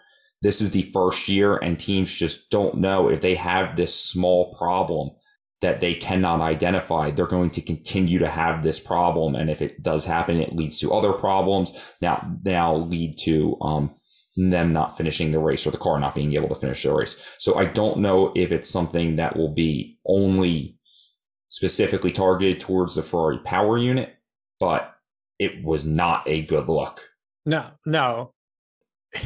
This 0.42 0.60
is 0.60 0.70
the 0.70 0.82
first 0.82 1.28
year 1.28 1.56
and 1.56 1.80
teams 1.80 2.14
just 2.14 2.50
don't 2.50 2.76
know 2.76 3.08
if 3.08 3.22
they 3.22 3.34
have 3.34 3.76
this 3.76 3.94
small 3.94 4.54
problem 4.54 5.10
that 5.62 5.80
they 5.80 5.94
cannot 5.94 6.42
identify. 6.42 7.10
They're 7.10 7.26
going 7.26 7.50
to 7.50 7.62
continue 7.62 8.18
to 8.18 8.28
have 8.28 8.62
this 8.62 8.78
problem 8.78 9.34
and 9.34 9.48
if 9.48 9.62
it 9.62 9.82
does 9.82 10.04
happen 10.04 10.36
it 10.36 10.54
leads 10.54 10.78
to 10.80 10.92
other 10.92 11.14
problems 11.14 11.94
now 12.02 12.36
now 12.44 12.76
lead 12.76 13.16
to 13.20 13.56
um, 13.62 13.94
them 14.36 14.72
not 14.72 14.96
finishing 14.96 15.30
the 15.30 15.38
race 15.38 15.66
or 15.66 15.70
the 15.70 15.78
car 15.78 15.98
not 15.98 16.14
being 16.14 16.34
able 16.34 16.48
to 16.48 16.54
finish 16.54 16.82
the 16.82 16.94
race. 16.94 17.34
So 17.38 17.58
I 17.58 17.64
don't 17.64 17.98
know 17.98 18.32
if 18.36 18.52
it's 18.52 18.68
something 18.68 19.16
that 19.16 19.36
will 19.36 19.52
be 19.52 19.98
only 20.06 20.78
specifically 21.48 22.12
targeted 22.12 22.60
towards 22.60 22.94
the 22.94 23.02
Ferrari 23.02 23.38
power 23.38 23.78
unit, 23.78 24.14
but 24.60 24.94
it 25.38 25.64
was 25.64 25.84
not 25.84 26.22
a 26.26 26.42
good 26.42 26.68
look. 26.68 27.08
No, 27.44 27.70
no. 27.84 28.32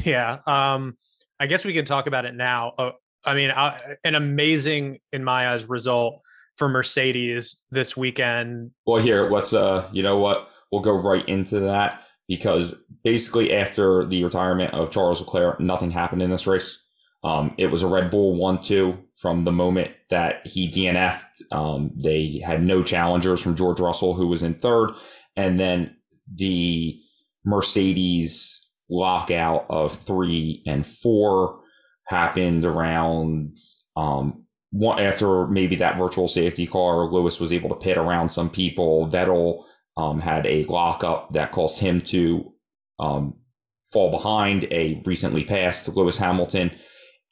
Yeah. 0.05 0.39
Um, 0.47 0.97
I 1.41 1.49
guess 1.49 1.65
we 1.65 1.73
can 1.73 1.85
talk 1.85 2.07
about 2.07 2.25
it 2.25 2.35
now. 2.35 2.75
Uh, 2.79 2.91
I 3.25 3.35
mean, 3.35 3.51
uh, 3.51 3.77
an 4.05 4.15
amazing, 4.15 5.01
in 5.13 5.25
my 5.25 5.53
eyes, 5.53 5.69
result 5.69 6.21
for 6.57 6.69
Mercedes 6.69 7.57
this 7.73 7.97
weekend. 7.97 8.71
Well, 8.87 9.03
here, 9.03 9.29
let's, 9.29 9.53
uh, 9.53 9.89
you 9.91 10.05
know 10.05 10.19
what? 10.19 10.51
We'll 10.71 10.83
go 10.83 10.93
right 10.93 11.27
into 11.29 11.61
that 11.61 12.05
because 12.29 12.75
basically 13.03 13.53
after 13.55 14.05
the 14.05 14.25
retirement 14.25 14.75
of 14.75 14.91
Charles 14.91 15.21
Leclerc, 15.21 15.61
nothing 15.61 15.91
happened 15.91 16.23
in 16.23 16.31
this 16.31 16.47
race. 16.47 16.83
Um, 17.23 17.55
it 17.59 17.67
was 17.67 17.83
a 17.83 17.89
Red 17.89 18.11
Bull 18.11 18.37
1 18.37 18.63
2 18.63 18.99
from 19.17 19.45
the 19.45 19.53
moment 19.53 19.91
that 20.09 20.47
he 20.47 20.69
DNF'd. 20.69 21.53
Um, 21.53 21.91
they 21.95 22.41
had 22.45 22.63
no 22.63 22.83
challengers 22.83 23.43
from 23.43 23.57
George 23.57 23.81
Russell, 23.81 24.15
who 24.15 24.29
was 24.29 24.43
in 24.43 24.55
third. 24.55 24.93
And 25.37 25.59
then 25.59 25.97
the 26.35 26.99
Mercedes 27.45 28.69
lockout 28.89 29.67
of 29.71 29.95
three 29.95 30.63
and 30.67 30.87
four 30.87 31.61
happened 32.07 32.65
around 32.65 33.57
um, 33.97 34.45
one 34.71 34.99
after 34.99 35.47
maybe 35.47 35.77
that 35.77 35.99
virtual 35.99 36.29
safety 36.29 36.67
car. 36.67 37.05
Lewis 37.05 37.39
was 37.39 37.53
able 37.53 37.69
to 37.69 37.77
pit 37.77 37.99
around 37.99 38.31
some 38.31 38.51
people. 38.51 39.09
Vettel 39.09 39.65
um, 39.97 40.21
had 40.21 40.47
a 40.47 40.65
lockup 40.65 41.31
that 41.31 41.53
caused 41.53 41.81
him 41.81 42.01
to 42.01 42.53
um, 43.01 43.35
fall 43.93 44.11
behind 44.11 44.65
a 44.71 45.03
recently 45.05 45.43
passed 45.45 45.89
Lewis 45.89 46.17
Hamilton 46.17 46.71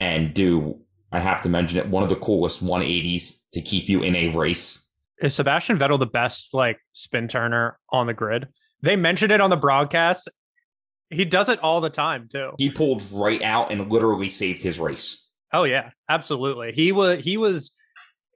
and 0.01 0.35
do, 0.35 0.81
I 1.13 1.21
have 1.21 1.41
to 1.43 1.49
mention 1.49 1.79
it, 1.79 1.89
one 1.89 2.03
of 2.03 2.09
the 2.09 2.17
coolest 2.17 2.65
180s 2.65 3.35
to 3.53 3.61
keep 3.61 3.89
you 3.89 4.03
in 4.03 4.17
a 4.17 4.29
race. 4.29 4.89
Is 5.21 5.35
Sebastian 5.35 5.79
Vettel 5.79 5.99
the 5.99 6.07
best 6.07 6.55
like 6.55 6.79
spin 6.93 7.29
turner 7.29 7.79
on 7.91 8.07
the 8.07 8.15
grid? 8.15 8.49
They 8.83 8.97
mentioned 8.97 9.33
it 9.33 9.41
on 9.41 9.51
the 9.51 9.57
broadcast. 9.57 10.29
He 11.11 11.25
does 11.25 11.49
it 11.49 11.59
all 11.61 11.81
the 11.81 11.91
time 11.91 12.29
too. 12.31 12.53
He 12.59 12.71
pulled 12.71 13.03
right 13.13 13.43
out 13.43 13.73
and 13.73 13.91
literally 13.91 14.29
saved 14.29 14.63
his 14.63 14.79
race. 14.79 15.29
Oh 15.53 15.65
yeah, 15.65 15.91
absolutely. 16.09 16.73
He 16.73 16.93
was 16.93 17.25
he 17.25 17.37
was 17.37 17.73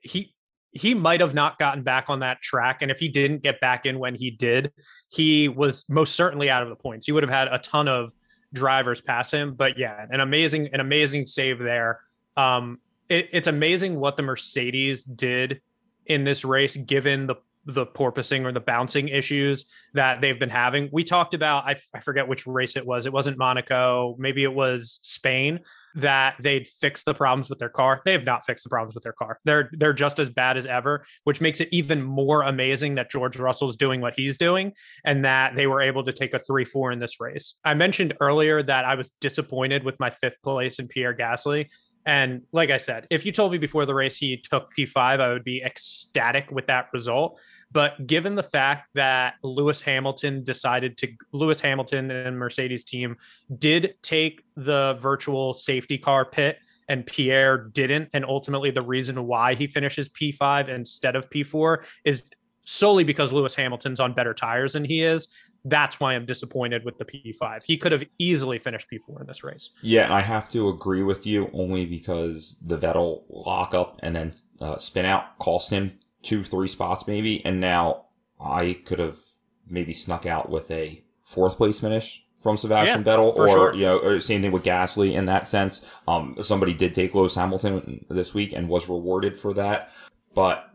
he 0.01 0.33
he 0.73 0.93
might 0.95 1.21
have 1.21 1.33
not 1.33 1.59
gotten 1.59 1.83
back 1.83 2.09
on 2.09 2.19
that 2.19 2.41
track 2.41 2.81
and 2.81 2.89
if 2.89 2.99
he 2.99 3.07
didn't 3.07 3.43
get 3.43 3.61
back 3.61 3.85
in 3.85 3.99
when 3.99 4.15
he 4.15 4.31
did, 4.31 4.71
he 5.09 5.47
was 5.47 5.85
most 5.87 6.15
certainly 6.15 6.49
out 6.49 6.63
of 6.63 6.69
the 6.69 6.75
points. 6.75 7.05
He 7.05 7.11
would 7.11 7.23
have 7.23 7.29
had 7.29 7.47
a 7.47 7.59
ton 7.59 7.87
of 7.87 8.11
drivers 8.53 8.99
pass 8.99 9.31
him, 9.31 9.53
but 9.53 9.77
yeah, 9.77 10.05
an 10.09 10.19
amazing 10.19 10.69
an 10.73 10.79
amazing 10.79 11.25
save 11.25 11.59
there. 11.59 11.99
Um 12.35 12.79
it, 13.07 13.29
it's 13.31 13.47
amazing 13.47 13.99
what 13.99 14.17
the 14.17 14.23
Mercedes 14.23 15.03
did 15.03 15.61
in 16.05 16.23
this 16.23 16.43
race 16.43 16.75
given 16.75 17.27
the 17.27 17.35
the 17.65 17.85
porpoising 17.85 18.45
or 18.45 18.51
the 18.51 18.59
bouncing 18.59 19.07
issues 19.07 19.65
that 19.93 20.21
they've 20.21 20.39
been 20.39 20.49
having. 20.49 20.89
We 20.91 21.03
talked 21.03 21.33
about, 21.33 21.65
I, 21.65 21.71
f- 21.71 21.89
I 21.93 21.99
forget 21.99 22.27
which 22.27 22.45
race 22.45 22.75
it 22.75 22.85
was. 22.85 23.05
It 23.05 23.13
wasn't 23.13 23.37
Monaco. 23.37 24.15
Maybe 24.19 24.43
it 24.43 24.53
was 24.53 24.99
Spain 25.01 25.61
that 25.95 26.35
they'd 26.41 26.67
fix 26.67 27.03
the 27.03 27.13
problems 27.13 27.49
with 27.49 27.59
their 27.59 27.69
car. 27.69 28.01
They 28.03 28.11
have 28.13 28.25
not 28.25 28.45
fixed 28.45 28.63
the 28.63 28.69
problems 28.69 28.95
with 28.95 29.03
their 29.03 29.13
car. 29.13 29.39
They're, 29.45 29.69
they're 29.73 29.93
just 29.93 30.19
as 30.19 30.29
bad 30.29 30.57
as 30.57 30.65
ever, 30.65 31.05
which 31.23 31.39
makes 31.39 31.61
it 31.61 31.69
even 31.71 32.01
more 32.01 32.41
amazing 32.41 32.95
that 32.95 33.09
George 33.09 33.37
Russell's 33.37 33.77
doing 33.77 34.01
what 34.01 34.13
he's 34.15 34.37
doing 34.37 34.73
and 35.05 35.23
that 35.23 35.55
they 35.55 35.67
were 35.67 35.81
able 35.81 36.03
to 36.03 36.11
take 36.11 36.33
a 36.33 36.39
three, 36.39 36.65
four 36.65 36.91
in 36.91 36.99
this 36.99 37.19
race. 37.19 37.55
I 37.63 37.75
mentioned 37.75 38.15
earlier 38.19 38.61
that 38.63 38.85
I 38.85 38.95
was 38.95 39.11
disappointed 39.21 39.83
with 39.83 39.99
my 39.99 40.09
fifth 40.09 40.41
place 40.41 40.79
in 40.79 40.87
Pierre 40.87 41.15
Gasly. 41.15 41.69
And 42.05 42.41
like 42.51 42.69
I 42.69 42.77
said, 42.77 43.07
if 43.09 43.25
you 43.25 43.31
told 43.31 43.51
me 43.51 43.57
before 43.57 43.85
the 43.85 43.93
race 43.93 44.17
he 44.17 44.37
took 44.37 44.69
P5, 44.77 44.97
I 44.97 45.29
would 45.29 45.43
be 45.43 45.63
ecstatic 45.63 46.51
with 46.51 46.67
that 46.67 46.87
result. 46.93 47.39
But 47.71 48.05
given 48.05 48.35
the 48.35 48.43
fact 48.43 48.89
that 48.95 49.35
Lewis 49.43 49.81
Hamilton 49.81 50.43
decided 50.43 50.97
to, 50.97 51.07
Lewis 51.31 51.61
Hamilton 51.61 52.11
and 52.11 52.37
Mercedes 52.37 52.83
team 52.83 53.15
did 53.57 53.95
take 54.01 54.43
the 54.55 54.97
virtual 54.99 55.53
safety 55.53 55.97
car 55.97 56.25
pit 56.25 56.57
and 56.89 57.05
Pierre 57.05 57.57
didn't. 57.57 58.09
And 58.13 58.25
ultimately, 58.25 58.71
the 58.71 58.81
reason 58.81 59.25
why 59.25 59.55
he 59.55 59.67
finishes 59.67 60.09
P5 60.09 60.69
instead 60.69 61.15
of 61.15 61.29
P4 61.29 61.85
is 62.03 62.25
solely 62.63 63.03
because 63.03 63.31
Lewis 63.31 63.55
Hamilton's 63.55 63.99
on 63.99 64.13
better 64.13 64.33
tires 64.33 64.73
than 64.73 64.85
he 64.85 65.03
is. 65.03 65.27
That's 65.65 65.99
why 65.99 66.13
I'm 66.13 66.25
disappointed 66.25 66.83
with 66.83 66.97
the 66.97 67.05
P5. 67.05 67.63
He 67.63 67.77
could 67.77 67.93
have 67.93 68.03
easily 68.17 68.59
finished 68.59 68.87
P4 68.91 69.21
in 69.21 69.27
this 69.27 69.43
race. 69.43 69.69
Yeah, 69.81 70.13
I 70.13 70.21
have 70.21 70.49
to 70.49 70.67
agree 70.69 71.03
with 71.03 71.25
you 71.25 71.49
only 71.53 71.85
because 71.85 72.57
the 72.61 72.77
Vettel 72.77 73.23
lockup 73.29 73.99
and 74.03 74.15
then 74.15 74.33
uh, 74.59 74.77
spin 74.77 75.05
out 75.05 75.37
cost 75.39 75.71
him 75.71 75.93
two, 76.21 76.43
three 76.43 76.67
spots 76.67 77.07
maybe. 77.07 77.45
And 77.45 77.61
now 77.61 78.05
I 78.41 78.79
could 78.85 78.99
have 78.99 79.19
maybe 79.67 79.93
snuck 79.93 80.25
out 80.25 80.49
with 80.49 80.69
a 80.69 81.03
fourth 81.23 81.57
place 81.57 81.79
finish 81.79 82.25
from 82.39 82.57
Sebastian 82.57 83.03
yeah, 83.05 83.13
Vettel, 83.13 83.35
or 83.37 83.47
sure. 83.47 83.73
you 83.73 83.85
know, 83.85 83.99
or 83.99 84.19
same 84.19 84.41
thing 84.41 84.51
with 84.51 84.63
Gasly 84.63 85.13
in 85.13 85.25
that 85.25 85.47
sense. 85.47 85.89
Um, 86.09 86.35
somebody 86.41 86.73
did 86.73 86.93
take 86.93 87.15
Lewis 87.15 87.35
Hamilton 87.35 88.05
this 88.09 88.33
week 88.33 88.51
and 88.51 88.67
was 88.67 88.89
rewarded 88.89 89.37
for 89.37 89.53
that, 89.53 89.91
but 90.35 90.72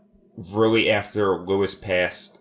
really 0.52 0.90
after 0.90 1.38
Lewis 1.38 1.74
passed 1.74 2.40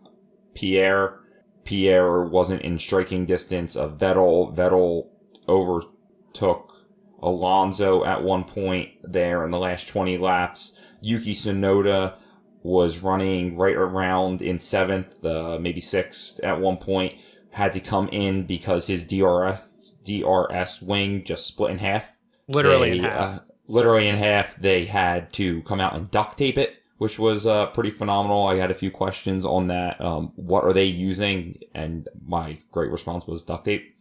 Pierre, 0.54 1.20
Pierre 1.64 2.24
wasn't 2.24 2.62
in 2.62 2.78
striking 2.78 3.26
distance 3.26 3.76
of 3.76 3.98
Vettel. 3.98 4.56
Vettel 4.56 5.10
overtook 5.50 6.74
Alonso 7.22 8.06
at 8.06 8.24
one 8.24 8.44
point 8.44 8.90
there 9.04 9.44
in 9.44 9.52
the 9.52 9.60
last 9.60 9.88
20 9.88 10.18
laps. 10.18 10.80
Yuki 11.02 11.34
Tsunoda 11.34 12.16
was 12.64 13.04
running 13.04 13.58
right 13.58 13.76
around 13.76 14.42
in 14.42 14.60
seventh, 14.60 15.24
uh, 15.26 15.58
maybe 15.60 15.82
sixth 15.82 16.40
at 16.42 16.60
one 16.60 16.78
point. 16.78 17.20
Had 17.52 17.72
to 17.74 17.80
come 17.80 18.08
in 18.10 18.46
because 18.46 18.88
his 18.88 19.06
DRF 19.06 19.62
DRS 20.04 20.82
wing 20.82 21.24
just 21.24 21.48
split 21.48 21.72
in 21.72 21.78
half. 21.80 22.16
Literally 22.48 22.92
they, 22.92 22.98
in 22.98 23.04
half. 23.04 23.38
Uh, 23.38 23.40
literally 23.68 24.08
in 24.08 24.16
half. 24.16 24.56
They 24.58 24.86
had 24.86 25.34
to 25.34 25.62
come 25.64 25.80
out 25.80 25.96
and 25.96 26.12
duct 26.12 26.38
tape 26.38 26.58
it 26.58 26.77
which 26.98 27.20
was 27.20 27.46
uh, 27.46 27.68
pretty 27.68 27.90
phenomenal. 27.90 28.48
I 28.48 28.56
had 28.56 28.72
a 28.72 28.76
few 28.76 28.92
questions 28.92 29.46
on 29.46 29.68
that. 29.68 30.00
Um, 30.02 30.34
what 30.36 30.64
are 30.64 30.74
they 30.74 30.86
using? 30.86 31.60
And 31.74 32.08
my 32.26 32.58
great 32.72 32.92
response 32.92 33.28
was 33.28 33.44
duct 33.44 33.66
tape. 33.66 33.96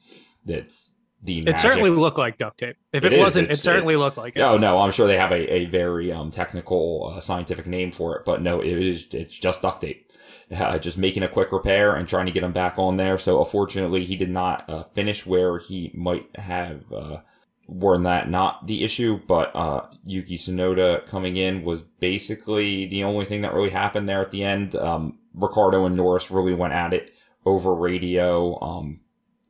That's 0.44 0.94
the 1.22 1.42
it 1.46 1.58
certainly 1.58 1.90
looked 1.90 2.18
like 2.18 2.38
duct 2.38 2.58
tape. 2.58 2.76
If 2.92 3.04
it, 3.04 3.12
it 3.12 3.18
wasn't, 3.18 3.50
it 3.50 3.56
certainly 3.56 3.94
it, 3.94 3.98
looked 3.98 4.16
like 4.16 4.36
it. 4.36 4.42
Oh 4.42 4.56
no, 4.56 4.78
I'm 4.78 4.90
sure 4.90 5.06
they 5.06 5.18
have 5.18 5.32
a, 5.32 5.52
a 5.52 5.64
very 5.66 6.12
um, 6.12 6.30
technical 6.30 7.12
uh, 7.14 7.20
scientific 7.20 7.66
name 7.66 7.90
for 7.90 8.16
it, 8.16 8.24
but 8.24 8.42
no, 8.42 8.60
it 8.60 8.78
is 8.78 9.08
it's 9.12 9.36
just 9.36 9.62
duct 9.62 9.80
tape. 9.82 10.02
Uh, 10.48 10.78
just 10.78 10.96
making 10.96 11.24
a 11.24 11.28
quick 11.28 11.50
repair 11.50 11.96
and 11.96 12.06
trying 12.06 12.24
to 12.24 12.30
get 12.30 12.44
him 12.44 12.52
back 12.52 12.78
on 12.78 12.96
there. 12.96 13.18
So 13.18 13.40
unfortunately, 13.40 14.04
he 14.04 14.14
did 14.14 14.30
not 14.30 14.70
uh, 14.70 14.84
finish 14.84 15.26
where 15.26 15.58
he 15.58 15.90
might 15.92 16.28
have 16.36 16.84
uh, 16.92 17.16
were 17.66 17.98
that 17.98 18.30
not 18.30 18.66
the 18.66 18.84
issue, 18.84 19.20
but 19.26 19.54
uh, 19.54 19.86
Yuki 20.04 20.36
Tsunoda 20.36 21.04
coming 21.06 21.36
in 21.36 21.62
was 21.62 21.82
basically 21.82 22.86
the 22.86 23.04
only 23.04 23.24
thing 23.24 23.42
that 23.42 23.54
really 23.54 23.70
happened 23.70 24.08
there 24.08 24.20
at 24.20 24.30
the 24.30 24.44
end. 24.44 24.76
Um, 24.76 25.18
Ricciardo 25.34 25.84
and 25.84 25.96
Norris 25.96 26.30
really 26.30 26.54
went 26.54 26.72
at 26.72 26.94
it 26.94 27.12
over 27.44 27.74
radio 27.74 28.58
um, 28.60 29.00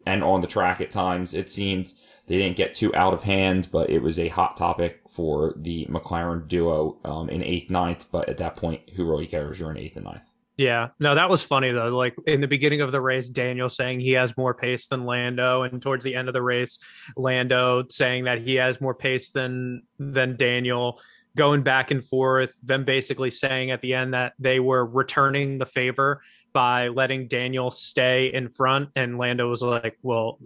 and 0.06 0.24
on 0.24 0.40
the 0.40 0.46
track 0.46 0.80
at 0.80 0.90
times. 0.90 1.34
It 1.34 1.50
seemed 1.50 1.92
they 2.26 2.38
didn't 2.38 2.56
get 2.56 2.74
too 2.74 2.94
out 2.94 3.14
of 3.14 3.22
hand, 3.22 3.68
but 3.70 3.90
it 3.90 4.00
was 4.00 4.18
a 4.18 4.28
hot 4.28 4.56
topic 4.56 5.02
for 5.08 5.54
the 5.56 5.86
McLaren 5.86 6.48
duo 6.48 6.98
um, 7.04 7.28
in 7.28 7.42
eighth, 7.42 7.70
ninth. 7.70 8.06
But 8.10 8.28
at 8.28 8.38
that 8.38 8.56
point, 8.56 8.90
who 8.94 9.04
really 9.04 9.26
cares? 9.26 9.60
You're 9.60 9.70
in 9.70 9.78
eighth 9.78 9.96
and 9.96 10.06
ninth. 10.06 10.32
Yeah, 10.56 10.88
no, 10.98 11.14
that 11.14 11.28
was 11.28 11.42
funny 11.42 11.70
though. 11.70 11.94
Like 11.94 12.16
in 12.26 12.40
the 12.40 12.48
beginning 12.48 12.80
of 12.80 12.90
the 12.90 13.00
race, 13.00 13.28
Daniel 13.28 13.68
saying 13.68 14.00
he 14.00 14.12
has 14.12 14.36
more 14.38 14.54
pace 14.54 14.86
than 14.86 15.04
Lando, 15.04 15.62
and 15.62 15.82
towards 15.82 16.02
the 16.02 16.14
end 16.14 16.28
of 16.28 16.34
the 16.34 16.42
race, 16.42 16.78
Lando 17.16 17.84
saying 17.90 18.24
that 18.24 18.40
he 18.40 18.54
has 18.54 18.80
more 18.80 18.94
pace 18.94 19.30
than 19.30 19.82
than 19.98 20.36
Daniel, 20.36 20.98
going 21.36 21.62
back 21.62 21.90
and 21.90 22.02
forth. 22.02 22.58
Them 22.62 22.84
basically 22.84 23.30
saying 23.30 23.70
at 23.70 23.82
the 23.82 23.92
end 23.92 24.14
that 24.14 24.32
they 24.38 24.58
were 24.58 24.86
returning 24.86 25.58
the 25.58 25.66
favor 25.66 26.22
by 26.54 26.88
letting 26.88 27.28
Daniel 27.28 27.70
stay 27.70 28.32
in 28.32 28.48
front, 28.48 28.88
and 28.96 29.18
Lando 29.18 29.50
was 29.50 29.60
like, 29.60 29.98
"Well, 30.02 30.38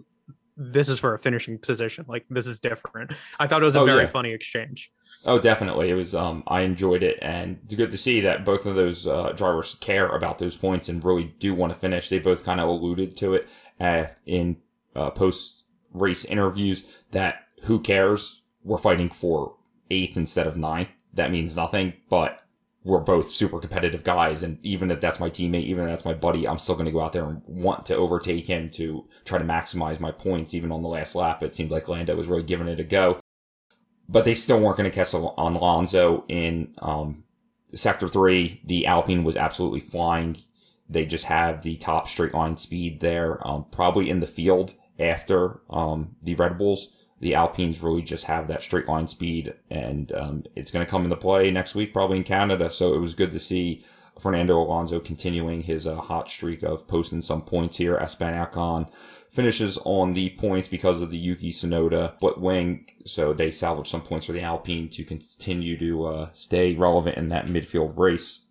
this 0.61 0.89
is 0.89 0.99
for 0.99 1.13
a 1.13 1.19
finishing 1.19 1.57
position. 1.57 2.05
Like 2.07 2.25
this 2.29 2.47
is 2.47 2.59
different." 2.59 3.13
I 3.39 3.47
thought 3.47 3.61
it 3.61 3.65
was 3.65 3.75
a 3.75 3.81
oh, 3.81 3.85
very 3.85 4.03
yeah. 4.03 4.07
funny 4.07 4.31
exchange. 4.31 4.91
Oh, 5.25 5.39
definitely. 5.39 5.89
It 5.89 5.95
was. 5.95 6.15
Um, 6.15 6.43
I 6.47 6.61
enjoyed 6.61 7.03
it, 7.03 7.17
and 7.21 7.59
good 7.75 7.91
to 7.91 7.97
see 7.97 8.21
that 8.21 8.45
both 8.45 8.65
of 8.65 8.75
those 8.75 9.07
uh, 9.07 9.31
drivers 9.33 9.75
care 9.75 10.07
about 10.07 10.37
those 10.37 10.55
points 10.55 10.89
and 10.89 11.03
really 11.03 11.33
do 11.39 11.53
want 11.53 11.73
to 11.73 11.79
finish. 11.79 12.09
They 12.09 12.19
both 12.19 12.45
kind 12.45 12.59
of 12.59 12.67
alluded 12.67 13.17
to 13.17 13.33
it 13.33 13.49
uh, 13.79 14.05
in 14.25 14.57
uh, 14.95 15.09
post 15.11 15.65
race 15.93 16.25
interviews 16.25 17.03
that 17.11 17.45
who 17.63 17.79
cares? 17.79 18.41
We're 18.63 18.77
fighting 18.77 19.09
for 19.09 19.55
eighth 19.89 20.17
instead 20.17 20.47
of 20.47 20.57
ninth. 20.57 20.89
That 21.13 21.31
means 21.31 21.55
nothing, 21.55 21.93
but 22.09 22.40
we're 22.83 22.99
both 22.99 23.29
super 23.29 23.59
competitive 23.59 24.03
guys. 24.03 24.43
And 24.43 24.57
even 24.63 24.89
if 24.89 24.99
that's 24.99 25.19
my 25.19 25.29
teammate, 25.29 25.63
even 25.63 25.83
if 25.83 25.89
that's 25.91 26.05
my 26.05 26.13
buddy, 26.13 26.47
I'm 26.47 26.57
still 26.57 26.75
going 26.75 26.87
to 26.87 26.91
go 26.91 27.01
out 27.01 27.13
there 27.13 27.25
and 27.25 27.41
want 27.45 27.85
to 27.87 27.95
overtake 27.95 28.47
him 28.47 28.69
to 28.71 29.07
try 29.23 29.37
to 29.37 29.45
maximize 29.45 29.99
my 29.99 30.11
points. 30.11 30.53
Even 30.53 30.71
on 30.71 30.81
the 30.81 30.89
last 30.89 31.15
lap, 31.15 31.43
it 31.43 31.53
seemed 31.53 31.71
like 31.71 31.87
Lando 31.87 32.15
was 32.15 32.27
really 32.27 32.43
giving 32.43 32.67
it 32.67 32.79
a 32.79 32.83
go 32.83 33.19
but 34.11 34.25
they 34.25 34.33
still 34.33 34.59
weren't 34.59 34.77
going 34.77 34.89
to 34.89 34.95
catch 34.95 35.13
on 35.13 35.55
Alonso 35.55 36.25
in 36.27 36.73
um, 36.79 37.23
sector 37.73 38.09
three. 38.09 38.61
The 38.65 38.85
Alpine 38.85 39.23
was 39.23 39.37
absolutely 39.37 39.79
flying. 39.79 40.35
They 40.89 41.05
just 41.05 41.25
have 41.25 41.61
the 41.61 41.77
top 41.77 42.09
straight 42.09 42.33
line 42.33 42.57
speed 42.57 42.99
there, 42.99 43.45
um, 43.47 43.65
probably 43.71 44.09
in 44.09 44.19
the 44.19 44.27
field 44.27 44.73
after 44.99 45.61
um, 45.69 46.15
the 46.21 46.35
Red 46.35 46.57
Bulls. 46.57 47.00
The 47.21 47.35
Alpines 47.35 47.81
really 47.81 48.01
just 48.01 48.25
have 48.25 48.47
that 48.47 48.61
straight 48.61 48.87
line 48.87 49.07
speed, 49.07 49.53
and 49.69 50.11
um, 50.11 50.43
it's 50.55 50.71
going 50.71 50.85
to 50.85 50.89
come 50.89 51.03
into 51.03 51.15
play 51.15 51.51
next 51.51 51.75
week, 51.75 51.93
probably 51.93 52.17
in 52.17 52.23
Canada. 52.23 52.69
So 52.69 52.93
it 52.93 52.99
was 52.99 53.15
good 53.15 53.31
to 53.31 53.39
see 53.39 53.83
Fernando 54.19 54.57
Alonso 54.57 54.99
continuing 54.99 55.61
his 55.61 55.87
uh, 55.87 55.95
hot 55.95 56.29
streak 56.29 56.63
of 56.63 56.87
posting 56.87 57.21
some 57.21 57.41
points 57.41 57.77
here. 57.77 57.95
Esteban 57.95 58.33
Ocon 58.33 58.91
finishes 59.29 59.77
on 59.85 60.13
the 60.13 60.31
points 60.31 60.67
because 60.67 61.01
of 61.01 61.11
the 61.11 61.17
Yuki 61.17 61.51
Tsunoda 61.51 62.15
split 62.15 62.39
wing, 62.39 62.87
so 63.05 63.33
they 63.33 63.51
salvage 63.51 63.87
some 63.87 64.01
points 64.01 64.25
for 64.25 64.33
the 64.33 64.41
Alpine 64.41 64.89
to 64.89 65.03
continue 65.03 65.77
to 65.77 66.05
uh, 66.05 66.29
stay 66.33 66.75
relevant 66.75 67.17
in 67.17 67.29
that 67.29 67.47
midfield 67.47 67.97
race. 67.97 68.41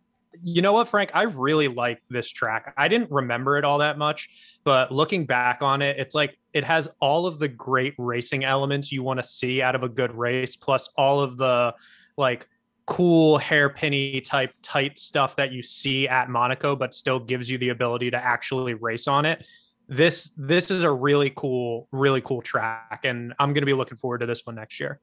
You 0.43 0.63
know 0.63 0.73
what, 0.73 0.89
Frank? 0.89 1.11
I 1.15 1.23
really 1.23 1.69
like 1.69 2.03
this 2.09 2.31
track. 2.31 2.75
I 2.77 2.89
didn't 2.89 3.11
remember 3.11 3.59
it 3.59 3.65
all 3.65 3.79
that 3.79 3.99
much, 3.99 4.29
but 4.65 4.91
looking 4.91 5.27
back 5.27 5.63
on 5.63 5.83
it, 5.83 5.99
it's 5.99 6.15
like 6.15 6.39
it 6.53 6.65
has 6.65 6.89
all 7.01 7.27
of 7.27 7.39
the 7.39 7.49
great 7.49 7.95
racing 7.99 8.45
elements 8.45 8.91
you 8.91 9.03
want 9.03 9.21
to 9.21 9.27
see 9.27 9.63
out 9.63 9.75
of 9.75 9.83
a 9.83 9.89
good 9.89 10.15
race, 10.15 10.57
plus 10.57 10.89
all 10.97 11.21
of 11.21 11.37
the 11.37 11.75
like 12.17 12.47
cool 12.87 13.39
hairpinny 13.39 14.25
type 14.25 14.53
tight 14.63 14.99
stuff 14.99 15.37
that 15.37 15.53
you 15.53 15.63
see 15.63 16.09
at 16.09 16.29
Monaco, 16.29 16.75
but 16.75 16.95
still 16.95 17.21
gives 17.21 17.51
you 17.51 17.59
the 17.59 17.69
ability 17.69 18.11
to 18.11 18.17
actually 18.17 18.75
race 18.75 19.07
on 19.07 19.27
it 19.27 19.47
this 19.91 20.31
this 20.37 20.71
is 20.71 20.85
a 20.85 20.91
really 20.91 21.33
cool 21.35 21.89
really 21.91 22.21
cool 22.21 22.41
track 22.41 23.01
and 23.03 23.35
i'm 23.41 23.53
to 23.53 23.67
be 23.67 23.75
looking 23.75 23.99
forward 23.99 24.19
to 24.19 24.27
this 24.27 24.47
one 24.47 24.55
next 24.55 24.79
year 24.79 25.01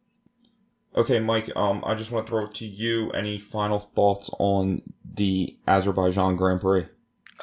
okay 0.95 1.19
mike 1.19 1.49
um 1.55 1.83
i 1.85 1.93
just 1.93 2.11
want 2.11 2.25
to 2.25 2.29
throw 2.29 2.45
it 2.45 2.53
to 2.53 2.65
you 2.65 3.11
any 3.11 3.37
final 3.37 3.79
thoughts 3.79 4.29
on 4.39 4.81
the 5.15 5.57
azerbaijan 5.67 6.35
grand 6.35 6.61
prix 6.61 6.85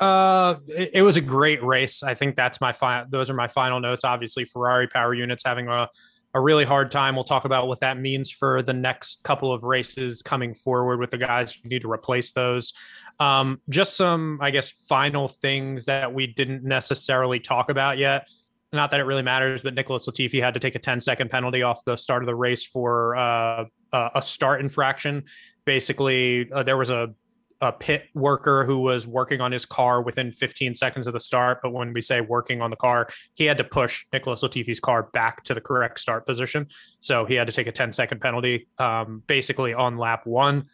uh 0.01 0.57
it, 0.67 0.91
it 0.95 1.03
was 1.03 1.17
a 1.17 1.21
great 1.21 1.63
race 1.63 2.03
i 2.03 2.15
think 2.15 2.35
that's 2.35 2.61
my 2.61 2.73
final 2.73 3.07
those 3.11 3.31
are 3.31 3.35
my 3.35 3.49
final 3.49 3.81
notes 3.81 4.05
obviously 4.05 4.45
ferrari 4.45 4.89
power 4.89 5.15
units 5.15 5.43
having 5.45 5.69
a 5.69 5.89
a 6.35 6.41
really 6.41 6.65
hard 6.65 6.91
time. 6.91 7.15
We'll 7.15 7.25
talk 7.25 7.45
about 7.45 7.69
what 7.69 7.81
that 7.81 7.99
means 7.99 8.31
for 8.31 8.61
the 8.61 8.73
next 8.73 9.23
couple 9.23 9.53
of 9.53 9.63
races 9.63 10.21
coming 10.21 10.55
forward 10.55 10.99
with 10.99 11.11
the 11.11 11.19
guys 11.19 11.53
who 11.55 11.69
need 11.69 11.83
to 11.83 11.91
replace 11.91 12.33
those. 12.33 12.73
Um, 13.21 13.61
just 13.69 13.97
some, 13.97 14.41
I 14.43 14.51
guess, 14.51 14.71
final 14.89 15.29
things 15.29 15.85
that 15.85 16.13
we 16.13 16.27
didn't 16.27 16.65
necessarily 16.65 17.39
talk 17.39 17.71
about 17.71 17.99
yet. 17.99 18.27
Not 18.75 18.91
that 18.91 19.01
it 19.01 19.05
really 19.05 19.23
matters, 19.23 19.63
but 19.63 19.75
Nicholas 19.75 20.07
Latifi 20.09 20.43
had 20.43 20.55
to 20.55 20.61
take 20.61 20.75
a 20.75 20.79
10 20.79 21.01
second 21.01 21.31
penalty 21.31 21.63
off 21.63 21.85
the 21.85 21.97
start 21.97 22.23
of 22.23 22.27
the 22.27 22.35
race 22.35 22.65
for 22.65 23.17
uh, 23.17 23.65
a 23.93 24.21
start 24.21 24.61
infraction. 24.61 25.25
Basically, 25.65 26.51
uh, 26.53 26.63
there 26.63 26.77
was 26.77 26.91
a 26.91 27.15
a 27.61 27.73
pit 27.73 28.09
worker 28.15 28.65
who 28.65 28.81
was 28.81 29.07
working 29.07 29.41
on 29.41 29.53
his 29.53 29.65
car 29.65 30.03
within 30.03 30.31
15 30.33 30.75
seconds 30.75 31.07
of 31.07 31.13
the 31.13 31.21
start. 31.21 31.61
But 31.63 31.73
when 31.73 31.93
we 31.93 32.01
say 32.01 32.21
working 32.21 32.61
on 32.61 32.71
the 32.71 32.77
car, 32.77 33.09
he 33.35 33.45
had 33.45 33.59
to 33.59 33.65
push 33.65 34.05
Nicholas 34.13 34.43
Latifi's 34.43 34.81
car 34.81 35.05
back 35.13 35.45
to 35.45 35.55
the 35.55 35.61
correct 35.61 36.01
start 36.01 36.27
position. 36.27 36.67
So 37.01 37.25
he 37.25 37.35
had 37.35 37.47
to 37.47 37.53
take 37.53 37.67
a 37.67 37.73
10 37.73 37.93
second 37.93 38.21
penalty, 38.21 38.69
um, 38.79 39.23
basically 39.27 39.73
on 39.73 39.97
lap 39.97 40.27
one. 40.27 40.65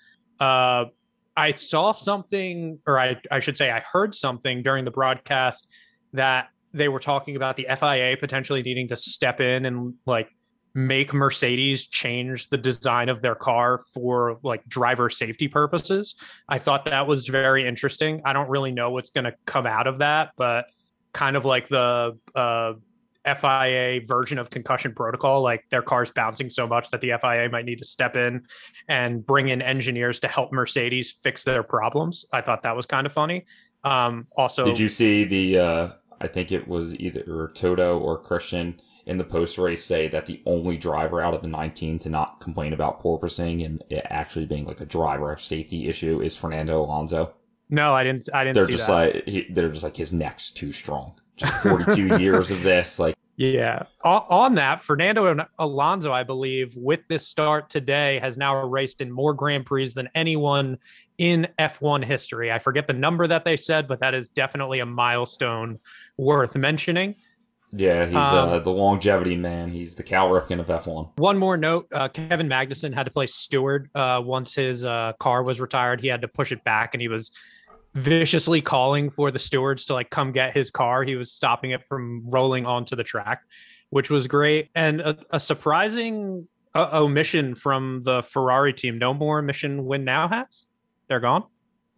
Uh, 0.40 0.86
I 1.36 1.52
saw 1.52 1.92
something, 1.92 2.80
or 2.86 2.98
I, 2.98 3.20
I 3.30 3.40
should 3.40 3.56
say, 3.56 3.70
I 3.70 3.80
heard 3.80 4.14
something 4.14 4.62
during 4.62 4.84
the 4.84 4.90
broadcast 4.90 5.70
that 6.12 6.48
they 6.72 6.88
were 6.88 7.00
talking 7.00 7.36
about 7.36 7.56
the 7.56 7.66
FIA 7.78 8.16
potentially 8.18 8.62
needing 8.62 8.88
to 8.88 8.96
step 8.96 9.40
in 9.40 9.66
and 9.66 9.94
like 10.06 10.30
make 10.74 11.12
Mercedes 11.12 11.86
change 11.88 12.48
the 12.48 12.56
design 12.56 13.08
of 13.08 13.22
their 13.22 13.34
car 13.34 13.80
for 13.92 14.38
like 14.42 14.64
driver 14.68 15.10
safety 15.10 15.48
purposes. 15.48 16.14
I 16.48 16.58
thought 16.58 16.84
that 16.84 17.06
was 17.06 17.26
very 17.26 17.66
interesting. 17.66 18.22
I 18.24 18.32
don't 18.32 18.48
really 18.48 18.70
know 18.70 18.90
what's 18.90 19.10
going 19.10 19.24
to 19.24 19.34
come 19.46 19.66
out 19.66 19.86
of 19.86 19.98
that, 19.98 20.30
but 20.36 20.66
kind 21.12 21.36
of 21.36 21.44
like 21.44 21.68
the 21.68 22.16
uh, 22.36 22.74
FIA 23.24 24.00
version 24.06 24.38
of 24.38 24.48
concussion 24.48 24.94
protocol, 24.94 25.42
like 25.42 25.64
their 25.70 25.82
car's 25.82 26.10
bouncing 26.10 26.48
so 26.48 26.66
much 26.66 26.90
that 26.90 27.00
the 27.00 27.12
FIA 27.20 27.48
might 27.50 27.64
need 27.64 27.78
to 27.78 27.84
step 27.84 28.16
in 28.16 28.42
and 28.88 29.26
bring 29.26 29.48
in 29.48 29.60
engineers 29.60 30.20
to 30.20 30.28
help 30.28 30.52
Mercedes 30.52 31.10
fix 31.10 31.44
their 31.44 31.62
problems. 31.62 32.24
I 32.32 32.40
thought 32.40 32.62
that 32.62 32.76
was 32.76 32.86
kind 32.86 33.06
of 33.06 33.12
funny. 33.12 33.44
Um, 33.82 34.26
also, 34.36 34.62
did 34.62 34.78
you 34.78 34.88
see 34.88 35.24
the? 35.24 35.58
Uh, 35.58 35.88
I 36.20 36.26
think 36.26 36.52
it 36.52 36.68
was 36.68 36.94
either 36.98 37.50
Toto 37.54 37.98
or 37.98 38.18
Christian 38.18 38.80
in 39.06 39.16
the 39.16 39.24
post 39.24 39.56
race 39.56 39.82
say 39.82 40.08
that 40.08 40.26
the 40.26 40.42
only 40.44 40.76
driver 40.76 41.22
out 41.22 41.34
of 41.34 41.42
the 41.42 41.48
19 41.48 41.98
to 42.00 42.10
not 42.10 42.40
complain 42.40 42.72
about 42.72 43.00
porpoising 43.00 43.64
and 43.64 43.82
it 43.88 44.06
actually 44.10 44.46
being 44.46 44.66
like 44.66 44.80
a 44.80 44.86
driver 44.86 45.34
safety 45.36 45.88
issue 45.88 46.20
is 46.20 46.36
Fernando 46.36 46.82
Alonso. 46.82 47.32
No, 47.70 47.94
I 47.94 48.04
didn't. 48.04 48.28
I 48.34 48.44
didn't. 48.44 48.54
They're 48.54 48.66
just 48.66 48.88
that. 48.88 49.14
like 49.14 49.28
he, 49.28 49.46
they're 49.50 49.70
just 49.70 49.84
like 49.84 49.96
his 49.96 50.12
neck's 50.12 50.50
too 50.50 50.72
strong. 50.72 51.14
Just 51.36 51.62
42 51.62 52.18
years 52.20 52.50
of 52.50 52.62
this, 52.62 52.98
like 52.98 53.14
yeah. 53.40 53.84
On 54.04 54.56
that, 54.56 54.82
Fernando 54.82 55.46
Alonso, 55.58 56.12
I 56.12 56.24
believe, 56.24 56.76
with 56.76 57.00
this 57.08 57.26
start 57.26 57.70
today, 57.70 58.18
has 58.18 58.36
now 58.36 58.62
raced 58.66 59.00
in 59.00 59.10
more 59.10 59.32
Grand 59.32 59.64
Prix 59.64 59.92
than 59.94 60.10
anyone 60.14 60.76
in 61.16 61.48
F1 61.58 62.04
history. 62.04 62.52
I 62.52 62.58
forget 62.58 62.86
the 62.86 62.92
number 62.92 63.26
that 63.26 63.46
they 63.46 63.56
said, 63.56 63.88
but 63.88 64.00
that 64.00 64.12
is 64.12 64.28
definitely 64.28 64.80
a 64.80 64.86
milestone 64.86 65.78
worth 66.18 66.54
mentioning. 66.54 67.14
Yeah, 67.72 68.04
he's 68.04 68.14
uh, 68.14 68.42
um, 68.42 68.48
uh, 68.50 68.58
the 68.58 68.72
longevity 68.72 69.38
man. 69.38 69.70
He's 69.70 69.94
the 69.94 70.02
Cal 70.02 70.28
Ripken 70.28 70.60
of 70.60 70.66
F1. 70.66 71.12
One 71.16 71.38
more 71.38 71.56
note: 71.56 71.86
uh, 71.92 72.08
Kevin 72.08 72.46
Magnussen 72.46 72.92
had 72.92 73.04
to 73.04 73.10
play 73.10 73.26
steward 73.26 73.88
uh, 73.94 74.20
once 74.22 74.54
his 74.54 74.84
uh, 74.84 75.14
car 75.18 75.42
was 75.42 75.62
retired. 75.62 76.02
He 76.02 76.08
had 76.08 76.20
to 76.20 76.28
push 76.28 76.52
it 76.52 76.62
back, 76.62 76.92
and 76.92 77.00
he 77.00 77.08
was 77.08 77.30
viciously 77.94 78.60
calling 78.60 79.10
for 79.10 79.30
the 79.30 79.38
stewards 79.38 79.84
to 79.86 79.94
like 79.94 80.10
come 80.10 80.32
get 80.32 80.54
his 80.54 80.70
car. 80.70 81.02
He 81.02 81.16
was 81.16 81.32
stopping 81.32 81.72
it 81.72 81.84
from 81.86 82.22
rolling 82.28 82.66
onto 82.66 82.96
the 82.96 83.04
track, 83.04 83.42
which 83.90 84.10
was 84.10 84.26
great. 84.26 84.70
And 84.74 85.00
a, 85.00 85.18
a 85.30 85.40
surprising 85.40 86.46
uh, 86.74 86.88
omission 86.92 87.54
from 87.54 88.00
the 88.02 88.22
Ferrari 88.22 88.72
team. 88.72 88.94
No 88.94 89.12
more 89.12 89.42
Mission 89.42 89.84
Winnow 89.84 90.28
hats. 90.28 90.66
They're 91.08 91.20
gone. 91.20 91.44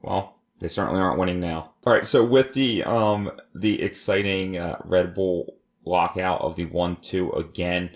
Well, 0.00 0.38
they 0.58 0.68
certainly 0.68 1.00
aren't 1.00 1.18
winning 1.18 1.40
now. 1.40 1.74
All 1.86 1.92
right. 1.92 2.06
So 2.06 2.24
with 2.24 2.54
the 2.54 2.84
um 2.84 3.30
the 3.54 3.82
exciting 3.82 4.56
uh, 4.56 4.78
Red 4.84 5.14
Bull 5.14 5.56
lockout 5.84 6.40
of 6.40 6.54
the 6.56 6.66
one 6.66 6.96
two 6.96 7.30
again, 7.32 7.90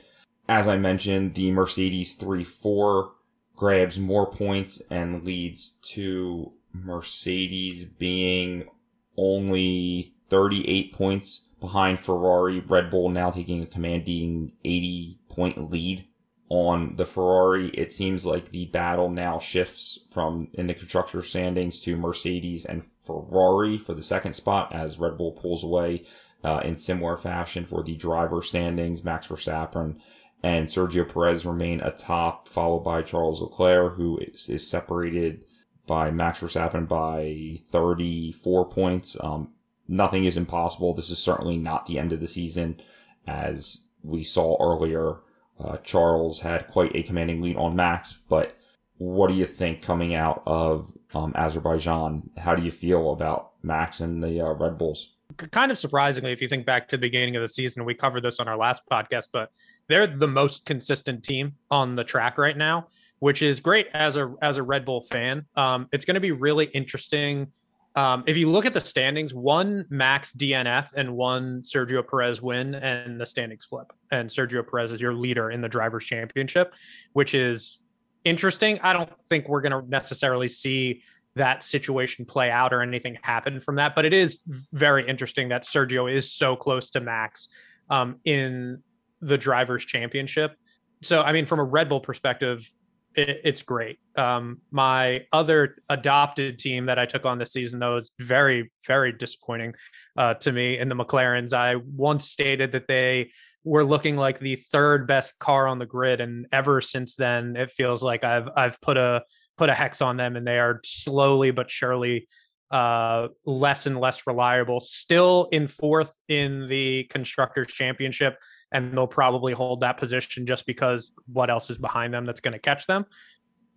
as 0.48 0.68
I 0.68 0.76
mentioned, 0.76 1.34
the 1.34 1.50
Mercedes 1.50 2.14
three 2.14 2.44
four 2.44 3.12
grabs 3.54 3.98
more 3.98 4.30
points 4.30 4.82
and 4.90 5.24
leads 5.24 5.78
to 5.82 6.52
Mercedes 6.84 7.84
being 7.84 8.68
only 9.16 10.14
38 10.28 10.92
points 10.92 11.48
behind 11.60 11.98
Ferrari. 11.98 12.60
Red 12.60 12.90
Bull 12.90 13.08
now 13.08 13.30
taking 13.30 13.62
a 13.62 13.66
commanding 13.66 14.52
80 14.64 15.18
point 15.28 15.70
lead 15.70 16.06
on 16.48 16.96
the 16.96 17.04
Ferrari. 17.04 17.68
It 17.70 17.90
seems 17.90 18.24
like 18.24 18.50
the 18.50 18.66
battle 18.66 19.10
now 19.10 19.38
shifts 19.38 19.98
from 20.10 20.48
in 20.54 20.66
the 20.66 20.74
constructor 20.74 21.22
standings 21.22 21.80
to 21.80 21.96
Mercedes 21.96 22.64
and 22.64 22.84
Ferrari 23.00 23.78
for 23.78 23.94
the 23.94 24.02
second 24.02 24.34
spot 24.34 24.72
as 24.74 24.98
Red 24.98 25.16
Bull 25.16 25.32
pulls 25.32 25.64
away 25.64 26.04
uh, 26.44 26.60
in 26.64 26.76
similar 26.76 27.16
fashion 27.16 27.64
for 27.64 27.82
the 27.82 27.96
driver 27.96 28.42
standings. 28.42 29.02
Max 29.02 29.26
Verstappen 29.26 29.98
and 30.42 30.66
Sergio 30.66 31.10
Perez 31.10 31.46
remain 31.46 31.80
atop, 31.80 32.46
followed 32.46 32.80
by 32.80 33.02
Charles 33.02 33.40
Leclerc, 33.40 33.94
who 33.94 34.18
is, 34.18 34.48
is 34.48 34.68
separated 34.68 35.44
by 35.86 36.10
Max 36.10 36.40
Verstappen 36.40 36.88
by 36.88 37.56
34 37.68 38.68
points. 38.68 39.16
Um, 39.20 39.52
nothing 39.88 40.24
is 40.24 40.36
impossible. 40.36 40.94
This 40.94 41.10
is 41.10 41.22
certainly 41.22 41.56
not 41.56 41.86
the 41.86 41.98
end 41.98 42.12
of 42.12 42.20
the 42.20 42.26
season. 42.26 42.80
As 43.26 43.82
we 44.02 44.22
saw 44.22 44.56
earlier, 44.60 45.18
uh, 45.62 45.78
Charles 45.78 46.40
had 46.40 46.68
quite 46.68 46.94
a 46.94 47.02
commanding 47.02 47.40
lead 47.40 47.56
on 47.56 47.76
Max, 47.76 48.20
but 48.28 48.56
what 48.98 49.28
do 49.28 49.34
you 49.34 49.46
think 49.46 49.82
coming 49.82 50.14
out 50.14 50.42
of 50.46 50.92
um, 51.14 51.32
Azerbaijan? 51.34 52.30
How 52.36 52.54
do 52.54 52.62
you 52.62 52.70
feel 52.70 53.12
about 53.12 53.52
Max 53.62 54.00
and 54.00 54.22
the 54.22 54.40
uh, 54.40 54.52
Red 54.52 54.78
Bulls? 54.78 55.14
Kind 55.50 55.70
of 55.70 55.78
surprisingly, 55.78 56.32
if 56.32 56.40
you 56.40 56.48
think 56.48 56.64
back 56.64 56.88
to 56.88 56.96
the 56.96 57.00
beginning 57.00 57.36
of 57.36 57.42
the 57.42 57.48
season, 57.48 57.84
we 57.84 57.94
covered 57.94 58.22
this 58.22 58.38
on 58.38 58.48
our 58.48 58.56
last 58.56 58.82
podcast, 58.90 59.28
but 59.32 59.50
they're 59.88 60.06
the 60.06 60.28
most 60.28 60.64
consistent 60.64 61.24
team 61.24 61.56
on 61.70 61.94
the 61.94 62.04
track 62.04 62.38
right 62.38 62.56
now 62.56 62.86
which 63.18 63.42
is 63.42 63.60
great 63.60 63.86
as 63.94 64.16
a 64.16 64.34
as 64.42 64.58
a 64.58 64.62
Red 64.62 64.84
Bull 64.84 65.02
fan. 65.02 65.46
Um, 65.56 65.88
it's 65.92 66.04
going 66.04 66.14
to 66.14 66.20
be 66.20 66.32
really 66.32 66.66
interesting. 66.66 67.48
Um, 67.94 68.24
if 68.26 68.36
you 68.36 68.50
look 68.50 68.66
at 68.66 68.74
the 68.74 68.80
standings, 68.80 69.32
one 69.32 69.86
Max 69.88 70.32
DNF 70.34 70.88
and 70.94 71.16
one 71.16 71.62
Sergio 71.62 72.06
Perez 72.06 72.42
win, 72.42 72.74
and 72.74 73.18
the 73.18 73.24
standings 73.24 73.64
flip. 73.64 73.90
And 74.10 74.28
Sergio 74.28 74.68
Perez 74.68 74.92
is 74.92 75.00
your 75.00 75.14
leader 75.14 75.50
in 75.50 75.62
the 75.62 75.68
drivers' 75.68 76.04
championship, 76.04 76.74
which 77.14 77.34
is 77.34 77.80
interesting. 78.24 78.78
I 78.82 78.92
don't 78.92 79.10
think 79.30 79.48
we're 79.48 79.62
going 79.62 79.82
to 79.82 79.88
necessarily 79.88 80.48
see 80.48 81.02
that 81.36 81.62
situation 81.62 82.26
play 82.26 82.50
out 82.50 82.72
or 82.72 82.82
anything 82.82 83.18
happen 83.22 83.60
from 83.60 83.76
that, 83.76 83.94
but 83.94 84.04
it 84.04 84.12
is 84.12 84.40
very 84.72 85.06
interesting 85.06 85.50
that 85.50 85.64
Sergio 85.64 86.12
is 86.12 86.32
so 86.32 86.56
close 86.56 86.90
to 86.90 87.00
Max 87.00 87.48
um, 87.88 88.16
in 88.24 88.82
the 89.20 89.38
drivers' 89.38 89.84
championship. 89.84 90.56
So, 91.02 91.22
I 91.22 91.32
mean, 91.32 91.46
from 91.46 91.60
a 91.60 91.64
Red 91.64 91.88
Bull 91.88 92.00
perspective, 92.00 92.70
it, 93.16 93.40
it's 93.44 93.62
great. 93.62 93.98
Um, 94.16 94.60
my 94.70 95.26
other 95.32 95.76
adopted 95.88 96.58
team 96.58 96.86
that 96.86 96.98
I 96.98 97.06
took 97.06 97.24
on 97.26 97.38
this 97.38 97.52
season, 97.52 97.80
though, 97.80 97.96
is 97.96 98.10
very, 98.18 98.70
very 98.86 99.12
disappointing 99.12 99.74
uh, 100.16 100.34
to 100.34 100.52
me. 100.52 100.78
In 100.78 100.88
the 100.88 100.94
McLarens, 100.94 101.52
I 101.52 101.76
once 101.76 102.30
stated 102.30 102.72
that 102.72 102.86
they 102.86 103.30
were 103.64 103.84
looking 103.84 104.16
like 104.16 104.38
the 104.38 104.56
third 104.56 105.06
best 105.06 105.38
car 105.38 105.66
on 105.66 105.78
the 105.78 105.86
grid, 105.86 106.20
and 106.20 106.46
ever 106.52 106.80
since 106.80 107.16
then, 107.16 107.56
it 107.56 107.72
feels 107.72 108.02
like 108.02 108.22
I've 108.22 108.48
I've 108.56 108.80
put 108.80 108.96
a 108.96 109.22
put 109.58 109.70
a 109.70 109.74
hex 109.74 110.02
on 110.02 110.16
them, 110.16 110.36
and 110.36 110.46
they 110.46 110.58
are 110.58 110.80
slowly 110.84 111.50
but 111.50 111.70
surely 111.70 112.28
uh, 112.70 113.28
less 113.44 113.86
and 113.86 113.98
less 113.98 114.26
reliable. 114.26 114.80
Still 114.80 115.48
in 115.52 115.68
fourth 115.68 116.18
in 116.28 116.66
the 116.66 117.04
constructors 117.04 117.68
championship, 117.68 118.38
and 118.72 118.92
they'll 118.92 119.06
probably 119.06 119.52
hold 119.52 119.80
that 119.80 119.98
position 119.98 120.46
just 120.46 120.66
because 120.66 121.12
what 121.32 121.50
else 121.50 121.70
is 121.70 121.78
behind 121.78 122.12
them 122.12 122.26
that's 122.26 122.40
going 122.40 122.52
to 122.52 122.58
catch 122.58 122.86
them. 122.86 123.06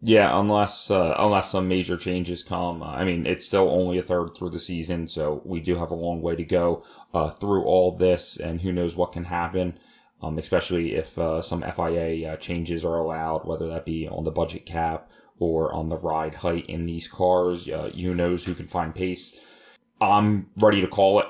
Yeah, 0.01 0.39
unless 0.39 0.89
uh, 0.89 1.13
unless 1.19 1.51
some 1.51 1.67
major 1.67 1.97
changes 1.97 2.41
come. 2.41 2.81
I 2.81 3.03
mean, 3.03 3.25
it's 3.25 3.45
still 3.45 3.69
only 3.69 3.97
a 3.97 4.03
third 4.03 4.29
through 4.35 4.51
the 4.51 4.59
season, 4.59 5.05
so 5.07 5.41
we 5.43 5.59
do 5.59 5.75
have 5.75 5.91
a 5.91 5.95
long 5.95 6.21
way 6.21 6.35
to 6.37 6.45
go 6.45 6.83
uh, 7.13 7.29
through 7.29 7.65
all 7.65 7.97
this, 7.97 8.37
and 8.37 8.61
who 8.61 8.71
knows 8.71 8.95
what 8.95 9.11
can 9.11 9.25
happen. 9.25 9.77
Um, 10.21 10.37
especially 10.37 10.95
if 10.95 11.17
uh, 11.17 11.41
some 11.41 11.61
FIA 11.61 12.33
uh, 12.33 12.35
changes 12.35 12.83
are 12.83 12.97
allowed, 12.97 13.45
whether 13.45 13.67
that 13.67 13.85
be 13.85 14.05
on 14.05 14.25
the 14.25 14.31
budget 14.31 14.65
cap 14.65 15.09
or 15.39 15.73
on 15.73 15.87
the 15.87 15.97
ride 15.97 16.35
height 16.35 16.65
in 16.67 16.85
these 16.85 17.07
cars. 17.07 17.69
Uh, 17.69 17.89
who 17.89 18.13
knows 18.13 18.45
who 18.45 18.53
can 18.53 18.67
find 18.67 18.93
pace? 18.93 19.39
I'm 20.01 20.49
ready 20.57 20.81
to 20.81 20.87
call 20.87 21.19
it. 21.19 21.27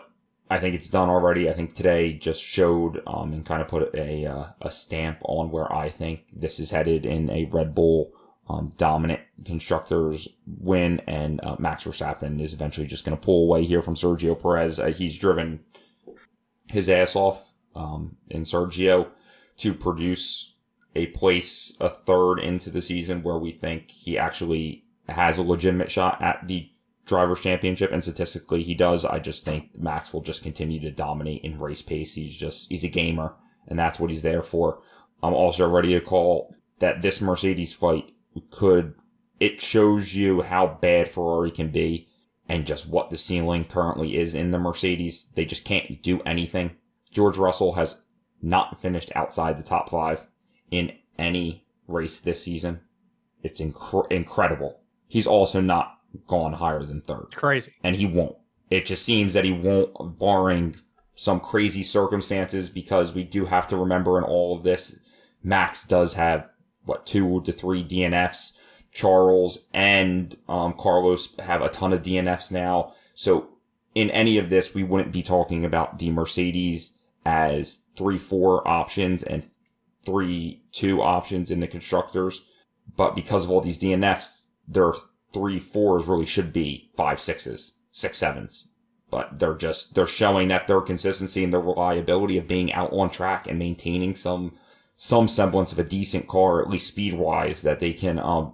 I 0.50 0.58
think 0.58 0.74
it's 0.74 0.90
done 0.90 1.10
already. 1.10 1.48
I 1.48 1.54
think 1.54 1.74
today 1.74 2.14
just 2.14 2.44
showed 2.44 3.04
um, 3.06 3.34
and 3.34 3.46
kind 3.46 3.62
of 3.62 3.68
put 3.68 3.94
a 3.94 4.26
uh, 4.26 4.46
a 4.62 4.72
stamp 4.72 5.20
on 5.26 5.52
where 5.52 5.72
I 5.72 5.90
think 5.90 6.26
this 6.34 6.60
is 6.60 6.72
headed 6.72 7.06
in 7.06 7.30
a 7.30 7.46
Red 7.46 7.76
Bull 7.76 8.12
um, 8.50 8.72
dominant 8.78 9.22
constructors 9.46 10.28
win, 10.48 11.02
and 11.06 11.40
uh, 11.44 11.56
Max 11.60 11.84
Verstappen 11.84 12.42
is 12.42 12.54
eventually 12.56 12.88
just 12.88 13.06
going 13.06 13.16
to 13.16 13.24
pull 13.24 13.44
away 13.44 13.64
here 13.64 13.84
from 13.84 13.94
Sergio 13.94 14.40
Perez. 14.40 14.80
Uh, 14.80 14.88
he's 14.88 15.20
driven 15.20 15.60
his 16.72 16.90
ass 16.90 17.16
off 17.16 17.49
um, 17.80 18.18
in 18.30 18.42
Sergio 18.42 19.10
to 19.58 19.74
produce 19.74 20.56
a 20.96 21.08
place 21.08 21.76
a 21.80 21.90
third 21.90 22.40
into 22.40 22.70
the 22.70 22.82
season 22.82 23.24
where 23.24 23.38
we 23.38 23.52
think 23.52 23.90
he 23.90 24.18
actually 24.18 24.84
has 25.08 25.38
a 25.38 25.44
legitimate 25.44 25.90
shot 25.90 26.22
at 26.22 26.48
the 26.48 26.70
drivers 27.06 27.40
championship 27.40 27.92
and 27.92 28.04
statistically 28.04 28.62
he 28.62 28.76
does. 28.76 29.06
I 29.06 29.20
just 29.20 29.46
think 29.46 29.78
max 29.80 30.14
will 30.14 30.22
just 30.22 30.44
continue 30.44 30.80
to 30.82 30.92
dominate 30.92 31.44
in 31.44 31.58
race 31.58 31.82
pace. 31.82 32.14
He's 32.14 32.36
just 32.36 32.70
he's 32.70 32.84
a 32.84 32.90
gamer 32.90 33.36
and 33.68 33.80
that's 33.80 34.00
what 34.00 34.10
he's 34.10 34.22
there 34.22 34.44
for. 34.44 34.82
I'm 35.24 35.34
also 35.34 35.68
ready 35.68 35.94
to 35.94 36.02
call 36.02 36.54
that 36.80 37.02
this 37.02 37.22
mercedes 37.22 37.74
fight 37.74 38.12
could 38.52 38.96
it 39.40 39.62
shows 39.62 40.16
you 40.16 40.42
how 40.42 40.78
bad 40.82 41.08
ferrari 41.08 41.50
can 41.50 41.70
be 41.70 42.08
and 42.48 42.68
just 42.68 42.90
what 42.90 43.10
the 43.10 43.18
ceiling 43.18 43.64
currently 43.64 44.18
is 44.18 44.36
in 44.36 44.52
the 44.52 44.60
mercedes. 44.60 45.30
They 45.36 45.46
just 45.46 45.66
can't 45.66 46.02
do 46.02 46.22
anything 46.22 46.72
george 47.12 47.38
russell 47.38 47.74
has 47.74 47.98
not 48.42 48.82
finished 48.82 49.12
outside 49.16 49.58
the 49.58 49.64
top 49.64 49.90
five 49.90 50.28
in 50.72 50.92
any 51.18 51.66
race 51.88 52.20
this 52.20 52.44
season. 52.44 52.82
It's 53.44 53.62
inc- 53.62 54.12
incredible. 54.12 54.82
He's 55.08 55.28
also 55.28 55.62
not 55.62 55.98
gone 56.28 56.54
higher 56.54 56.84
than 56.84 57.02
third. 57.02 57.28
Crazy. 57.36 57.72
And 57.84 57.96
he 57.96 58.06
won't. 58.06 58.38
It 58.70 58.86
just 58.86 59.06
seems 59.06 59.34
that 59.34 59.44
he 59.44 59.52
won't, 59.52 60.20
barring 60.20 60.76
some 61.16 61.40
crazy 61.40 61.84
circumstances, 61.84 62.70
because 62.70 63.14
we 63.14 63.24
do 63.24 63.46
have 63.46 63.68
to 63.68 63.78
remember 63.78 64.18
in 64.18 64.24
all 64.24 64.56
of 64.56 64.64
this, 64.64 65.00
Max 65.44 65.84
does 65.84 66.14
have, 66.14 66.50
what, 66.86 67.06
two 67.06 67.42
to 67.42 67.52
three 67.52 67.84
DNFs. 67.84 68.54
Charles 68.92 69.68
and 69.74 70.36
um, 70.48 70.74
Carlos 70.74 71.36
have 71.40 71.62
a 71.62 71.70
ton 71.70 71.94
of 71.94 72.02
DNFs 72.02 72.52
now. 72.52 72.94
So 73.14 73.50
in 73.94 74.10
any 74.12 74.38
of 74.38 74.50
this, 74.50 74.74
we 74.74 74.84
wouldn't 74.84 75.12
be 75.12 75.22
talking 75.22 75.64
about 75.64 76.00
the 76.00 76.10
Mercedes 76.10 76.98
as 77.26 77.84
three, 77.96 78.18
four 78.18 78.68
options 78.68 79.24
and 79.24 79.46
three 80.06 80.64
two 80.72 81.02
options 81.02 81.52
in 81.52 81.60
the 81.60 81.68
constructors, 81.68 82.42
but 82.96 83.16
because 83.16 83.46
of 83.46 83.52
all 83.52 83.62
these 83.62 83.80
DNFs, 83.80 84.50
their 84.68 84.94
three 85.34 85.60
fours 85.60 86.08
really 86.08 86.26
should 86.26 86.52
be 86.54 86.90
five 86.96 87.20
sixes, 87.20 87.74
six 87.92 88.18
sevens. 88.18 88.68
But 89.12 89.40
they're 89.40 89.56
just 89.56 89.96
they're 89.96 90.06
showing 90.06 90.48
that 90.50 90.68
their 90.68 90.82
consistency 90.82 91.44
and 91.44 91.52
their 91.52 91.60
reliability 91.60 92.38
of 92.38 92.48
being 92.48 92.72
out 92.74 92.94
on 92.94 93.10
track 93.10 93.48
and 93.48 93.58
maintaining 93.58 94.16
some 94.16 94.56
some 94.96 95.28
semblance 95.28 95.72
of 95.72 95.80
a 95.80 95.84
decent 95.84 96.28
car, 96.28 96.62
at 96.62 96.70
least 96.70 96.88
speed 96.88 97.16
wise, 97.16 97.64
that 97.64 97.80
they 97.80 97.94
can 97.94 98.20
um 98.20 98.54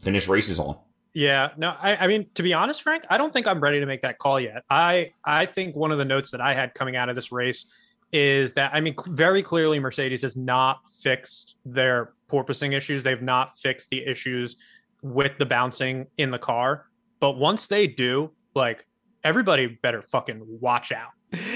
finish 0.00 0.28
races 0.28 0.60
on. 0.60 0.76
Yeah, 1.12 1.48
no, 1.56 1.70
I, 1.70 1.96
I 1.96 2.06
mean, 2.06 2.28
to 2.34 2.42
be 2.44 2.52
honest, 2.52 2.82
Frank, 2.82 3.02
I 3.10 3.18
don't 3.18 3.32
think 3.32 3.48
I'm 3.48 3.58
ready 3.58 3.80
to 3.80 3.86
make 3.86 4.02
that 4.02 4.18
call 4.18 4.38
yet. 4.38 4.62
I 4.70 5.10
I 5.24 5.46
think 5.46 5.74
one 5.74 5.90
of 5.90 5.98
the 5.98 6.04
notes 6.04 6.30
that 6.30 6.40
I 6.40 6.54
had 6.54 6.74
coming 6.74 6.94
out 6.94 7.08
of 7.08 7.16
this 7.16 7.32
race 7.32 7.74
is 8.12 8.54
that 8.54 8.72
I 8.74 8.80
mean, 8.80 8.94
very 9.08 9.42
clearly, 9.42 9.78
Mercedes 9.78 10.22
has 10.22 10.36
not 10.36 10.80
fixed 11.02 11.56
their 11.64 12.12
porpoising 12.30 12.76
issues. 12.76 13.02
They've 13.02 13.22
not 13.22 13.58
fixed 13.58 13.90
the 13.90 14.04
issues 14.04 14.56
with 15.02 15.38
the 15.38 15.46
bouncing 15.46 16.06
in 16.16 16.30
the 16.30 16.38
car. 16.38 16.86
But 17.20 17.32
once 17.32 17.66
they 17.66 17.86
do, 17.86 18.30
like 18.54 18.86
everybody 19.22 19.78
better 19.82 20.02
fucking 20.02 20.42
watch 20.44 20.92
out. 20.92 21.10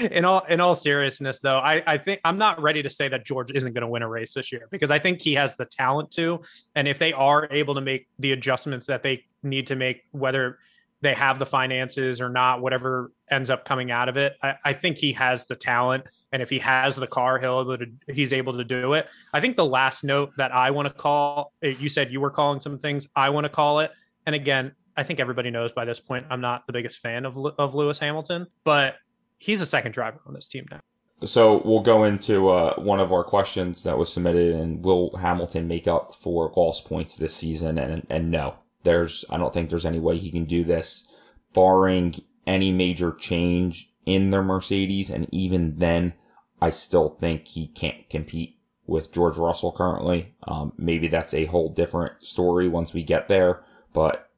In 0.09 0.23
all 0.23 0.45
in 0.45 0.61
all 0.61 0.73
seriousness, 0.73 1.41
though, 1.41 1.57
I, 1.57 1.83
I 1.85 1.97
think 1.97 2.21
I'm 2.23 2.37
not 2.37 2.61
ready 2.61 2.81
to 2.81 2.89
say 2.89 3.09
that 3.09 3.25
George 3.25 3.51
isn't 3.51 3.73
going 3.73 3.81
to 3.81 3.87
win 3.89 4.03
a 4.03 4.07
race 4.07 4.33
this 4.33 4.49
year 4.51 4.69
because 4.71 4.89
I 4.89 4.99
think 4.99 5.21
he 5.21 5.33
has 5.33 5.57
the 5.57 5.65
talent 5.65 6.11
to. 6.11 6.39
And 6.75 6.87
if 6.87 6.97
they 6.97 7.11
are 7.11 7.49
able 7.51 7.75
to 7.75 7.81
make 7.81 8.07
the 8.19 8.31
adjustments 8.31 8.85
that 8.85 9.03
they 9.03 9.25
need 9.43 9.67
to 9.67 9.75
make, 9.75 10.03
whether 10.11 10.59
they 11.01 11.13
have 11.13 11.39
the 11.39 11.45
finances 11.45 12.21
or 12.21 12.29
not, 12.29 12.61
whatever 12.61 13.11
ends 13.29 13.49
up 13.49 13.65
coming 13.65 13.91
out 13.91 14.09
of 14.09 14.17
it. 14.17 14.37
I, 14.41 14.55
I, 14.63 14.73
think 14.73 14.97
he 14.97 15.11
has 15.13 15.45
the 15.45 15.55
talent, 15.55 16.05
and 16.31 16.41
if 16.41 16.49
he 16.49 16.59
has 16.59 16.95
the 16.95 17.07
car, 17.07 17.37
he'll 17.37 17.59
able 17.59 17.85
he's 18.07 18.33
able 18.33 18.57
to 18.57 18.63
do 18.63 18.93
it. 18.93 19.07
I 19.33 19.41
think 19.41 19.55
the 19.55 19.65
last 19.65 20.03
note 20.03 20.31
that 20.37 20.51
I 20.53 20.71
want 20.71 20.87
to 20.87 20.93
call, 20.93 21.53
eh, 21.61 21.75
you 21.79 21.89
said 21.89 22.11
you 22.11 22.21
were 22.21 22.31
calling 22.31 22.61
some 22.61 22.79
things. 22.79 23.07
I 23.15 23.29
want 23.29 23.45
to 23.45 23.49
call 23.49 23.79
it, 23.79 23.91
and 24.25 24.33
again, 24.33 24.73
I 24.97 25.03
think 25.03 25.19
everybody 25.19 25.51
knows 25.51 25.71
by 25.71 25.85
this 25.85 25.99
point 25.99 26.25
I'm 26.29 26.41
not 26.41 26.65
the 26.65 26.73
biggest 26.73 26.99
fan 26.99 27.25
of 27.25 27.37
of 27.59 27.75
Lewis 27.75 27.99
Hamilton, 27.99 28.47
but 28.63 28.95
he's 29.37 29.61
a 29.61 29.65
second 29.65 29.91
driver 29.91 30.21
on 30.25 30.33
this 30.33 30.47
team 30.47 30.65
now. 30.71 30.79
So 31.23 31.61
we'll 31.63 31.81
go 31.81 32.03
into 32.03 32.49
uh, 32.49 32.75
one 32.75 32.99
of 32.99 33.13
our 33.13 33.23
questions 33.23 33.83
that 33.83 33.97
was 33.97 34.11
submitted, 34.11 34.55
and 34.55 34.83
will 34.83 35.15
Hamilton 35.15 35.67
make 35.67 35.87
up 35.87 36.13
for 36.13 36.51
lost 36.55 36.85
points 36.85 37.15
this 37.15 37.35
season? 37.35 37.77
And 37.77 38.05
and 38.09 38.31
no, 38.31 38.55
there's, 38.85 39.25
I 39.29 39.37
don't 39.37 39.53
think 39.53 39.69
there's 39.69 39.85
any 39.85 39.99
way 39.99 40.17
he 40.17 40.31
can 40.31 40.45
do 40.45 40.63
this, 40.63 41.05
barring 41.53 42.15
any 42.47 42.71
major 42.71 43.11
change 43.11 43.91
in 44.05 44.29
their 44.29 44.43
Mercedes. 44.43 45.09
And 45.09 45.27
even 45.33 45.75
then, 45.75 46.13
I 46.61 46.69
still 46.69 47.09
think 47.09 47.47
he 47.47 47.67
can't 47.67 48.09
compete 48.09 48.57
with 48.87 49.11
George 49.11 49.37
Russell 49.37 49.71
currently. 49.71 50.35
Um, 50.47 50.71
maybe 50.77 51.07
that's 51.07 51.33
a 51.33 51.45
whole 51.45 51.69
different 51.69 52.23
story 52.23 52.67
once 52.67 52.93
we 52.93 53.03
get 53.03 53.27
there. 53.27 53.63
But 53.93 54.29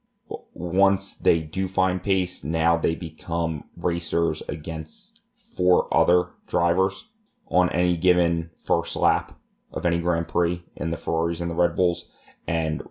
once 0.53 1.13
they 1.13 1.41
do 1.41 1.67
find 1.67 2.01
pace, 2.01 2.43
now 2.43 2.77
they 2.77 2.95
become 2.95 3.65
racers 3.75 4.41
against 4.47 5.21
four 5.35 5.93
other 5.93 6.29
drivers 6.47 7.05
on 7.49 7.69
any 7.69 7.97
given 7.97 8.49
first 8.57 8.95
lap 8.95 9.37
of 9.71 9.85
any 9.85 9.99
Grand 9.99 10.27
Prix 10.27 10.63
in 10.75 10.89
the 10.89 10.97
Ferraris 10.97 11.41
and 11.41 11.51
the 11.51 11.55
Red 11.55 11.75
Bulls. 11.75 12.11
And 12.47 12.83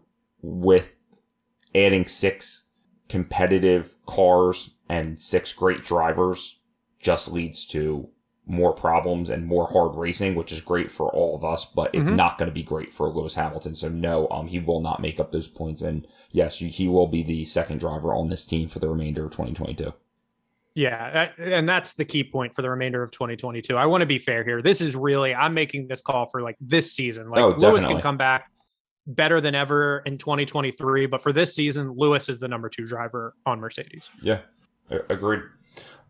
with 0.43 0.96
adding 1.77 2.07
six 2.07 2.65
competitive 3.09 3.95
cars 4.07 4.71
and 4.89 5.19
six 5.19 5.53
great 5.53 5.83
drivers 5.83 6.59
just 6.99 7.31
leads 7.33 7.67
to 7.67 8.09
more 8.47 8.73
problems 8.73 9.29
and 9.29 9.45
more 9.45 9.67
hard 9.67 9.97
racing, 9.97 10.35
which 10.37 10.53
is 10.53 10.61
great 10.61 10.89
for 10.91 11.13
all 11.13 11.35
of 11.35 11.45
us, 11.45 11.65
but 11.65 11.93
it's 11.93 12.09
mm-hmm. 12.09 12.17
not 12.17 12.39
going 12.39 12.49
to 12.49 12.55
be 12.55 12.63
great 12.63 12.93
for 12.93 13.09
Lewis 13.09 13.35
Hamilton. 13.35 13.75
So 13.75 13.89
no, 13.89 14.29
um, 14.31 14.47
he 14.47 14.61
will 14.61 14.81
not 14.81 15.01
make 15.01 15.19
up 15.19 15.33
those 15.33 15.49
points. 15.49 15.83
And 15.83 16.07
yes, 16.31 16.59
he 16.59 16.87
will 16.87 17.09
be 17.09 17.25
the 17.25 17.45
second 17.45 17.81
driver 17.81 18.15
on 18.15 18.29
this 18.29 18.47
team 18.47 18.69
for 18.69 18.79
the 18.79 18.89
remainder 18.89 19.25
of 19.25 19.33
2022. 19.33 19.93
Yeah, 20.77 21.31
and 21.39 21.67
that's 21.67 21.95
the 21.95 22.05
key 22.05 22.23
point 22.23 22.55
for 22.55 22.61
the 22.61 22.69
remainder 22.69 23.03
of 23.03 23.11
2022. 23.11 23.77
I 23.77 23.87
want 23.87 24.03
to 24.03 24.07
be 24.07 24.19
fair 24.19 24.45
here. 24.45 24.61
This 24.61 24.83
is 24.83 24.95
really 24.95 25.35
I'm 25.35 25.55
making 25.55 25.89
this 25.89 26.03
call 26.03 26.27
for 26.27 26.43
like 26.43 26.57
this 26.61 26.93
season. 26.93 27.31
Like 27.31 27.41
oh, 27.41 27.57
Lewis 27.57 27.85
can 27.87 27.99
come 28.01 28.19
back 28.19 28.51
better 29.07 29.41
than 29.41 29.55
ever 29.55 30.03
in 30.07 30.19
2023. 30.19 31.07
But 31.07 31.23
for 31.23 31.33
this 31.33 31.55
season, 31.55 31.95
Lewis 31.97 32.29
is 32.29 32.39
the 32.39 32.49
number 32.49 32.69
two 32.69 32.85
driver 32.85 33.35
on 33.45 33.61
Mercedes. 33.61 34.11
Yeah, 34.23 34.41
agreed. 34.91 35.43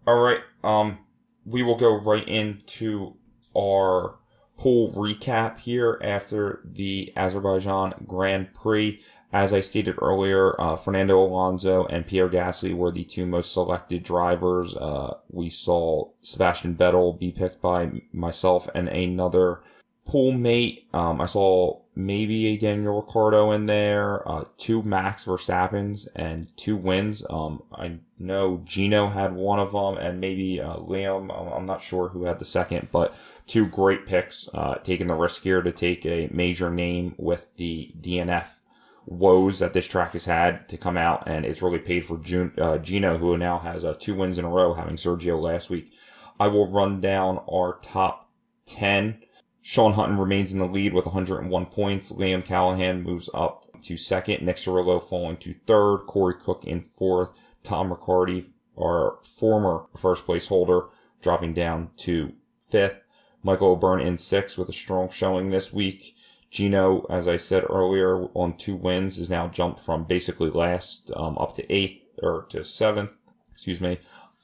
All 0.07 0.21
right. 0.21 0.41
Um, 0.63 0.99
we 1.45 1.63
will 1.63 1.77
go 1.77 2.01
right 2.01 2.27
into 2.27 3.17
our 3.57 4.19
pool 4.57 4.91
recap 4.93 5.61
here 5.61 6.01
after 6.03 6.63
the 6.65 7.13
Azerbaijan 7.17 7.95
Grand 8.07 8.53
Prix. 8.55 9.01
As 9.33 9.53
I 9.53 9.61
stated 9.61 9.97
earlier, 10.01 10.59
uh, 10.61 10.77
Fernando 10.77 11.21
Alonso 11.23 11.85
and 11.87 12.07
Pierre 12.07 12.29
Gasly 12.29 12.73
were 12.73 12.91
the 12.91 13.05
two 13.05 13.27
most 13.27 13.53
selected 13.53 14.03
drivers. 14.03 14.75
Uh, 14.75 15.15
we 15.29 15.51
saw 15.51 16.09
Sebastian 16.23 16.75
Vettel 16.75 17.19
be 17.19 17.33
picked 17.33 17.61
by 17.61 17.91
myself 18.13 18.69
and 18.75 18.89
another 18.89 19.61
pool 20.07 20.33
mate. 20.33 20.89
Um, 20.95 21.21
I 21.21 21.27
saw 21.27 21.81
maybe 21.95 22.47
a 22.47 22.57
Daniel 22.57 23.01
Ricciardo 23.01 23.51
in 23.51 23.67
there, 23.67 24.27
uh, 24.29 24.45
two 24.57 24.83
Max 24.83 25.25
Verstappens 25.25 26.07
and 26.15 26.57
two 26.57 26.77
wins. 26.77 27.25
Um, 27.29 27.63
I 27.73 27.99
know 28.19 28.63
Gino 28.65 29.09
had 29.09 29.35
one 29.35 29.59
of 29.59 29.73
them 29.73 29.97
and 29.97 30.21
maybe, 30.21 30.61
uh, 30.61 30.77
Liam. 30.77 31.31
I'm 31.57 31.67
not 31.67 31.81
sure 31.81 32.09
who 32.09 32.25
had 32.25 32.39
the 32.39 32.45
second, 32.45 32.89
but 32.93 33.15
two 33.47 33.67
great 33.67 34.07
picks, 34.07 34.49
uh, 34.55 34.77
taking 34.77 35.07
the 35.09 35.15
risk 35.15 35.43
here 35.43 35.63
to 35.63 35.73
take 35.73 36.07
a 36.07 36.29
major 36.33 36.71
name 36.71 37.15
with 37.19 37.57
the 37.57 37.93
DNF 38.01 38.61
woes 39.07 39.61
that 39.61 39.73
this 39.73 39.87
track 39.87 40.13
has 40.13 40.25
had 40.25 40.69
to 40.69 40.77
come 40.77 40.97
out, 40.97 41.25
and 41.27 41.45
it's 41.45 41.63
really 41.63 41.79
paid 41.79 42.05
for 42.05 42.19
June, 42.19 42.53
uh, 42.59 42.77
Gino, 42.79 43.17
who 43.17 43.37
now 43.39 43.59
has 43.59 43.85
uh, 43.85 43.95
two 43.99 44.15
wins 44.15 44.39
in 44.39 44.45
a 44.45 44.51
row, 44.51 44.75
having 44.75 44.97
Sergio 44.97 45.41
last 45.41 45.71
week. 45.71 45.93
I 46.39 46.49
will 46.49 46.71
run 46.71 47.01
down 47.01 47.41
our 47.51 47.79
top 47.83 48.31
10. 48.67 49.23
Sean 49.69 49.95
Hutton 49.95 50.17
remains 50.17 50.53
in 50.53 50.59
the 50.59 50.65
lead 50.65 50.95
with 50.95 51.07
101 51.07 51.67
points. 51.67 52.13
Liam 52.13 52.45
Callahan 52.45 53.03
moves 53.03 53.29
up 53.35 53.67
to 53.83 53.97
second. 53.97 54.41
Nick 54.41 54.59
Cirillo 54.59 55.03
falling 55.03 55.39
to 55.39 55.55
third. 55.55 56.07
Corey 56.07 56.35
Cook 56.39 56.65
in 56.65 56.81
fourth. 56.81 57.37
Tom 57.65 57.91
Riccardi, 57.91 58.45
our 58.79 59.19
former 59.29 59.87
first 59.97 60.25
place 60.25 60.47
holder, 60.47 60.83
dropping 61.21 61.53
down 61.53 61.91
to 61.97 62.33
fifth. 62.71 63.01
Michael 63.43 63.73
O'Byrne 63.73 63.99
in 63.99 64.17
sixth 64.19 64.57
with 64.57 64.69
a 64.69 64.73
strong 64.73 65.11
showing 65.11 65.51
this 65.51 65.73
week. 65.73 66.15
Gino, 66.49 67.05
as 67.11 67.27
I 67.27 67.37
said 67.37 67.65
earlier, 67.69 68.27
on 68.35 68.57
two 68.57 68.77
wins 68.77 69.19
is 69.19 69.31
now 69.31 69.49
jumped 69.49 69.81
from 69.81 70.05
basically 70.05 70.49
last 70.49 71.11
um, 71.17 71.37
up 71.39 71.57
to 71.57 71.73
eighth 71.73 72.05
or 72.23 72.47
to 72.51 72.63
seventh. 72.63 73.11
Excuse 73.51 73.81
me. 73.81 73.99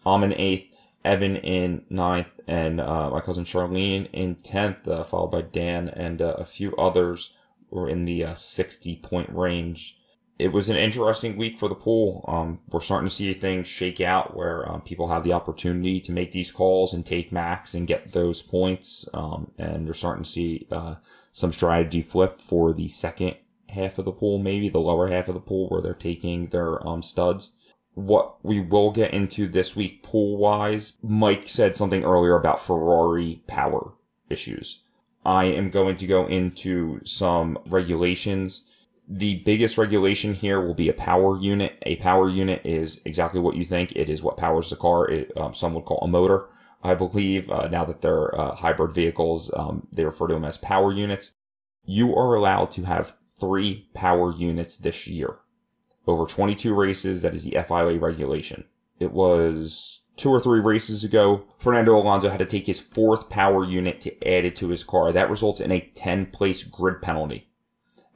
I'm 0.05 0.25
in 0.25 0.35
eighth. 0.35 0.77
Evan 1.05 1.37
in 1.37 1.85
ninth, 1.91 2.41
and 2.47 2.81
uh, 2.81 3.11
my 3.11 3.21
cousin 3.21 3.45
Charlene 3.45 4.09
in 4.13 4.37
tenth, 4.37 4.87
uh, 4.87 5.03
followed 5.03 5.31
by 5.33 5.43
Dan 5.43 5.89
and 5.89 6.23
uh, 6.23 6.35
a 6.39 6.45
few 6.45 6.75
others 6.77 7.35
were 7.71 7.89
in 7.89 8.05
the 8.05 8.25
uh, 8.25 8.35
60 8.35 8.97
point 8.97 9.31
range. 9.31 9.99
It 10.39 10.53
was 10.53 10.69
an 10.69 10.77
interesting 10.77 11.37
week 11.37 11.59
for 11.59 11.69
the 11.69 11.75
pool. 11.75 12.25
Um, 12.27 12.61
we're 12.71 12.81
starting 12.81 13.09
to 13.09 13.15
see 13.15 13.33
things 13.33 13.69
shake 13.69 14.01
out 14.01 14.37
where 14.37 14.71
um, 14.71 14.81
people 14.81 15.09
have 15.09 15.25
the 15.25 15.33
opportunity 15.33 16.01
to 16.01 16.13
make 16.13 16.33
these 16.33 16.51
calls 16.51 16.95
and 16.95 17.05
take 17.05 17.33
max 17.33 17.75
and 17.75 17.87
get 17.87 18.13
those 18.13 18.43
points. 18.43 19.09
Um, 19.15 19.53
and 19.59 19.87
you're 19.87 19.95
starting 19.95 20.25
to 20.25 20.29
see 20.29 20.67
uh, 20.71 20.97
some 21.33 21.53
strategy 21.53 22.03
flip 22.03 22.41
for 22.41 22.73
the 22.73 22.89
second 22.89 23.37
half 23.69 23.99
of 23.99 24.05
the 24.05 24.13
pool, 24.13 24.39
maybe 24.39 24.69
the 24.69 24.81
lower 24.81 25.09
half 25.09 25.29
of 25.29 25.35
the 25.35 25.41
pool 25.41 25.69
where 25.69 25.81
they're 25.81 25.95
taking 25.95 26.47
their 26.47 26.87
um, 26.87 27.03
studs 27.03 27.53
what 27.95 28.43
we 28.45 28.61
will 28.61 28.91
get 28.91 29.13
into 29.13 29.47
this 29.47 29.77
week 29.77 30.03
pool 30.03 30.39
wise, 30.39 30.95
Mike 31.03 31.49
said 31.49 31.77
something 31.77 32.05
earlier 32.05 32.37
about 32.37 32.61
Ferrari 32.61 33.43
power 33.47 33.93
issues. 34.31 34.81
I 35.25 35.45
am 35.45 35.71
going 35.71 35.97
to 35.97 36.07
go 36.07 36.27
into 36.27 37.01
some 37.05 37.59
regulations. 37.67 38.65
The 39.09 39.37
biggest 39.45 39.79
regulation 39.79 40.35
here 40.35 40.61
will 40.61 40.75
be 40.75 40.89
a 40.89 40.95
power 40.95 41.39
unit. 41.39 41.77
A 41.83 41.97
power 41.97 42.29
unit 42.29 42.63
is 42.65 43.01
exactly 43.05 43.41
what 43.41 43.57
you 43.57 43.65
think. 43.65 43.93
It 43.95 44.09
is 44.09 44.23
what 44.23 44.37
powers 44.37 44.71
the 44.71 44.77
car. 44.77 45.09
It, 45.09 45.33
um, 45.37 45.55
some 45.55 45.75
would 45.75 45.85
call 45.85 46.01
a 46.03 46.09
motor. 46.09 46.49
I 46.83 46.95
believe 46.95 47.49
uh, 47.51 47.69
now 47.69 47.85
that 47.85 48.01
they're 48.01 48.35
uh, 48.39 48.55
hybrid 48.57 48.93
vehicles, 48.93 49.53
um, 49.55 49.87
they 49.95 50.05
refer 50.05 50.27
to 50.29 50.35
them 50.35 50.45
as 50.45 50.59
power 50.59 50.93
units. 50.93 51.33
You 51.85 52.15
are 52.17 52.35
allowed 52.35 52.71
to 52.73 52.83
have 52.85 53.15
three 53.39 53.89
power 53.95 54.35
units 54.35 54.77
this 54.77 55.07
year 55.07 55.37
over 56.07 56.27
22 56.27 56.75
races. 56.75 57.23
That 57.23 57.35
is 57.35 57.45
the 57.45 57.59
FIA 57.67 57.99
regulation. 57.99 58.65
It 58.99 59.13
was 59.13 60.03
two 60.17 60.31
or 60.31 60.41
three 60.41 60.61
races 60.61 61.05
ago. 61.05 61.45
Fernando 61.59 61.97
Alonso 61.97 62.29
had 62.29 62.39
to 62.39 62.47
take 62.47 62.67
his 62.67 62.81
fourth 62.81 63.29
power 63.29 63.65
unit 63.65 64.01
to 64.03 64.29
add 64.29 64.45
it 64.45 64.57
to 64.57 64.69
his 64.69 64.85
car. 64.85 65.13
That 65.13 65.31
results 65.31 65.61
in 65.61 65.73
a 65.73 65.91
10 65.95 66.27
place 66.27 66.63
grid 66.63 67.03
penalty. 67.03 67.49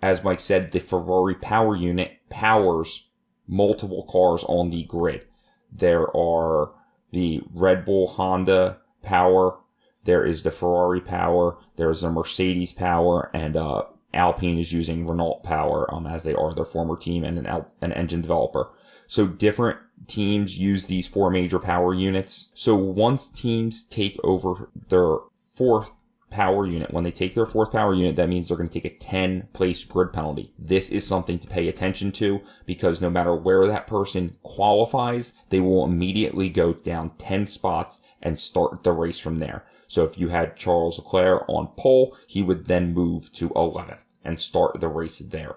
As 0.03 0.23
Mike 0.23 0.41
said, 0.41 0.73
the 0.73 0.81
Ferrari 0.81 1.35
power 1.35 1.75
unit 1.75 2.19
powers 2.29 3.09
multiple 3.49 4.05
cars 4.11 4.45
on 4.45 4.71
the 4.71 4.85
grid. 4.85 5.27
There 5.73 6.15
are 6.17 6.73
the 7.13 7.43
Red 7.55 7.85
Bull 7.85 8.07
Honda 8.07 8.81
power. 9.03 9.59
There 10.05 10.25
is 10.25 10.43
the 10.43 10.51
Ferrari 10.51 11.01
power. 11.01 11.59
There's 11.77 12.03
the 12.03 12.11
Mercedes 12.11 12.73
power 12.73 13.31
and, 13.33 13.57
uh, 13.57 13.85
Alpine 14.17 14.59
is 14.59 14.73
using 14.73 15.07
Renault 15.07 15.41
Power 15.45 15.93
um, 15.95 16.07
as 16.07 16.25
they 16.25 16.35
are 16.35 16.53
their 16.55 16.65
former 16.65 16.97
team 16.97 17.25
and 17.25 17.39
an, 17.39 17.65
an 17.81 17.93
engine 17.93 18.21
developer. 18.21 18.71
So 19.07 19.27
different 19.27 19.79
teams 20.07 20.59
use 20.59 20.87
these 20.87 21.09
four 21.09 21.31
major 21.31 21.59
power 21.59 21.95
units. 21.95 22.51
So 22.55 22.75
once 22.77 23.29
teams 23.29 23.85
take 23.85 24.19
over 24.25 24.71
their 24.89 25.19
fourth 25.35 25.91
power 26.31 26.67
unit, 26.67 26.93
when 26.93 27.05
they 27.05 27.11
take 27.11 27.35
their 27.35 27.47
fourth 27.47 27.73
power 27.73 27.95
unit, 27.95 28.17
that 28.17 28.29
means 28.29 28.49
they're 28.49 28.57
going 28.57 28.69
to 28.69 28.81
take 28.81 28.93
a 28.93 28.97
10 28.97 29.49
place 29.53 29.85
grid 29.85 30.13
penalty. 30.13 30.53
This 30.59 30.91
is 30.91 31.07
something 31.07 31.39
to 31.39 31.49
pay 31.49 31.69
attention 31.69 32.13
to 32.13 32.43
because 32.67 33.01
no 33.01 33.11
matter 33.11 33.35
where 33.35 33.67
that 33.67 33.87
person 33.87 34.37
qualifies, 34.43 35.33
they 35.51 35.61
will 35.61 35.85
immediately 35.85 36.49
go 36.49 36.73
down 36.73 37.11
10 37.19 37.47
spots 37.47 38.15
and 38.23 38.39
start 38.39 38.83
the 38.83 38.93
race 38.93 39.21
from 39.21 39.39
there. 39.39 39.65
So 39.87 40.05
if 40.05 40.19
you 40.19 40.29
had 40.29 40.57
Charles 40.57 40.99
Leclerc 40.99 41.49
on 41.49 41.69
pole, 41.77 42.17
he 42.27 42.43
would 42.43 42.67
then 42.67 42.93
move 42.93 43.33
to 43.35 43.51
11th 43.51 44.06
and 44.27 44.39
start 44.39 44.81
the 44.81 44.89
race 44.89 45.19
there. 45.21 45.57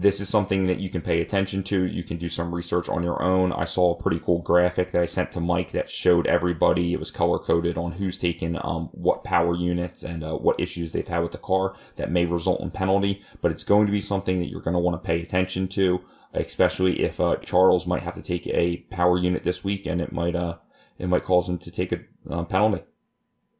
This 0.00 0.20
is 0.20 0.28
something 0.28 0.66
that 0.68 0.78
you 0.78 0.90
can 0.90 1.00
pay 1.00 1.20
attention 1.22 1.64
to. 1.64 1.86
You 1.86 2.04
can 2.04 2.18
do 2.18 2.28
some 2.28 2.54
research 2.54 2.88
on 2.88 3.02
your 3.02 3.20
own. 3.20 3.52
I 3.52 3.64
saw 3.64 3.92
a 3.92 4.00
pretty 4.00 4.20
cool 4.20 4.40
graphic 4.42 4.92
that 4.92 5.02
I 5.02 5.06
sent 5.06 5.32
to 5.32 5.40
Mike 5.40 5.72
that 5.72 5.90
showed 5.90 6.28
everybody. 6.28 6.92
It 6.92 7.00
was 7.00 7.10
color 7.10 7.38
coded 7.38 7.76
on 7.76 7.90
who's 7.90 8.16
taken 8.16 8.60
um, 8.62 8.90
what 8.92 9.24
power 9.24 9.56
units 9.56 10.04
and 10.04 10.22
uh, 10.22 10.36
what 10.36 10.60
issues 10.60 10.92
they've 10.92 11.08
had 11.08 11.22
with 11.22 11.32
the 11.32 11.38
car 11.38 11.74
that 11.96 12.12
may 12.12 12.26
result 12.26 12.60
in 12.60 12.70
penalty. 12.70 13.22
But 13.40 13.50
it's 13.50 13.64
going 13.64 13.86
to 13.86 13.92
be 13.92 14.00
something 14.00 14.38
that 14.38 14.48
you're 14.48 14.60
going 14.60 14.74
to 14.74 14.80
want 14.80 15.02
to 15.02 15.04
pay 15.04 15.20
attention 15.20 15.66
to, 15.68 16.04
especially 16.32 17.00
if 17.00 17.18
uh, 17.18 17.36
Charles 17.38 17.86
might 17.86 18.02
have 18.02 18.14
to 18.14 18.22
take 18.22 18.46
a 18.46 18.76
power 18.90 19.18
unit 19.18 19.42
this 19.42 19.64
week 19.64 19.86
and 19.86 20.00
it 20.00 20.12
might 20.12 20.36
uh, 20.36 20.58
it 20.98 21.08
might 21.08 21.24
cause 21.24 21.48
him 21.48 21.58
to 21.58 21.72
take 21.72 21.92
a 21.92 22.00
uh, 22.30 22.44
penalty. 22.44 22.84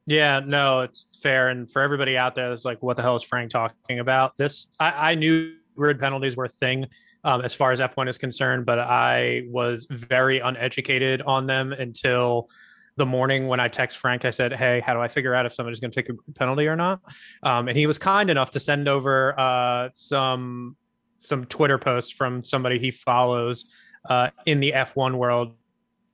Yeah, 0.09 0.41
no, 0.43 0.81
it's 0.81 1.05
fair. 1.21 1.49
And 1.49 1.69
for 1.69 1.83
everybody 1.83 2.17
out 2.17 2.33
there 2.33 2.49
that's 2.49 2.65
like, 2.65 2.81
what 2.81 2.97
the 2.97 3.03
hell 3.03 3.15
is 3.15 3.21
Frank 3.21 3.51
talking 3.51 3.99
about? 3.99 4.35
This, 4.37 4.67
I, 4.79 5.11
I 5.11 5.15
knew 5.15 5.53
grid 5.75 5.99
penalties 5.99 6.35
were 6.35 6.45
a 6.45 6.49
thing 6.49 6.87
um, 7.23 7.41
as 7.41 7.53
far 7.53 7.71
as 7.71 7.79
F1 7.79 8.09
is 8.09 8.17
concerned, 8.17 8.65
but 8.65 8.79
I 8.79 9.43
was 9.49 9.85
very 9.91 10.39
uneducated 10.39 11.21
on 11.21 11.45
them 11.45 11.73
until 11.73 12.49
the 12.97 13.05
morning 13.05 13.47
when 13.47 13.59
I 13.59 13.67
text 13.67 13.99
Frank. 13.99 14.25
I 14.25 14.31
said, 14.31 14.51
Hey, 14.51 14.81
how 14.83 14.95
do 14.95 14.99
I 14.99 15.09
figure 15.09 15.35
out 15.35 15.45
if 15.45 15.53
somebody's 15.53 15.79
going 15.79 15.91
to 15.91 16.01
take 16.01 16.09
a 16.09 16.31
penalty 16.31 16.65
or 16.65 16.75
not? 16.75 17.01
Um, 17.43 17.67
and 17.67 17.77
he 17.77 17.85
was 17.85 17.99
kind 17.99 18.31
enough 18.31 18.49
to 18.51 18.59
send 18.59 18.87
over 18.87 19.39
uh, 19.39 19.89
some 19.93 20.75
some 21.19 21.45
Twitter 21.45 21.77
posts 21.77 22.11
from 22.11 22.43
somebody 22.43 22.79
he 22.79 22.89
follows 22.89 23.65
uh, 24.09 24.29
in 24.47 24.59
the 24.59 24.71
F1 24.71 25.15
world 25.15 25.53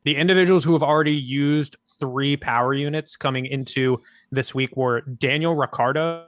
the 0.05 0.15
individuals 0.15 0.63
who 0.63 0.73
have 0.73 0.83
already 0.83 1.15
used 1.15 1.75
three 1.99 2.37
power 2.37 2.73
units 2.73 3.17
coming 3.17 3.45
into 3.47 4.01
this 4.31 4.53
week 4.55 4.77
were 4.77 5.01
Daniel 5.01 5.55
Ricciardo, 5.55 6.27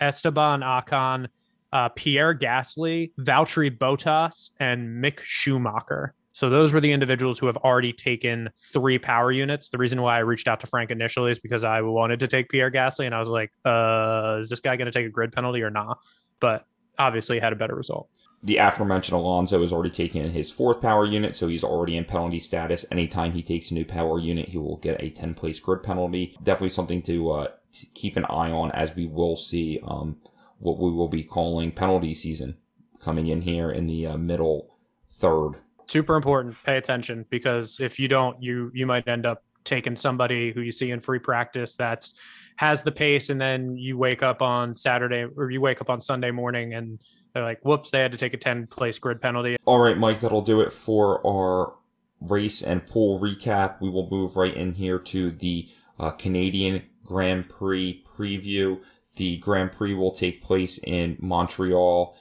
Esteban 0.00 0.60
Ocon, 0.60 1.26
uh, 1.72 1.88
Pierre 1.90 2.34
Gasly, 2.34 3.12
Valtteri 3.18 3.76
Bottas, 3.76 4.50
and 4.60 5.02
Mick 5.02 5.18
Schumacher. 5.22 6.14
So 6.32 6.48
those 6.48 6.72
were 6.72 6.80
the 6.80 6.92
individuals 6.92 7.40
who 7.40 7.46
have 7.46 7.56
already 7.58 7.92
taken 7.92 8.48
three 8.56 8.98
power 8.98 9.32
units. 9.32 9.68
The 9.70 9.78
reason 9.78 10.00
why 10.00 10.16
I 10.16 10.20
reached 10.20 10.46
out 10.46 10.60
to 10.60 10.68
Frank 10.68 10.92
initially 10.92 11.32
is 11.32 11.40
because 11.40 11.64
I 11.64 11.82
wanted 11.82 12.20
to 12.20 12.28
take 12.28 12.48
Pierre 12.48 12.70
Gasly, 12.70 13.06
and 13.06 13.14
I 13.14 13.18
was 13.18 13.28
like, 13.28 13.50
uh, 13.64 14.38
"Is 14.40 14.48
this 14.48 14.60
guy 14.60 14.76
going 14.76 14.86
to 14.86 14.92
take 14.92 15.06
a 15.06 15.10
grid 15.10 15.32
penalty 15.32 15.62
or 15.62 15.70
not?" 15.70 15.98
But 16.38 16.64
obviously 17.00 17.40
had 17.40 17.52
a 17.52 17.56
better 17.56 17.74
result. 17.74 18.10
The 18.42 18.58
aforementioned 18.58 19.16
Alonso 19.16 19.60
has 19.62 19.72
already 19.72 19.90
taken 19.90 20.30
his 20.30 20.50
fourth 20.50 20.80
power 20.80 21.06
unit, 21.06 21.34
so 21.34 21.48
he's 21.48 21.64
already 21.64 21.96
in 21.96 22.04
penalty 22.04 22.38
status. 22.38 22.84
Anytime 22.92 23.32
he 23.32 23.42
takes 23.42 23.70
a 23.70 23.74
new 23.74 23.86
power 23.86 24.18
unit, 24.18 24.50
he 24.50 24.58
will 24.58 24.76
get 24.76 25.02
a 25.02 25.10
10 25.10 25.34
place 25.34 25.58
grid 25.58 25.82
penalty. 25.82 26.36
Definitely 26.42 26.68
something 26.68 27.02
to, 27.02 27.30
uh, 27.30 27.46
to 27.72 27.86
keep 27.94 28.16
an 28.16 28.26
eye 28.26 28.50
on 28.50 28.70
as 28.72 28.94
we 28.94 29.06
will 29.06 29.34
see 29.34 29.80
um, 29.82 30.18
what 30.58 30.78
we 30.78 30.90
will 30.90 31.08
be 31.08 31.24
calling 31.24 31.72
penalty 31.72 32.12
season 32.12 32.58
coming 33.00 33.26
in 33.28 33.40
here 33.40 33.70
in 33.70 33.86
the 33.86 34.06
uh, 34.06 34.16
middle 34.18 34.76
third. 35.08 35.52
Super 35.86 36.16
important. 36.16 36.54
Pay 36.64 36.76
attention 36.76 37.24
because 37.30 37.80
if 37.80 37.98
you 37.98 38.08
don't, 38.08 38.40
you 38.42 38.70
you 38.74 38.86
might 38.86 39.08
end 39.08 39.26
up 39.26 39.42
taking 39.64 39.96
somebody 39.96 40.52
who 40.52 40.60
you 40.60 40.72
see 40.72 40.90
in 40.90 41.00
free 41.00 41.18
practice 41.18 41.76
that's 41.76 42.14
has 42.60 42.82
the 42.82 42.92
pace 42.92 43.30
and 43.30 43.40
then 43.40 43.74
you 43.78 43.96
wake 43.96 44.22
up 44.22 44.42
on 44.42 44.74
Saturday 44.74 45.24
or 45.34 45.50
you 45.50 45.62
wake 45.62 45.80
up 45.80 45.88
on 45.88 45.98
Sunday 45.98 46.30
morning 46.30 46.74
and 46.74 46.98
they're 47.32 47.42
like, 47.42 47.58
whoops, 47.62 47.90
they 47.90 48.00
had 48.00 48.12
to 48.12 48.18
take 48.18 48.34
a 48.34 48.36
10 48.36 48.66
place 48.66 48.98
grid 48.98 49.18
penalty. 49.18 49.56
All 49.64 49.78
right, 49.78 49.96
Mike, 49.96 50.20
that'll 50.20 50.42
do 50.42 50.60
it 50.60 50.70
for 50.70 51.26
our 51.26 51.72
race 52.20 52.60
and 52.60 52.86
pool 52.86 53.18
recap. 53.18 53.80
We 53.80 53.88
will 53.88 54.10
move 54.10 54.36
right 54.36 54.54
in 54.54 54.74
here 54.74 54.98
to 54.98 55.30
the 55.30 55.70
uh, 55.98 56.10
Canadian 56.10 56.82
Grand 57.02 57.48
Prix 57.48 58.04
preview. 58.06 58.84
The 59.16 59.38
Grand 59.38 59.72
Prix 59.72 59.94
will 59.94 60.12
take 60.12 60.42
place 60.42 60.78
in 60.84 61.16
Montreal. 61.18 62.14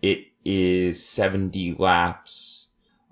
It 0.00 0.28
is 0.42 1.06
70 1.06 1.74
laps. 1.74 2.70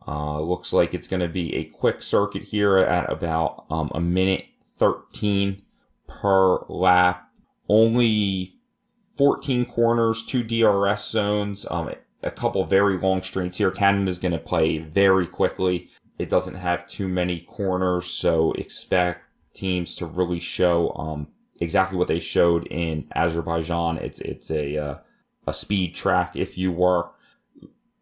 Uh, 0.09 0.41
looks 0.41 0.73
like 0.73 0.95
it's 0.95 1.09
going 1.09 1.21
to 1.21 1.29
be 1.29 1.55
a 1.57 1.65
quick 1.65 2.01
circuit 2.01 2.45
here 2.45 2.79
at 2.79 3.13
about 3.13 3.67
um, 3.69 3.91
a 3.95 4.01
minute 4.01 4.47
13 4.63 5.61
per 6.11 6.65
lap. 6.69 7.29
Only 7.69 8.57
14 9.17 9.65
corners, 9.65 10.25
two 10.25 10.43
DRS 10.43 11.09
zones, 11.09 11.67
um, 11.71 11.91
a 12.23 12.31
couple 12.31 12.65
very 12.65 12.99
long 12.99 13.23
straights 13.23 13.59
here. 13.59 13.71
Canada's 13.71 14.19
going 14.19 14.33
to 14.33 14.39
play 14.39 14.79
very 14.79 15.27
quickly. 15.27 15.89
It 16.19 16.29
doesn't 16.29 16.57
have 16.57 16.87
too 16.87 17.09
many 17.09 17.41
corners, 17.41 18.07
so 18.07 18.53
expect 18.53 19.29
teams 19.55 19.97
to 19.97 20.07
really 20.07 20.41
show 20.41 20.93
um, 20.97 21.29
exactly 21.61 21.97
what 21.97 22.09
they 22.09 22.19
showed 22.19 22.67
in 22.67 23.07
Azerbaijan. 23.15 23.99
It's 23.99 24.21
it's 24.21 24.51
a 24.51 24.77
uh, 24.77 24.99
a 25.47 25.53
speed 25.53 25.95
track, 25.95 26.37
if 26.37 26.59
you 26.59 26.73
were. 26.73 27.11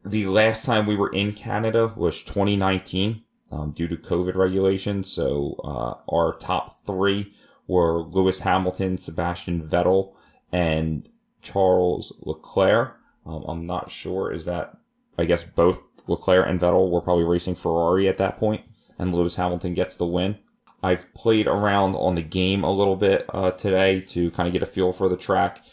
the 0.05 0.27
last 0.27 0.65
time 0.65 0.87
we 0.87 0.97
were 0.97 1.11
in 1.11 1.33
Canada 1.33 1.93
was 1.97 2.23
2019 2.23 3.23
um, 3.53 3.73
due 3.73 3.89
to 3.89 3.97
COVID 3.97 4.35
regulations. 4.35 5.11
So 5.13 5.57
uh, 5.65 5.95
our 6.13 6.35
top 6.35 6.85
three 6.87 7.33
were 7.69 8.01
Lewis 8.01 8.41
Hamilton, 8.41 8.99
Sebastian 8.99 9.63
Vettel, 9.63 10.15
and 10.51 11.09
Charles 11.43 12.13
Leclerc. 12.23 12.97
Um, 13.25 13.45
I'm 13.47 13.67
not 13.67 13.91
sure. 13.91 14.33
Is 14.33 14.47
that, 14.47 14.77
I 15.17 15.27
guess 15.27 15.45
both 15.45 15.79
Leclerc 16.09 16.49
and 16.49 16.59
Vettel 16.59 16.91
were 16.91 17.03
probably 17.03 17.25
racing 17.25 17.55
Ferrari 17.55 18.09
at 18.09 18.19
that 18.19 18.39
point, 18.39 18.63
and 18.99 19.15
Lewis 19.15 19.37
Hamilton 19.37 19.75
gets 19.75 19.95
the 19.95 20.07
win. 20.07 20.39
I've 20.83 21.13
played 21.15 21.47
around 21.47 21.95
on 21.95 22.15
the 22.15 22.23
game 22.23 22.65
a 22.65 22.73
little 22.73 22.97
bit 22.97 23.27
uh, 23.31 23.51
today 23.53 24.01
to 24.01 24.31
kind 24.31 24.47
of 24.47 24.53
get 24.53 24.63
a 24.63 24.67
feel 24.67 24.93
for 24.93 25.09
the 25.09 25.17
track. 25.17 25.65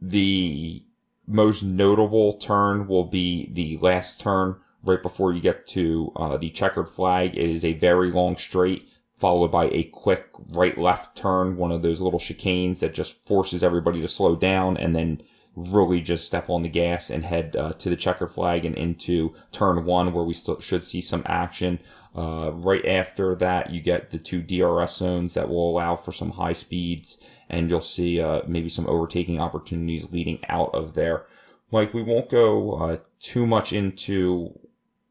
The 0.00 0.82
most 1.26 1.62
notable 1.62 2.34
turn 2.34 2.86
will 2.86 3.04
be 3.04 3.50
the 3.52 3.76
last 3.78 4.20
turn 4.20 4.56
right 4.84 5.02
before 5.02 5.32
you 5.32 5.40
get 5.40 5.66
to 5.68 6.12
uh, 6.16 6.36
the 6.36 6.50
checkered 6.50 6.88
flag. 6.88 7.36
It 7.36 7.50
is 7.50 7.64
a 7.64 7.74
very 7.74 8.10
long 8.10 8.36
straight 8.36 8.88
followed 9.22 9.52
by 9.52 9.66
a 9.66 9.84
quick 9.84 10.26
right 10.48 10.76
left 10.76 11.16
turn, 11.16 11.56
one 11.56 11.70
of 11.70 11.80
those 11.82 12.00
little 12.00 12.18
chicanes 12.18 12.80
that 12.80 12.92
just 12.92 13.24
forces 13.24 13.62
everybody 13.62 14.00
to 14.00 14.08
slow 14.08 14.34
down 14.34 14.76
and 14.76 14.96
then 14.96 15.22
really 15.54 16.00
just 16.00 16.26
step 16.26 16.50
on 16.50 16.62
the 16.62 16.68
gas 16.68 17.08
and 17.08 17.24
head 17.24 17.54
uh, 17.54 17.72
to 17.74 17.88
the 17.88 17.94
checker 17.94 18.26
flag 18.26 18.64
and 18.64 18.74
into 18.74 19.32
turn 19.52 19.84
one 19.84 20.12
where 20.12 20.24
we 20.24 20.34
still 20.34 20.58
should 20.58 20.82
see 20.82 21.00
some 21.00 21.22
action. 21.26 21.78
Uh, 22.16 22.50
right 22.52 22.84
after 22.84 23.36
that, 23.36 23.70
you 23.70 23.80
get 23.80 24.10
the 24.10 24.18
two 24.18 24.42
DRS 24.42 24.96
zones 24.96 25.34
that 25.34 25.48
will 25.48 25.70
allow 25.70 25.94
for 25.94 26.10
some 26.10 26.32
high 26.32 26.52
speeds 26.52 27.16
and 27.48 27.70
you'll 27.70 27.80
see 27.80 28.20
uh, 28.20 28.42
maybe 28.48 28.68
some 28.68 28.88
overtaking 28.88 29.40
opportunities 29.40 30.10
leading 30.10 30.40
out 30.48 30.74
of 30.74 30.94
there. 30.94 31.26
Like 31.70 31.94
we 31.94 32.02
won't 32.02 32.28
go 32.28 32.72
uh, 32.72 32.96
too 33.20 33.46
much 33.46 33.72
into 33.72 34.58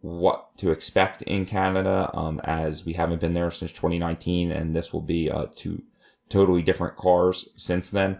what 0.01 0.57
to 0.57 0.71
expect 0.71 1.21
in 1.23 1.45
Canada, 1.45 2.09
um, 2.13 2.41
as 2.43 2.85
we 2.85 2.93
haven't 2.93 3.21
been 3.21 3.33
there 3.33 3.51
since 3.51 3.71
2019, 3.71 4.51
and 4.51 4.75
this 4.75 4.91
will 4.91 5.01
be 5.01 5.29
uh, 5.29 5.45
two 5.55 5.81
totally 6.29 6.61
different 6.61 6.95
cars 6.95 7.49
since 7.55 7.89
then. 7.89 8.19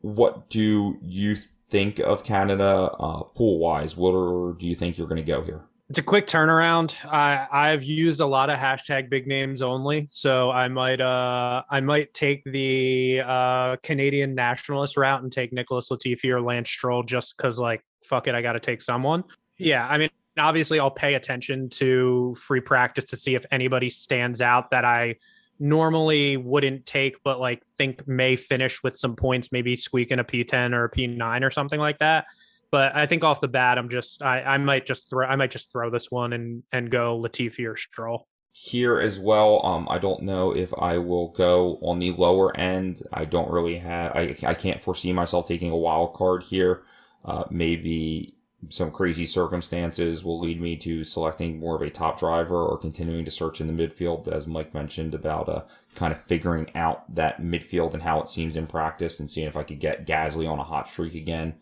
What 0.00 0.48
do 0.48 0.98
you 1.02 1.34
think 1.34 1.98
of 1.98 2.24
Canada 2.24 2.90
uh, 2.98 3.24
pool 3.24 3.58
wise? 3.58 3.96
What 3.96 4.12
are, 4.12 4.54
do 4.54 4.66
you 4.66 4.74
think 4.74 4.96
you're 4.96 5.08
going 5.08 5.24
to 5.24 5.32
go 5.32 5.42
here? 5.42 5.64
It's 5.88 6.00
a 6.00 6.02
quick 6.02 6.26
turnaround. 6.26 6.96
I 7.06 7.46
I've 7.52 7.84
used 7.84 8.18
a 8.18 8.26
lot 8.26 8.50
of 8.50 8.58
hashtag 8.58 9.08
big 9.08 9.28
names 9.28 9.62
only, 9.62 10.08
so 10.10 10.50
I 10.50 10.66
might 10.66 11.00
uh 11.00 11.62
I 11.70 11.78
might 11.78 12.12
take 12.12 12.42
the 12.44 13.22
uh 13.24 13.76
Canadian 13.84 14.34
nationalist 14.34 14.96
route 14.96 15.22
and 15.22 15.30
take 15.30 15.52
Nicholas 15.52 15.88
Latifi 15.88 16.30
or 16.30 16.40
Lance 16.40 16.70
Stroll 16.70 17.04
just 17.04 17.36
because 17.36 17.60
like 17.60 17.84
fuck 18.02 18.26
it, 18.26 18.34
I 18.34 18.42
got 18.42 18.54
to 18.54 18.60
take 18.60 18.82
someone. 18.82 19.22
Yeah, 19.60 19.86
I 19.86 19.98
mean 19.98 20.10
obviously 20.38 20.80
I'll 20.80 20.90
pay 20.90 21.14
attention 21.14 21.68
to 21.70 22.36
free 22.40 22.60
practice 22.60 23.06
to 23.06 23.16
see 23.16 23.34
if 23.34 23.44
anybody 23.50 23.90
stands 23.90 24.40
out 24.40 24.70
that 24.70 24.84
I 24.84 25.16
normally 25.58 26.36
wouldn't 26.36 26.84
take, 26.86 27.22
but 27.22 27.40
like 27.40 27.64
think 27.78 28.06
may 28.06 28.36
finish 28.36 28.82
with 28.82 28.96
some 28.96 29.16
points, 29.16 29.52
maybe 29.52 29.76
squeak 29.76 30.10
in 30.10 30.18
a 30.18 30.24
P10 30.24 30.72
or 30.74 30.84
a 30.84 30.90
P9 30.90 31.42
or 31.42 31.50
something 31.50 31.80
like 31.80 31.98
that. 31.98 32.26
But 32.70 32.94
I 32.96 33.06
think 33.06 33.24
off 33.24 33.40
the 33.40 33.48
bat, 33.48 33.78
I'm 33.78 33.88
just 33.88 34.22
I, 34.22 34.42
I 34.42 34.58
might 34.58 34.86
just 34.86 35.08
throw 35.08 35.26
I 35.26 35.36
might 35.36 35.50
just 35.50 35.70
throw 35.72 35.88
this 35.88 36.10
one 36.10 36.32
and 36.32 36.62
and 36.72 36.90
go 36.90 37.18
Latifi 37.18 37.70
or 37.70 37.76
Stroll 37.76 38.26
here 38.52 38.98
as 38.98 39.18
well. 39.18 39.64
Um, 39.64 39.86
I 39.90 39.98
don't 39.98 40.22
know 40.22 40.54
if 40.54 40.72
I 40.78 40.98
will 40.98 41.28
go 41.28 41.78
on 41.82 41.98
the 41.98 42.10
lower 42.12 42.56
end. 42.56 43.02
I 43.12 43.24
don't 43.24 43.50
really 43.50 43.78
have. 43.78 44.12
I 44.16 44.36
I 44.44 44.54
can't 44.54 44.80
foresee 44.80 45.12
myself 45.12 45.46
taking 45.46 45.70
a 45.70 45.76
wild 45.76 46.14
card 46.14 46.42
here. 46.42 46.82
Uh, 47.24 47.44
maybe 47.50 48.35
some 48.68 48.90
crazy 48.90 49.26
circumstances 49.26 50.24
will 50.24 50.40
lead 50.40 50.60
me 50.60 50.76
to 50.76 51.04
selecting 51.04 51.60
more 51.60 51.76
of 51.76 51.82
a 51.82 51.90
top 51.90 52.18
driver 52.18 52.64
or 52.64 52.78
continuing 52.78 53.24
to 53.24 53.30
search 53.30 53.60
in 53.60 53.66
the 53.66 53.72
midfield, 53.72 54.28
as 54.28 54.46
Mike 54.46 54.74
mentioned 54.74 55.14
about 55.14 55.48
uh, 55.48 55.62
kind 55.94 56.12
of 56.12 56.22
figuring 56.22 56.70
out 56.74 57.14
that 57.14 57.40
midfield 57.40 57.94
and 57.94 58.02
how 58.02 58.20
it 58.20 58.28
seems 58.28 58.56
in 58.56 58.66
practice 58.66 59.20
and 59.20 59.28
seeing 59.28 59.46
if 59.46 59.56
I 59.56 59.62
could 59.62 59.78
get 59.78 60.06
Gasly 60.06 60.50
on 60.50 60.58
a 60.58 60.64
hot 60.64 60.88
streak 60.88 61.14
again. 61.14 61.54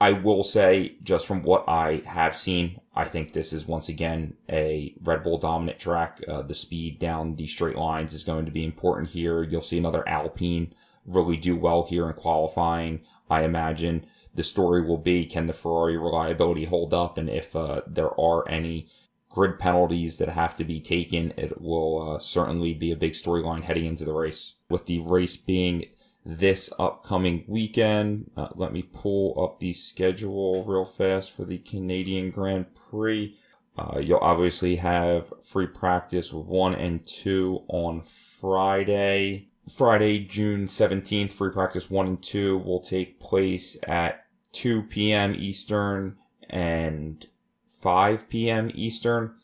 I 0.00 0.10
will 0.10 0.42
say, 0.42 0.96
just 1.04 1.28
from 1.28 1.42
what 1.42 1.64
I 1.68 2.02
have 2.04 2.34
seen, 2.34 2.80
I 2.94 3.04
think 3.04 3.32
this 3.32 3.52
is 3.52 3.68
once 3.68 3.88
again 3.88 4.34
a 4.50 4.96
Red 5.00 5.22
Bull 5.22 5.38
dominant 5.38 5.78
track. 5.78 6.20
Uh, 6.26 6.42
the 6.42 6.54
speed 6.54 6.98
down 6.98 7.36
the 7.36 7.46
straight 7.46 7.76
lines 7.76 8.12
is 8.12 8.24
going 8.24 8.44
to 8.44 8.50
be 8.50 8.64
important 8.64 9.10
here. 9.10 9.44
You'll 9.44 9.62
see 9.62 9.78
another 9.78 10.06
Alpine 10.08 10.74
really 11.06 11.36
do 11.36 11.56
well 11.56 11.84
here 11.84 12.08
in 12.08 12.14
qualifying, 12.14 13.02
I 13.30 13.42
imagine 13.42 14.06
the 14.34 14.42
story 14.42 14.82
will 14.82 14.98
be 14.98 15.24
can 15.24 15.46
the 15.46 15.52
Ferrari 15.52 15.96
reliability 15.96 16.64
hold 16.64 16.94
up, 16.94 17.18
and 17.18 17.28
if 17.28 17.54
uh, 17.54 17.82
there 17.86 18.18
are 18.18 18.48
any 18.48 18.86
grid 19.28 19.58
penalties 19.58 20.18
that 20.18 20.28
have 20.28 20.54
to 20.56 20.64
be 20.64 20.80
taken, 20.80 21.32
it 21.36 21.60
will 21.60 22.14
uh, 22.16 22.18
certainly 22.18 22.74
be 22.74 22.92
a 22.92 22.96
big 22.96 23.12
storyline 23.12 23.62
heading 23.62 23.86
into 23.86 24.04
the 24.04 24.12
race. 24.12 24.54
With 24.68 24.86
the 24.86 25.00
race 25.00 25.36
being 25.36 25.86
this 26.24 26.70
upcoming 26.78 27.44
weekend, 27.48 28.30
uh, 28.36 28.48
let 28.54 28.72
me 28.72 28.82
pull 28.82 29.42
up 29.42 29.58
the 29.58 29.72
schedule 29.72 30.64
real 30.64 30.84
fast 30.84 31.32
for 31.32 31.44
the 31.44 31.58
Canadian 31.58 32.30
Grand 32.30 32.74
Prix. 32.74 33.36
Uh, 33.76 33.98
you'll 33.98 34.18
obviously 34.18 34.76
have 34.76 35.32
free 35.42 35.66
practice 35.66 36.32
one 36.32 36.74
and 36.74 37.06
two 37.06 37.64
on 37.68 38.02
Friday. 38.02 39.48
Friday, 39.74 40.18
June 40.18 40.64
17th, 40.64 41.32
free 41.32 41.50
practice 41.50 41.88
one 41.88 42.06
and 42.06 42.22
two 42.22 42.58
will 42.58 42.80
take 42.80 43.18
place 43.18 43.76
at 43.84 44.21
2 44.52 44.84
p.m. 44.84 45.34
Eastern 45.34 46.16
and 46.48 47.26
5 47.66 48.28
p.m. 48.28 48.70
Eastern 48.74 49.34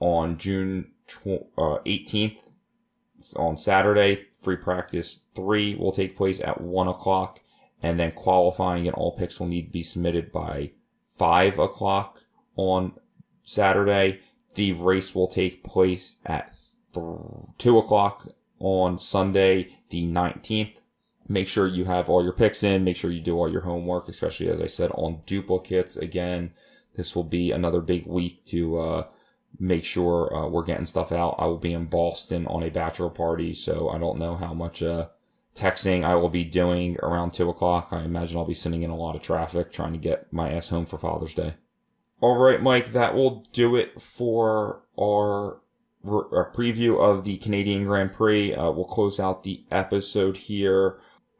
on 0.00 0.38
June 0.38 0.92
18th. 1.08 2.36
Uh, 2.36 3.40
on 3.40 3.56
Saturday, 3.56 4.26
free 4.40 4.56
practice 4.56 5.20
three 5.34 5.74
will 5.74 5.92
take 5.92 6.16
place 6.16 6.40
at 6.40 6.60
1 6.60 6.88
o'clock, 6.88 7.40
and 7.82 7.98
then 7.98 8.12
qualifying 8.12 8.86
and 8.86 8.94
all 8.94 9.16
picks 9.16 9.40
will 9.40 9.46
need 9.46 9.66
to 9.66 9.70
be 9.70 9.82
submitted 9.82 10.30
by 10.30 10.72
5 11.16 11.58
o'clock 11.58 12.20
on 12.56 12.92
Saturday. 13.42 14.20
The 14.54 14.72
race 14.72 15.14
will 15.14 15.26
take 15.26 15.64
place 15.64 16.18
at 16.24 16.54
th- 16.92 17.06
2 17.58 17.78
o'clock 17.78 18.28
on 18.58 18.98
Sunday, 18.98 19.68
the 19.90 20.06
19th 20.06 20.76
make 21.28 21.48
sure 21.48 21.66
you 21.66 21.84
have 21.84 22.08
all 22.08 22.22
your 22.22 22.32
picks 22.32 22.62
in, 22.62 22.84
make 22.84 22.96
sure 22.96 23.10
you 23.10 23.20
do 23.20 23.36
all 23.36 23.50
your 23.50 23.62
homework, 23.62 24.08
especially 24.08 24.48
as 24.48 24.60
I 24.60 24.66
said 24.66 24.90
on 24.92 25.22
duplicates. 25.26 25.96
Again, 25.96 26.52
this 26.96 27.16
will 27.16 27.24
be 27.24 27.50
another 27.50 27.80
big 27.80 28.06
week 28.06 28.44
to 28.46 28.78
uh, 28.78 29.06
make 29.58 29.84
sure 29.84 30.34
uh, 30.34 30.48
we're 30.48 30.64
getting 30.64 30.84
stuff 30.84 31.12
out. 31.12 31.36
I 31.38 31.46
will 31.46 31.58
be 31.58 31.72
in 31.72 31.86
Boston 31.86 32.46
on 32.46 32.62
a 32.62 32.70
bachelor 32.70 33.10
party, 33.10 33.52
so 33.52 33.88
I 33.88 33.98
don't 33.98 34.18
know 34.18 34.34
how 34.34 34.52
much 34.54 34.82
uh, 34.82 35.08
texting 35.54 36.04
I 36.04 36.14
will 36.16 36.28
be 36.28 36.44
doing 36.44 36.98
around 37.02 37.32
two 37.32 37.48
o'clock. 37.48 37.88
I 37.92 38.02
imagine 38.02 38.36
I'll 38.36 38.44
be 38.44 38.54
sending 38.54 38.82
in 38.82 38.90
a 38.90 38.96
lot 38.96 39.16
of 39.16 39.22
traffic 39.22 39.72
trying 39.72 39.92
to 39.92 39.98
get 39.98 40.32
my 40.32 40.50
ass 40.52 40.68
home 40.68 40.86
for 40.86 40.98
Father's 40.98 41.34
Day. 41.34 41.54
All 42.20 42.38
right, 42.38 42.62
Mike, 42.62 42.86
that 42.88 43.14
will 43.14 43.44
do 43.52 43.76
it 43.76 44.00
for 44.00 44.82
our 44.98 45.60
a 46.06 46.44
preview 46.54 47.00
of 47.00 47.24
the 47.24 47.38
Canadian 47.38 47.84
Grand 47.84 48.12
Prix. 48.12 48.54
Uh, 48.54 48.70
we'll 48.70 48.84
close 48.84 49.18
out 49.18 49.42
the 49.42 49.64
episode 49.70 50.36
here. 50.36 50.98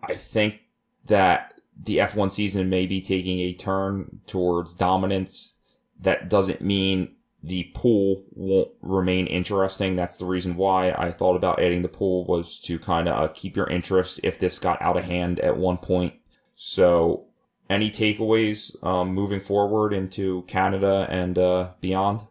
I 0.09 0.15
think 0.15 0.61
that 1.07 1.55
the 1.83 1.99
F1 1.99 2.31
season 2.31 2.69
may 2.69 2.87
be 2.87 3.01
taking 3.01 3.41
a 3.41 3.53
turn 3.53 4.21
towards 4.27 4.75
dominance. 4.75 5.55
That 6.01 6.29
doesn't 6.29 6.61
mean 6.61 7.15
the 7.43 7.71
pool 7.75 8.25
won't 8.31 8.71
remain 8.81 9.27
interesting. 9.27 9.97
That's 9.97 10.17
the 10.17 10.25
reason 10.25 10.57
why 10.57 10.93
I 10.93 11.11
thought 11.11 11.37
about 11.37 11.61
adding 11.61 11.83
the 11.83 11.89
pool 11.89 12.25
was 12.25 12.61
to 12.63 12.79
kind 12.79 13.09
of 13.09 13.19
uh, 13.19 13.33
keep 13.35 13.57
your 13.57 13.69
interest 13.69 14.21
if 14.23 14.39
this 14.39 14.59
got 14.59 14.81
out 14.81 14.97
of 14.97 15.05
hand 15.05 15.41
at 15.41 15.57
one 15.57 15.77
point. 15.77 16.15
So, 16.55 17.27
any 17.69 17.91
takeaways 17.91 18.83
um, 18.85 19.13
moving 19.13 19.41
forward 19.41 19.93
into 19.93 20.43
Canada 20.43 21.07
and 21.11 21.39
uh, 21.39 21.71
beyond? 21.81 22.23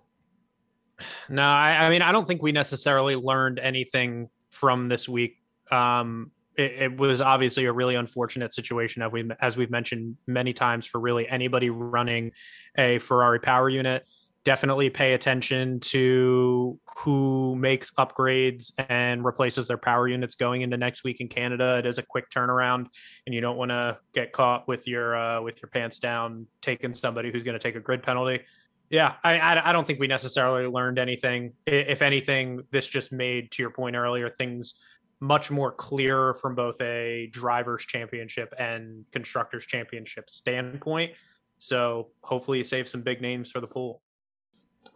No, 1.30 1.44
I, 1.44 1.86
I, 1.86 1.90
mean 1.90 2.02
I 2.02 2.12
don't 2.12 2.26
think 2.26 2.42
we 2.42 2.52
necessarily 2.52 3.16
learned 3.16 3.60
anything 3.60 4.30
from 4.50 4.86
this 4.86 5.10
week. 5.10 5.38
Um, 5.72 6.32
it, 6.56 6.72
it, 6.84 6.98
was 6.98 7.22
obviously 7.22 7.66
a 7.66 7.74
really 7.74 7.96
unfortunate 7.96 8.54
situation 8.54 9.02
as 9.02 9.12
we 9.12 9.30
as 9.42 9.58
we've 9.58 9.72
mentioned 9.72 10.18
many 10.28 10.54
times 10.54 10.86
for 10.86 11.00
really 11.00 11.28
anybody 11.28 11.70
running 11.70 12.32
a 12.78 13.00
Ferrari 13.00 13.40
power 13.40 13.70
unit. 13.70 14.06
Definitely 14.44 14.90
pay 14.90 15.14
attention 15.14 15.80
to 15.80 16.78
who 16.98 17.56
makes 17.56 17.92
upgrades 17.92 18.74
and 18.78 19.24
replaces 19.24 19.70
their 19.70 19.78
power 19.78 20.08
units 20.08 20.36
going 20.36 20.64
into 20.64 20.76
next 20.76 21.06
week 21.06 21.22
in 21.22 21.30
Canada. 21.30 21.78
It 21.78 21.86
is 21.86 21.98
a 21.98 22.04
quick 22.04 22.30
turnaround, 22.30 22.88
and 23.26 23.34
you 23.34 23.40
don't 23.40 23.56
want 23.56 23.72
to 23.72 23.98
get 24.14 24.34
caught 24.34 24.68
with 24.68 24.86
your 24.86 25.16
uh, 25.16 25.42
with 25.42 25.62
your 25.62 25.70
pants 25.70 26.00
down 26.00 26.46
taking 26.62 26.94
somebody 26.94 27.32
who's 27.32 27.44
going 27.44 27.58
to 27.58 27.64
take 27.64 27.76
a 27.76 27.80
grid 27.80 28.04
penalty. 28.04 28.42
Yeah, 28.90 29.14
I, 29.24 29.40
I, 29.40 29.70
I 29.70 29.74
don't 29.74 29.88
think 29.88 30.00
we 30.00 30.08
necessarily 30.08 30.68
learned 30.68 31.00
anything. 31.00 31.54
If 31.66 32.02
anything, 32.02 32.62
this 32.72 32.88
just 32.88 33.12
made 33.12 33.50
to 33.54 33.64
your 33.64 33.72
point 33.72 33.96
earlier 33.96 34.30
things 34.30 34.76
much 35.24 35.50
more 35.50 35.72
clear 35.72 36.34
from 36.34 36.54
both 36.54 36.80
a 36.82 37.30
drivers 37.32 37.86
championship 37.86 38.54
and 38.60 39.06
constructors 39.14 39.66
championship 39.66 40.30
standpoint. 40.30 41.14
So 41.60 42.10
hopefully 42.22 42.58
you 42.58 42.66
save 42.66 42.90
some 42.90 43.02
big 43.02 43.22
names 43.22 43.50
for 43.50 43.62
the 43.62 43.68
pool. 43.68 44.02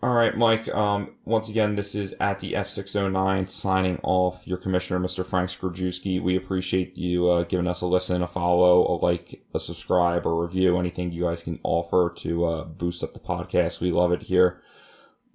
All 0.04 0.14
right, 0.14 0.38
Mike. 0.38 0.68
Um, 0.76 1.16
once 1.24 1.48
again, 1.48 1.76
this 1.76 1.96
is 1.96 2.14
at 2.20 2.40
the 2.40 2.54
F609 2.54 3.48
signing 3.48 4.00
off. 4.04 4.46
Your 4.46 4.58
commissioner, 4.58 5.00
Mr. 5.00 5.26
Frank 5.26 5.50
Skrajewski. 5.50 6.22
We 6.22 6.36
appreciate 6.36 6.98
you 6.98 7.30
uh, 7.30 7.44
giving 7.44 7.66
us 7.66 7.80
a 7.82 7.88
listen, 7.88 8.22
a 8.22 8.28
follow, 8.28 8.82
a 8.82 8.96
like, 9.04 9.42
a 9.56 9.60
subscribe, 9.62 10.26
or 10.26 10.44
review. 10.44 10.78
Anything 10.78 11.14
you 11.14 11.24
guys 11.24 11.42
can 11.42 11.58
offer 11.64 12.14
to 12.18 12.46
uh, 12.46 12.64
boost 12.66 13.02
up 13.02 13.14
the 13.14 13.22
podcast. 13.22 13.80
We 13.80 13.92
love 13.92 14.12
it 14.12 14.24
here. 14.24 14.62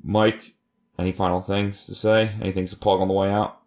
Mike, 0.05 0.55
any 0.99 1.13
final 1.13 1.41
things 1.41 1.87
to 1.87 1.95
say? 1.95 2.31
Anything 2.43 2.67
to 2.67 2.77
plug 2.77 3.01
on 3.01 3.09
the 3.09 3.15
way 3.15 3.31
out? 3.31 3.62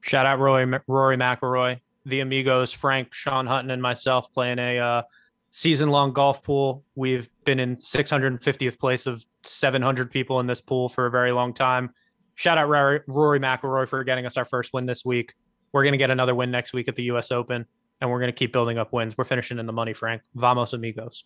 Shout 0.00 0.26
out 0.26 0.38
Rory, 0.38 0.66
Rory 0.86 1.16
McIlroy, 1.16 1.80
the 2.04 2.20
amigos, 2.20 2.72
Frank, 2.72 3.12
Sean 3.12 3.46
Hutton, 3.46 3.70
and 3.70 3.82
myself 3.82 4.32
playing 4.32 4.58
a 4.58 4.78
uh, 4.78 5.02
season 5.50 5.90
long 5.90 6.12
golf 6.12 6.42
pool. 6.42 6.84
We've 6.94 7.28
been 7.44 7.58
in 7.58 7.76
650th 7.76 8.78
place 8.78 9.06
of 9.06 9.24
700 9.42 10.10
people 10.10 10.40
in 10.40 10.46
this 10.46 10.60
pool 10.60 10.88
for 10.88 11.06
a 11.06 11.10
very 11.10 11.32
long 11.32 11.52
time. 11.52 11.90
Shout 12.34 12.58
out 12.58 12.68
Rory, 12.68 13.00
Rory 13.08 13.40
McIlroy 13.40 13.88
for 13.88 14.04
getting 14.04 14.26
us 14.26 14.36
our 14.36 14.44
first 14.44 14.72
win 14.72 14.86
this 14.86 15.04
week. 15.04 15.34
We're 15.72 15.82
going 15.82 15.92
to 15.92 15.98
get 15.98 16.10
another 16.10 16.34
win 16.34 16.50
next 16.50 16.72
week 16.72 16.88
at 16.88 16.96
the 16.96 17.02
U.S. 17.04 17.30
Open, 17.30 17.66
and 18.00 18.10
we're 18.10 18.20
going 18.20 18.32
to 18.32 18.36
keep 18.36 18.52
building 18.52 18.78
up 18.78 18.92
wins. 18.92 19.18
We're 19.18 19.24
finishing 19.24 19.58
in 19.58 19.66
the 19.66 19.72
money, 19.72 19.92
Frank. 19.92 20.22
Vamos, 20.34 20.72
amigos. 20.72 21.24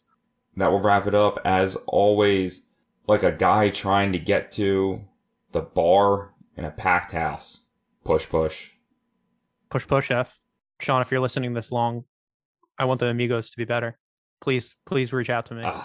That 0.57 0.70
will 0.70 0.81
wrap 0.81 1.07
it 1.07 1.14
up. 1.14 1.39
As 1.45 1.77
always, 1.87 2.62
like 3.07 3.23
a 3.23 3.33
guy 3.33 3.68
trying 3.68 4.12
to 4.12 4.18
get 4.18 4.51
to 4.53 5.05
the 5.53 5.62
bar 5.62 6.33
in 6.57 6.64
a 6.64 6.70
packed 6.70 7.12
house. 7.12 7.62
Push, 8.05 8.29
push. 8.29 8.71
Push, 9.71 9.87
push, 9.87 10.11
F. 10.11 10.39
Sean, 10.81 11.01
if 11.01 11.11
you're 11.11 11.21
listening 11.21 11.55
this 11.55 11.73
long, 11.73 12.05
I 12.79 12.85
want 12.85 13.01
the 13.01 13.09
amigos 13.09 13.51
to 13.51 13.57
be 13.57 13.65
better 13.65 13.99
please, 14.43 14.77
please 14.85 15.13
reach 15.13 15.31
out 15.31 15.47
to 15.47 15.55
me. 15.55 15.63
Uh, 15.65 15.83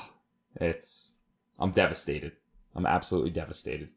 it's, 0.60 1.14
I'm 1.60 1.72
devastated. 1.72 2.34
I'm 2.76 2.86
absolutely 2.86 3.30
devastated. 3.30 3.90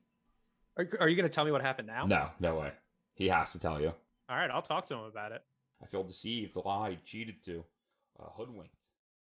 Are, 0.77 0.89
are 1.01 1.09
you 1.09 1.17
going 1.17 1.29
to 1.29 1.35
tell 1.35 1.45
me 1.45 1.51
what 1.51 1.63
happened 1.63 1.89
now? 1.89 2.07
No, 2.07 2.29
no 2.39 2.61
way. 2.61 2.73
He 3.15 3.29
has 3.29 3.53
to 3.53 3.59
tell 3.59 3.81
you. 3.81 3.93
All 4.29 4.37
right, 4.37 4.51
I'll 4.51 4.63
talk 4.63 4.87
to 4.87 4.95
him 4.95 5.01
about 5.01 5.33
it. 5.33 5.43
I 5.83 5.87
feel 5.87 6.05
deceived, 6.05 6.55
lied, 6.65 7.05
cheated 7.05 7.43
to, 7.45 7.65
uh, 8.21 8.29
hoodwinked. 8.37 8.77